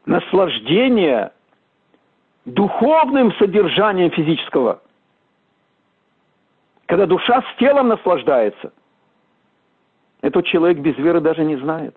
наслаждение 0.06 1.30
духовным 2.44 3.32
содержанием 3.34 4.10
физического. 4.10 4.82
Когда 6.92 7.06
душа 7.06 7.40
с 7.40 7.56
телом 7.56 7.88
наслаждается, 7.88 8.70
этот 10.20 10.44
человек 10.44 10.76
без 10.76 10.94
веры 10.98 11.22
даже 11.22 11.42
не 11.42 11.56
знает. 11.56 11.96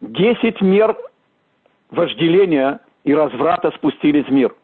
Десять 0.00 0.62
мер 0.62 0.96
вожделения 1.90 2.80
и 3.04 3.14
разврата 3.14 3.72
спустились 3.72 4.24
в 4.24 4.32
мир. 4.32 4.56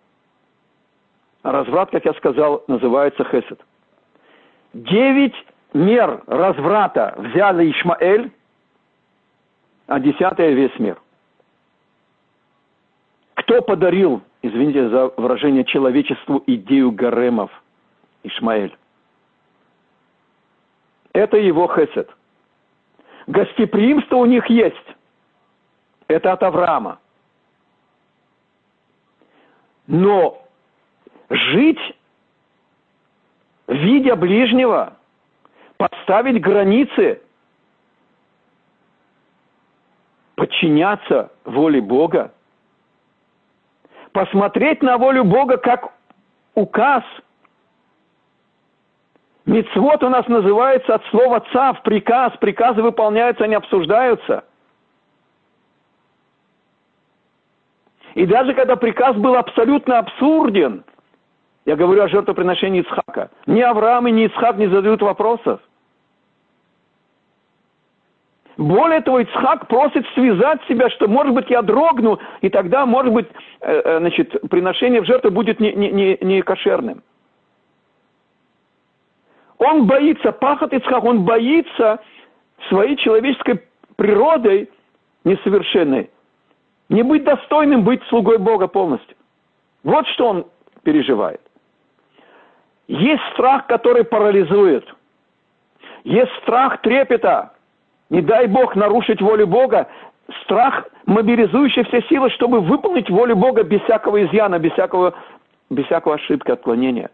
А 1.43 1.53
разврат, 1.53 1.91
как 1.91 2.07
я 2.07 2.14
сказал, 2.14 2.64
называется 2.66 3.22
хесед. 3.24 3.61
Девять 4.72 5.37
мер 5.74 6.22
разврата 6.26 7.14
взяли 7.18 7.70
Ишмаэль, 7.72 8.32
а 9.87 10.01
десятая 10.01 10.53
весь 10.53 10.78
мир. 10.78 10.99
Кто 13.34 13.61
подарил 13.61 14.22
извините 14.47 14.88
за 14.88 15.12
выражение, 15.16 15.64
человечеству 15.64 16.42
идею 16.47 16.92
гаремов, 16.92 17.51
Ишмаэль. 18.22 18.76
Это 21.12 21.36
его 21.36 21.66
хесед. 21.68 22.11
Гостеприимство 23.26 24.16
у 24.16 24.26
них 24.26 24.49
есть. 24.49 24.76
Это 26.09 26.32
от 26.32 26.42
Авраама. 26.42 26.99
Но 29.86 30.47
жить, 31.30 31.80
видя 33.66 34.16
ближнего, 34.16 34.97
поставить 35.76 36.40
границы, 36.40 37.20
подчиняться 40.34 41.32
воле 41.44 41.80
Бога, 41.80 42.32
посмотреть 44.17 44.83
на 44.83 44.97
волю 44.97 45.25
Бога 45.25 45.59
как 45.59 45.93
указ. 46.55 47.05
Мецвод 49.45 50.03
у 50.03 50.09
нас 50.09 50.27
называется 50.27 50.95
от 50.95 51.05
слова 51.11 51.45
цав, 51.53 51.83
приказ. 51.83 52.33
Приказы 52.41 52.81
выполняются, 52.81 53.45
они 53.45 53.57
обсуждаются. 53.57 54.45
И 58.14 58.25
даже 58.25 58.55
когда 58.55 58.77
приказ 58.77 59.14
был 59.17 59.37
абсолютно 59.37 59.99
абсурден, 59.99 60.83
я 61.67 61.77
говорю 61.77 62.05
о 62.05 62.09
жертвоприношении 62.09 62.81
Ицхака, 62.81 63.31
ни 63.47 63.61
Авраам 63.61 64.09
и 64.09 64.12
ни 64.12 64.25
Ицхак 64.25 64.57
не 64.57 64.69
задают 64.69 65.03
вопросов. 65.03 65.61
Более 68.57 69.02
того, 69.02 69.20
Ицхак 69.20 69.68
просит 69.68 70.07
связать 70.14 70.61
себя, 70.66 70.88
что, 70.90 71.09
может 71.09 71.34
быть, 71.34 71.50
я 71.50 71.61
дрогну, 71.61 72.18
и 72.40 72.48
тогда, 72.48 72.86
может 72.86 73.12
быть, 73.12 73.26
э, 73.61 73.82
э, 73.84 73.98
значит, 73.98 74.34
приношение 74.48 75.02
в 75.02 75.04
жертву 75.04 75.30
будет 75.30 75.61
не, 75.61 75.72
не, 75.74 75.90
не, 75.90 76.18
не 76.22 76.42
кошерным. 76.42 77.02
Он 79.59 79.86
боится, 79.86 80.32
пахот 80.32 80.72
Ицхак, 80.72 81.04
он 81.04 81.24
боится 81.24 82.00
своей 82.68 82.96
человеческой 82.96 83.62
природой 83.96 84.70
несовершенной, 85.24 86.11
не 86.88 87.02
быть 87.02 87.24
достойным 87.24 87.84
быть 87.84 88.02
слугой 88.04 88.38
Бога 88.38 88.68
полностью. 88.68 89.16
Вот 89.82 90.07
что 90.09 90.28
он 90.28 90.46
переживает. 90.82 91.40
Есть 92.88 93.22
страх, 93.32 93.66
который 93.66 94.04
парализует. 94.04 94.86
Есть 96.04 96.32
страх 96.42 96.80
трепета, 96.80 97.52
не 98.11 98.22
дай 98.22 98.46
Бог 98.46 98.76
нарушить 98.76 99.20
волю 99.20 99.46
Бога, 99.46 99.88
страх, 100.42 100.88
мобилизующий 101.07 101.84
все 101.84 102.02
силы, 102.02 102.30
чтобы 102.30 102.61
выполнить 102.61 103.11
волю 103.11 103.36
Бога 103.36 103.64
без 103.64 103.80
всякого 103.82 104.24
изъяна, 104.24 104.59
без 104.59 104.72
всякого, 104.72 105.14
без 105.70 105.84
всякого 105.86 106.14
ошибки, 106.14 106.50
отклонения. 106.50 107.11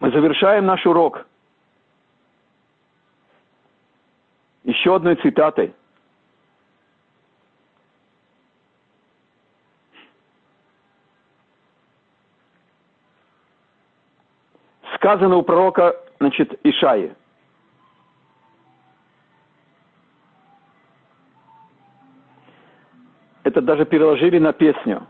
Мы 0.00 0.10
завершаем 0.12 0.64
наш 0.64 0.86
урок. 0.86 1.26
Еще 4.64 4.94
одной 4.94 5.16
цитатой– 5.16 5.74
сказано 14.98 15.36
у 15.36 15.42
пророка, 15.42 15.94
значит, 16.20 16.58
Ишаи. 16.64 17.14
Это 23.44 23.62
даже 23.62 23.86
переложили 23.86 24.38
на 24.38 24.52
песню. 24.52 25.06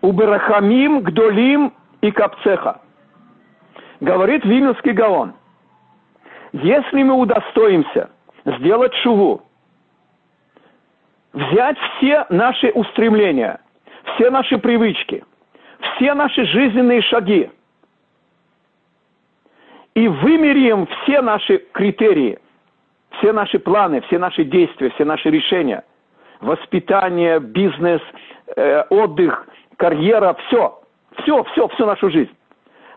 Уберахамим, 0.00 1.02
Гдолим 1.02 1.72
и 2.00 2.10
Капцеха. 2.10 2.80
Говорит 4.00 4.44
Вильнюсский 4.44 4.92
Гаон. 4.92 5.34
Если 6.52 7.02
мы 7.02 7.14
удостоимся 7.14 8.10
сделать 8.44 8.92
шуву, 8.96 9.42
взять 11.32 11.78
все 11.78 12.26
наши 12.28 12.72
устремления, 12.72 13.60
все 14.14 14.30
наши 14.30 14.58
привычки, 14.58 15.24
все 15.94 16.14
наши 16.14 16.44
жизненные 16.46 17.02
шаги– 17.02 17.50
и 19.94 20.08
вымерим 20.08 20.86
все 20.86 21.20
наши 21.20 21.58
критерии, 21.72 22.38
все 23.18 23.32
наши 23.32 23.58
планы, 23.58 24.00
все 24.02 24.18
наши 24.18 24.44
действия, 24.44 24.90
все 24.90 25.04
наши 25.04 25.30
решения, 25.30 25.84
воспитание, 26.40 27.40
бизнес, 27.40 28.00
э, 28.56 28.82
отдых, 28.88 29.46
карьера, 29.76 30.36
все, 30.46 30.80
все, 31.18 31.44
все, 31.44 31.68
всю 31.68 31.86
нашу 31.86 32.10
жизнь. 32.10 32.34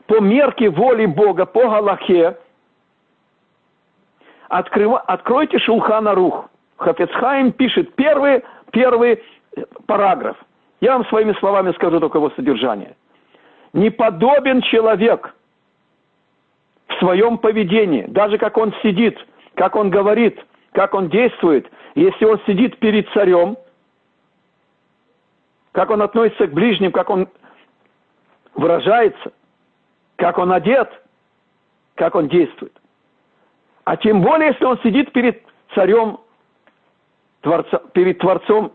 По 0.08 0.20
мерке 0.20 0.70
воли 0.70 1.06
Бога, 1.06 1.46
по 1.46 1.68
Галахе, 1.68 2.38
открыва, 4.48 5.00
откройте 5.00 5.60
Шулхана 5.60 6.16
Рух. 6.16 6.50
Хафецхайм 6.78 7.52
пишет 7.52 7.96
первый, 7.96 8.44
первый 8.72 9.22
параграф. 9.86 10.38
Я 10.82 10.94
вам 10.94 11.06
своими 11.08 11.34
словами 11.34 11.72
скажу 11.74 12.00
только 12.00 12.20
его 12.20 12.30
содержание. 12.32 12.96
Не 13.74 13.90
подобен 13.90 14.62
человек– 14.62 15.34
в 16.88 17.00
своем 17.00 17.38
поведении, 17.38 18.04
даже 18.08 18.38
как 18.38 18.58
он 18.58 18.74
сидит, 18.82 19.18
как 19.56 19.76
он 19.76 19.90
говорит, 19.90 20.40
как 20.72 20.94
он 20.94 21.10
действует, 21.10 21.70
если 21.96 22.26
он 22.26 22.40
сидит 22.46 22.78
перед 22.80 23.10
царем, 23.10 23.58
как 25.72 25.90
он 25.90 26.02
относится 26.02 26.48
к 26.48 26.54
ближним, 26.54 26.92
как 26.92 27.10
он 27.10 27.28
выражается, 28.54 29.34
как 30.16 30.38
он 30.38 30.52
одет, 30.52 30.90
как 31.96 32.16
он 32.16 32.28
действует. 32.28 32.74
А 33.84 33.98
тем 33.98 34.22
более, 34.22 34.50
если 34.50 34.66
он 34.66 34.80
сидит 34.80 35.12
перед 35.12 35.44
царем, 35.74 36.20
творца, 37.42 37.78
перед 37.94 38.20
Творцом, 38.20 38.74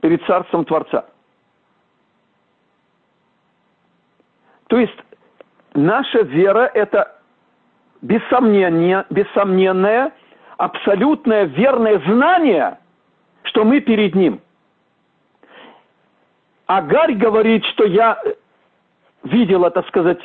перед 0.00 0.24
Царством 0.26 0.64
Творца. 0.64 1.06
То 4.68 4.78
есть 4.78 4.96
наша 5.74 6.22
вера– 6.22 6.70
это 6.74 7.20
бессомнение, 8.04 9.06
бессомненное, 9.10 10.12
абсолютное 10.58 11.44
верное 11.44 11.98
знание, 12.06 12.78
что 13.44 13.64
мы 13.64 13.80
перед 13.80 14.14
Ним. 14.14 14.40
Агарь 16.66 17.14
говорит, 17.14 17.64
что 17.66 17.84
я 17.84 18.22
видела, 19.22 19.70
так 19.70 19.88
сказать, 19.88 20.18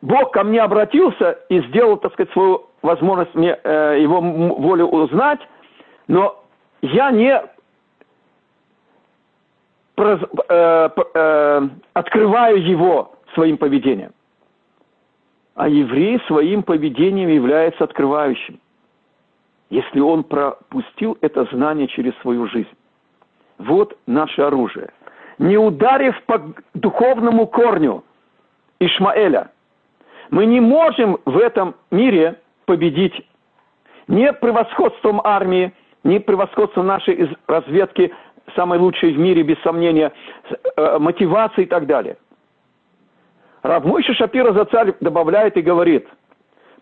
Бог 0.00 0.32
ко 0.32 0.42
мне 0.42 0.60
обратился 0.60 1.38
и 1.48 1.60
сделал, 1.68 1.98
так 1.98 2.12
сказать, 2.14 2.32
свою 2.32 2.66
возможность 2.82 3.34
мне 3.34 3.58
э, 3.62 3.98
его 4.00 4.20
волю 4.20 4.86
узнать, 4.86 5.40
но 6.08 6.42
я 6.82 7.10
не 7.10 7.42
проз, 9.94 10.20
э, 10.48 10.88
э, 11.14 11.68
открываю 11.92 12.62
его 12.62 13.12
своим 13.34 13.58
поведением 13.58 14.12
а 15.56 15.68
еврей 15.68 16.20
своим 16.26 16.62
поведением 16.62 17.30
является 17.30 17.82
открывающим, 17.82 18.60
если 19.70 20.00
он 20.00 20.22
пропустил 20.22 21.16
это 21.22 21.44
знание 21.50 21.88
через 21.88 22.14
свою 22.18 22.46
жизнь. 22.46 22.68
Вот 23.58 23.98
наше 24.06 24.42
оружие. 24.42 24.90
Не 25.38 25.56
ударив 25.56 26.22
по 26.24 26.42
духовному 26.74 27.46
корню 27.46 28.04
Ишмаэля, 28.80 29.50
мы 30.30 30.44
не 30.44 30.60
можем 30.60 31.18
в 31.24 31.38
этом 31.38 31.74
мире 31.90 32.38
победить 32.66 33.26
не 34.08 34.32
превосходством 34.34 35.22
армии, 35.24 35.72
не 36.04 36.20
превосходством 36.20 36.86
нашей 36.86 37.30
разведки, 37.46 38.12
самой 38.54 38.78
лучшей 38.78 39.12
в 39.12 39.18
мире, 39.18 39.42
без 39.42 39.58
сомнения, 39.62 40.12
э, 40.76 40.98
мотивации 40.98 41.62
и 41.62 41.66
так 41.66 41.86
далее– 41.86 42.18
Равмойша 43.66 44.14
Шапира 44.14 44.52
за 44.52 44.64
царь 44.66 44.94
добавляет 45.00 45.56
и 45.56 45.62
говорит, 45.62 46.06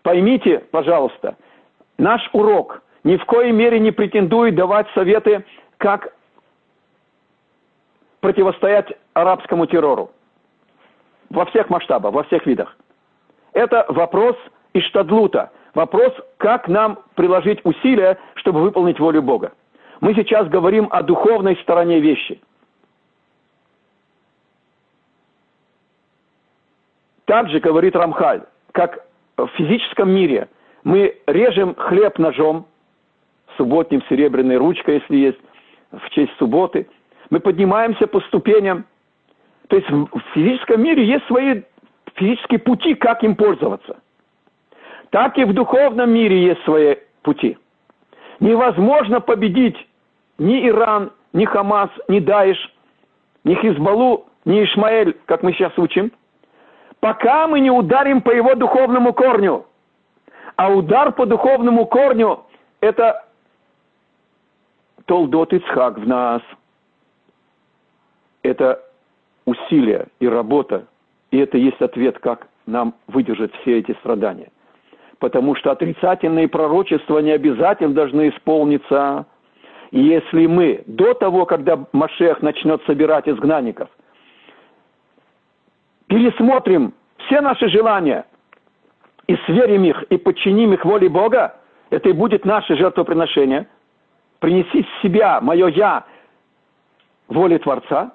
поймите, 0.03 0.59
пожалуйста, 0.71 1.35
наш 1.97 2.21
урок 2.33 2.81
ни 3.03 3.17
в 3.17 3.25
коей 3.25 3.51
мере 3.51 3.79
не 3.79 3.91
претендует 3.91 4.55
давать 4.55 4.87
советы, 4.93 5.45
как 5.77 6.13
противостоять 8.19 8.91
арабскому 9.13 9.65
террору. 9.65 10.11
Во 11.29 11.45
всех 11.45 11.69
масштабах, 11.69 12.13
во 12.13 12.23
всех 12.23 12.45
видах. 12.45 12.75
Это 13.53 13.85
вопрос 13.89 14.35
Иштадлута. 14.73 15.51
Вопрос, 15.73 16.13
как 16.37 16.67
нам 16.67 16.99
приложить 17.15 17.59
усилия, 17.63 18.17
чтобы 18.35 18.61
выполнить 18.61 18.99
волю 18.99 19.21
Бога. 19.21 19.51
Мы 20.01 20.13
сейчас 20.13 20.47
говорим 20.47 20.87
о 20.91 21.03
духовной 21.03 21.57
стороне 21.57 21.99
вещи– 21.99 22.41
также 27.25 27.59
говорит 27.59 27.95
Рамхаль, 27.95 28.43
как 28.71 29.05
в 29.37 29.47
физическом 29.57 30.11
мире 30.11 30.47
мы 30.83 31.17
режем 31.27 31.75
хлеб 31.75 32.17
ножом, 32.19 32.67
субботним 33.57 34.03
серебряной 34.09 34.57
ручкой, 34.57 34.95
если 34.95 35.17
есть, 35.17 35.39
в 35.91 36.09
честь 36.11 36.31
субботы. 36.37 36.87
Мы 37.29 37.39
поднимаемся 37.39 38.07
по 38.07 38.19
ступеням. 38.21 38.85
То 39.67 39.77
есть 39.77 39.89
в 39.89 40.19
физическом 40.33 40.83
мире 40.83 41.05
есть 41.05 41.25
свои 41.25 41.61
физические 42.15 42.59
пути, 42.59 42.93
как 42.95 43.23
им 43.23 43.35
пользоваться. 43.35 43.97
Так 45.09 45.37
и 45.37 45.43
в 45.43 45.53
духовном 45.53 46.11
мире 46.11 46.43
есть 46.43 46.63
свои 46.63 46.95
пути. 47.23 47.57
Невозможно 48.39 49.21
победить 49.21 49.77
ни 50.37 50.67
Иран, 50.67 51.11
ни 51.33 51.45
Хамас, 51.45 51.89
ни 52.07 52.19
Даиш, 52.19 52.57
ни 53.43 53.55
Хизбаллу, 53.55 54.27
ни 54.43 54.63
Ишмаэль, 54.63 55.17
как 55.25 55.41
мы 55.41 55.53
сейчас 55.53 55.71
учим, 55.77 56.11
пока 57.05 57.45
мы 57.45 57.59
не 57.59 57.69
ударим 57.69 58.19
по 58.19 58.31
его 58.31 58.55
духовному 58.55 59.13
корню. 59.13 59.67
А 60.55 60.71
удар 60.71 61.11
по 61.11 61.27
духовному 61.27 61.85
корню– 61.85 62.39
это 62.81 63.27
Толдот 65.05 65.53
Ицхак 65.53 65.99
в 65.99 66.07
нас. 66.07 66.41
Это 68.41 68.81
усилие 69.45 70.07
и 70.19 70.27
работа, 70.27 70.87
и 71.29 71.37
это 71.37 71.59
есть 71.59 71.79
ответ, 71.79 72.17
как 72.17 72.47
нам 72.65 72.95
выдержать 73.05 73.53
все 73.57 73.77
эти 73.77 73.91
страдания. 73.99 74.49
Потому 75.19 75.53
что 75.53 75.69
отрицательные 75.69 76.47
пророчества 76.47 77.19
не 77.19 77.33
обязательно 77.33 77.93
должны 77.93 78.29
исполниться. 78.29 79.27
И 79.91 79.99
если 80.01 80.47
мы 80.47 80.83
до 80.87 81.13
того, 81.13 81.45
когда 81.45 81.85
Машех 81.91 82.41
начнет 82.41 82.83
собирать 82.87 83.29
изгнанников, 83.29 83.89
пересмотрим 86.07 86.93
все 87.25 87.41
наши 87.41 87.67
желания 87.69 88.25
и 89.27 89.35
сверим 89.45 89.83
их, 89.83 90.03
и 90.03 90.17
подчиним 90.17 90.73
их 90.73 90.85
воле 90.85 91.09
Бога, 91.09 91.55
это 91.89 92.09
и 92.09 92.13
будет 92.13 92.45
наше 92.45 92.75
жертвоприношение– 92.75 93.67
принеси 94.45 94.85
себя, 95.01 95.41
мое 95.41 95.67
«я» 95.69 96.03
воле 97.27 97.57
Творца, 97.57 98.11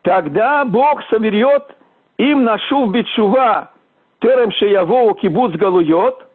тогда 0.00 0.64
Бог 0.64 1.02
соберет 1.10 1.76
им 2.16 2.44
нашу 2.44 2.86
в 2.86 2.92
битшува 2.92 3.70
терем 4.20 4.50
шеявоу 4.52 5.14
кибуц 5.16 5.52
галуйот. 5.52 6.26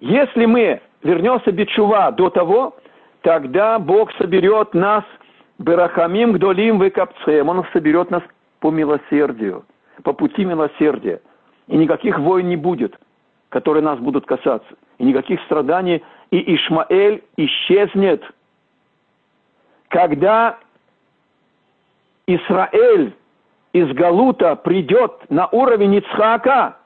Если 0.00 0.44
мы 0.44 0.80
вернемся 1.04 1.52
битшува 1.52 2.10
до 2.10 2.30
того, 2.30 2.76
тогда 3.22 3.78
Бог 3.78 4.12
соберет 4.18 4.74
нас 4.74 5.04
Берахамим 5.58 6.32
гдолим 6.32 6.82
векапцем. 6.82 7.48
Он 7.48 7.64
соберет 7.72 8.10
нас 8.10 8.24
по 8.64 8.70
милосердию, 8.70 9.66
по 10.04 10.14
пути 10.14 10.42
милосердия. 10.42 11.20
И 11.66 11.76
никаких 11.76 12.18
войн 12.18 12.48
не 12.48 12.56
будет, 12.56 12.98
которые 13.50 13.82
нас 13.82 13.98
будут 13.98 14.24
касаться. 14.24 14.74
И 14.96 15.04
никаких 15.04 15.38
страданий 15.42 16.02
и 16.30 16.56
Ишмаэль 16.56 17.22
исчезнет. 17.36 18.24
Когда 19.88 20.58
Израиль 22.26 23.12
из 23.74 23.92
Галута 23.92 24.56
придет 24.56 25.12
на 25.28 25.46
уровень 25.48 25.96
Ицхака, 25.96 26.78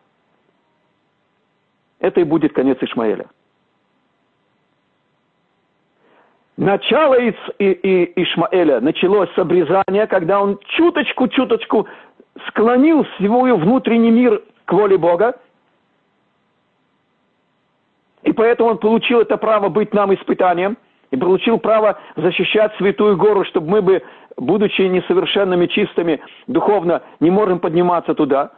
это 2.00 2.20
и 2.20 2.24
будет 2.24 2.54
конец 2.54 2.78
Ишмаэля. 2.80 3.26
Начало 6.58 7.14
Иц, 7.14 7.36
и, 7.60 7.70
и 7.70 8.20
Ишмаэля 8.20 8.80
началось 8.80 9.30
с 9.32 9.38
обрезания, 9.38 10.08
когда 10.08 10.40
он 10.42 10.58
чуточку-чуточку 10.76 11.86
склонил 12.48 13.06
свой 13.16 13.56
внутренний 13.56 14.10
мир 14.10 14.42
к 14.64 14.72
воле 14.72 14.98
Бога, 14.98 15.38
и 18.24 18.32
поэтому 18.32 18.70
он 18.70 18.78
получил 18.78 19.20
это 19.20 19.36
право 19.36 19.68
быть 19.68 19.94
нам 19.94 20.12
испытанием, 20.12 20.76
и 21.12 21.16
получил 21.16 21.58
право 21.58 21.96
защищать 22.16 22.74
Святую 22.76 23.16
Гору, 23.16 23.44
чтобы 23.44 23.70
мы 23.70 23.80
бы, 23.80 24.02
будучи 24.36 24.82
несовершенными, 24.82 25.66
чистыми, 25.66 26.20
духовно, 26.48 27.02
не 27.20 27.30
можем 27.30 27.60
подниматься 27.60 28.14
туда. 28.14 28.50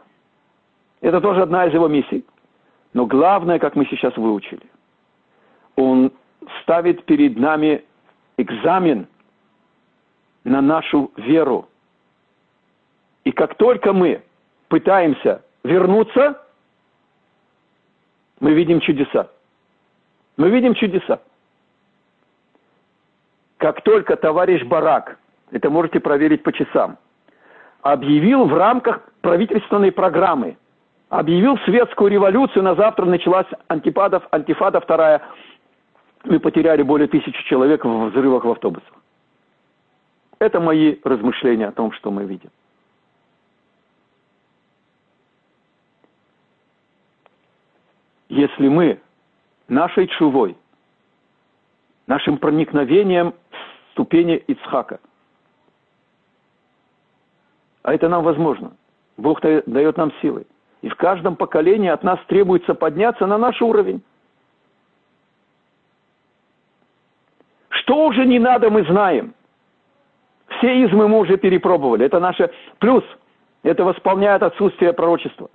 Это 1.01 1.21
тоже 1.21 1.43
одна 1.43 1.67
из 1.67 1.73
его 1.75 1.87
миссий. 1.87 2.25
Но 2.95 3.05
главное, 3.05 3.59
как 3.59 3.75
мы 3.75 3.85
сейчас 3.85 4.17
выучили, 4.17 4.63
он 5.75 6.11
ставит 6.63 7.05
перед 7.05 7.37
нами 7.37 7.83
экзамен 8.41 9.07
на 10.43 10.61
нашу 10.61 11.11
веру. 11.17 11.67
И 13.23 13.31
как 13.31 13.55
только 13.55 13.93
мы 13.93 14.23
пытаемся 14.67 15.43
вернуться, 15.63 16.41
мы 18.39 18.53
видим 18.53 18.79
чудеса. 18.79 19.29
Мы 20.37 20.49
видим 20.49 20.73
чудеса. 20.73 21.21
Как 23.57 23.83
только 23.83 24.15
товарищ 24.15 24.63
Барак, 24.63 25.19
это 25.51 25.69
можете 25.69 25.99
проверить 25.99 26.41
по 26.41 26.51
часам, 26.51 26.97
объявил 27.83 28.45
в 28.45 28.53
рамках 28.55 29.01
правительственной 29.21 29.91
программы, 29.91 30.57
объявил 31.09 31.59
светскую 31.65 32.09
революцию, 32.09 32.63
на 32.63 32.73
завтра 32.73 33.05
началась 33.05 33.45
антипадов, 33.67 34.23
антифада 34.31 34.79
вторая, 34.79 35.21
мы 36.23 36.39
потеряли 36.39 36.83
более 36.83 37.07
тысячи 37.07 37.43
человек 37.45 37.83
в 37.83 38.09
взрывах 38.09 38.45
в 38.45 38.51
автобусах. 38.51 38.93
Это 40.39 40.59
мои 40.59 40.97
размышления 41.03 41.67
о 41.67 41.71
том, 41.71 41.91
что 41.91 42.11
мы 42.11 42.25
видим. 42.25 42.49
Если 48.29 48.67
мы 48.67 48.99
нашей 49.67 50.07
чувой, 50.07 50.55
нашим 52.07 52.37
проникновением 52.37 53.33
в 53.51 53.91
ступени 53.91 54.35
Ицхака. 54.47 54.99
А 57.83 57.93
это 57.93 58.09
нам 58.09 58.23
возможно. 58.23 58.71
Бог 59.17 59.41
дает 59.41 59.97
нам 59.97 60.11
силы. 60.21 60.45
И 60.81 60.89
в 60.89 60.95
каждом 60.95 61.35
поколении 61.35 61.89
от 61.89 62.03
нас 62.03 62.19
требуется 62.27 62.73
подняться 62.73 63.27
на 63.27 63.37
наш 63.37 63.61
уровень. 63.61 64.01
Что 67.91 68.05
уже 68.05 68.25
не 68.25 68.39
надо, 68.39 68.69
мы 68.69 68.85
знаем. 68.85 69.33
Все 70.47 70.85
измы 70.85 71.09
мы 71.09 71.19
уже 71.19 71.35
перепробовали. 71.35 72.05
Это 72.05 72.21
наше 72.21 72.49
плюс. 72.79 73.03
Это 73.63 73.83
восполняет 73.83 74.41
отсутствие 74.43 74.93
пророчества. 74.93 75.49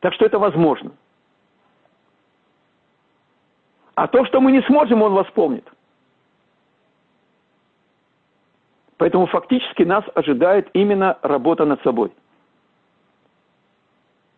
Так 0.00 0.12
что 0.12 0.26
это 0.26 0.38
возможно. 0.38 0.90
А 3.94 4.06
то, 4.06 4.26
что 4.26 4.42
мы 4.42 4.52
не 4.52 4.60
сможем, 4.64 5.00
он 5.00 5.14
восполнит. 5.14 5.66
Поэтому 8.98 9.24
фактически 9.28 9.84
нас 9.84 10.04
ожидает 10.14 10.68
именно 10.74 11.16
работа 11.22 11.64
над 11.64 11.82
собой. 11.82 12.12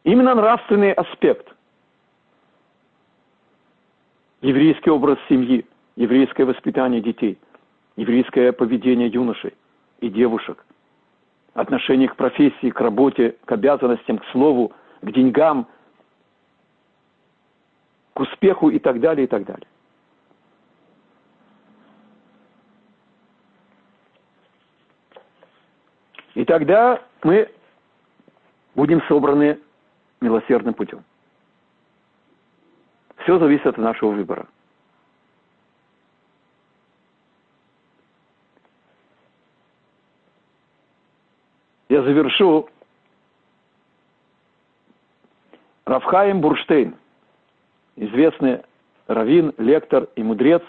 Именно 0.05 0.37
нравственный 0.37 0.93
аспект. 0.93 1.56
Еврейский 4.43 4.91
образ 4.91 5.19
семьи, 5.29 5.65
еврейское 5.97 6.45
воспитание 6.45 7.01
детей, 7.01 7.39
еврейское 7.97 8.53
поведение 8.53 9.09
юношей 9.09 9.55
и 10.01 10.09
девушек, 10.09 10.65
отношение 11.55 12.09
к 12.09 12.17
профессии, 12.17 12.71
к 12.71 12.81
работе, 12.81 13.37
к 13.45 13.53
обязанностям, 13.53 14.19
к 14.19 14.27
слову, 14.27 14.73
к 15.01 15.11
деньгам, 15.11 15.67
к 18.13 18.21
успеху 18.21 18.69
и 18.69 18.79
так 18.79 19.01
далее, 19.01 19.25
и 19.25 19.27
так 19.27 19.45
далее. 19.45 19.67
И 26.35 26.45
тогда 26.45 27.03
мы 27.23 27.51
будем 28.75 29.01
собраны 29.09 29.59
милосердным 30.21 30.75
путем. 30.75 31.03
Все 33.27 33.41
зависит 33.41 33.67
от 33.67 33.77
нашего 33.77 34.13
выбора. 34.13 34.47
Я 41.89 42.03
завершу 42.03 42.69
Рафхаем 45.87 46.41
Бурштейн– 46.41 46.95
известный 47.97 48.63
раввин, 49.09 49.53
лектор 49.59 50.07
и 50.15 50.23
мудрец, 50.23 50.63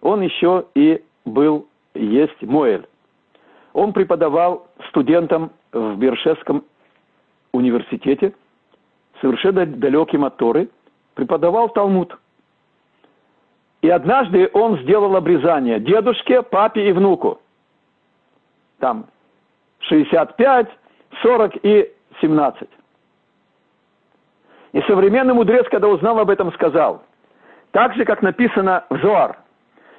он 0.00 0.20
еще 0.20 0.66
и 0.76 1.04
был, 1.24 1.66
есть 1.94 2.40
Моэль. 2.40 2.86
Он 3.72 3.92
преподавал 3.92 4.68
студентам 4.90 5.50
в 5.72 5.96
Бершевском 5.96 6.64
университете, 7.50 8.32
совершенно 9.20 9.66
далеким 9.66 10.24
от 10.24 10.36
Торы, 10.36 10.68
преподавал 11.16 11.70
Талмуд. 11.70 12.16
И 13.82 13.88
однажды 13.88 14.48
он 14.52 14.78
сделал 14.82 15.16
обрезание 15.16 15.80
дедушке, 15.80 16.42
папе 16.42 16.88
и 16.88 16.92
внуку. 16.92 17.40
Там 18.78 19.06
65, 19.80 20.68
40 21.22 21.52
и 21.64 21.92
17. 22.20 22.68
И 24.72 24.80
современный 24.82 25.32
мудрец, 25.32 25.66
когда 25.70 25.88
узнал 25.88 26.18
об 26.18 26.28
этом, 26.28 26.52
сказал, 26.52 27.02
так 27.72 27.94
же, 27.94 28.04
как 28.04 28.20
написано 28.20 28.84
в 28.90 28.98
Зоар, 28.98 29.38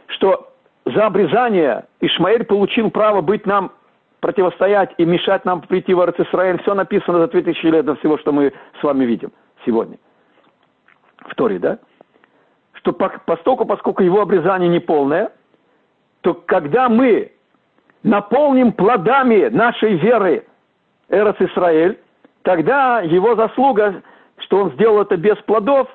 что 0.08 0.54
за 0.86 1.08
обрезание 1.08 1.86
Ишмаэль 2.00 2.44
получил 2.44 2.92
право 2.92 3.22
быть 3.22 3.46
нам, 3.46 3.72
противостоять 4.20 4.94
и 4.98 5.06
мешать 5.06 5.46
нам 5.46 5.62
прийти 5.62 5.94
в 5.94 6.00
Израиль. 6.00 6.62
Все 6.62 6.76
написано 6.76 7.20
за 7.20 7.28
2000 7.28 7.66
лет 7.68 7.86
до 7.86 7.96
всего, 7.96 8.18
что 8.20 8.32
мы 8.32 8.54
с 8.80 8.84
вами 8.84 9.06
видим 9.06 9.32
сегодня. 9.66 9.98
В 11.18 11.36
Торе, 11.36 11.60
да? 11.60 11.80
Что 12.74 12.94
поскольку, 12.94 13.66
поскольку 13.66 14.04
его 14.04 14.22
обрезание 14.22 14.70
не 14.70 14.80
полное, 14.80 15.32
то 16.22 16.34
когда 16.34 16.90
мы 16.90 17.32
наполним 18.04 18.72
плодами 18.72 19.48
нашей 19.50 19.96
веры 19.96 20.46
Эрос 21.10 21.36
Исраэль, 21.40 22.00
тогда 22.44 23.02
его 23.02 23.36
заслуга, 23.36 24.02
что 24.38 24.64
он 24.64 24.72
сделал 24.74 25.02
это 25.02 25.18
без 25.18 25.38
плодов, 25.40 25.90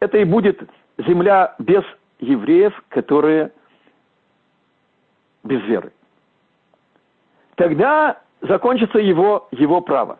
это 0.00 0.18
и 0.18 0.24
будет 0.24 0.60
земля 0.98 1.54
без 1.58 1.82
евреев, 2.20 2.72
которые 2.88 3.52
без 5.42 5.62
веры. 5.62 5.92
Тогда 7.56 8.20
закончится 8.42 8.98
его, 8.98 9.48
его 9.50 9.80
право. 9.80 10.18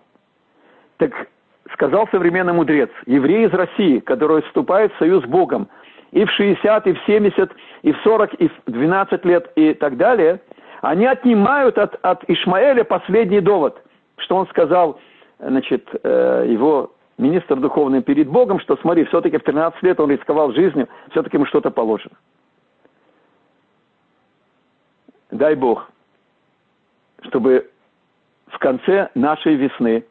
Так 0.96 1.28
сказал 1.72 2.08
современный 2.08 2.52
мудрец, 2.52 2.90
евреи 3.06 3.46
из 3.46 3.52
России, 3.52 3.98
которые 4.00 4.42
вступают 4.42 4.92
в 4.92 4.98
союз 4.98 5.24
с 5.24 5.26
Богом, 5.26 5.68
и 6.12 6.24
в 6.24 6.30
60, 6.30 6.86
и 6.86 6.92
в 6.92 6.98
70, 7.06 7.50
и 7.82 7.92
в 7.92 7.96
40, 8.02 8.34
и 8.34 8.48
в 8.48 8.52
12 8.66 9.24
лет, 9.24 9.50
и 9.56 9.74
так 9.74 9.96
далее, 9.96 10.40
они 10.82 11.06
отнимают 11.06 11.78
от, 11.78 11.98
от 12.02 12.24
Ишмаэля 12.28 12.84
последний 12.84 13.40
довод, 13.40 13.82
что 14.18 14.36
он 14.36 14.46
сказал, 14.48 15.00
значит, 15.38 15.88
э, 16.02 16.46
его 16.48 16.92
министр 17.18 17.56
духовный 17.56 18.02
перед 18.02 18.28
Богом, 18.28 18.60
что 18.60 18.76
смотри, 18.76 19.04
все-таки 19.04 19.38
в 19.38 19.42
13 19.42 19.82
лет 19.82 19.98
он 20.00 20.10
рисковал 20.10 20.52
жизнью, 20.52 20.88
все-таки 21.10 21.36
ему 21.36 21.46
что-то 21.46 21.70
положено. 21.70 22.14
Дай 25.30 25.54
Бог, 25.54 25.90
чтобы 27.22 27.68
в 28.48 28.58
конце 28.58 29.10
нашей 29.14 29.56
весны, 29.56 30.04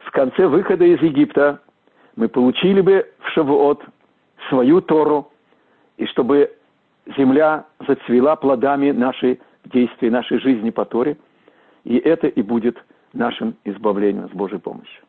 в 0.00 0.10
конце 0.10 0.46
выхода 0.46 0.84
из 0.84 1.00
Египта, 1.02 1.60
мы 2.16 2.28
получили 2.28 2.80
бы 2.80 3.06
в 3.20 3.28
Шавуот 3.30 3.82
свою 4.48 4.80
Тору, 4.80 5.30
и 5.96 6.06
чтобы 6.06 6.50
земля 7.16 7.66
зацвела 7.86 8.36
плодами 8.36 8.90
нашей 8.90 9.40
действий, 9.64 10.10
нашей 10.10 10.40
жизни 10.40 10.70
по 10.70 10.84
Торе, 10.84 11.16
и 11.84 11.96
это 11.96 12.26
и 12.26 12.42
будет 12.42 12.78
нашим 13.12 13.56
избавлением 13.64 14.28
с 14.28 14.32
Божьей 14.32 14.58
помощью. 14.58 15.02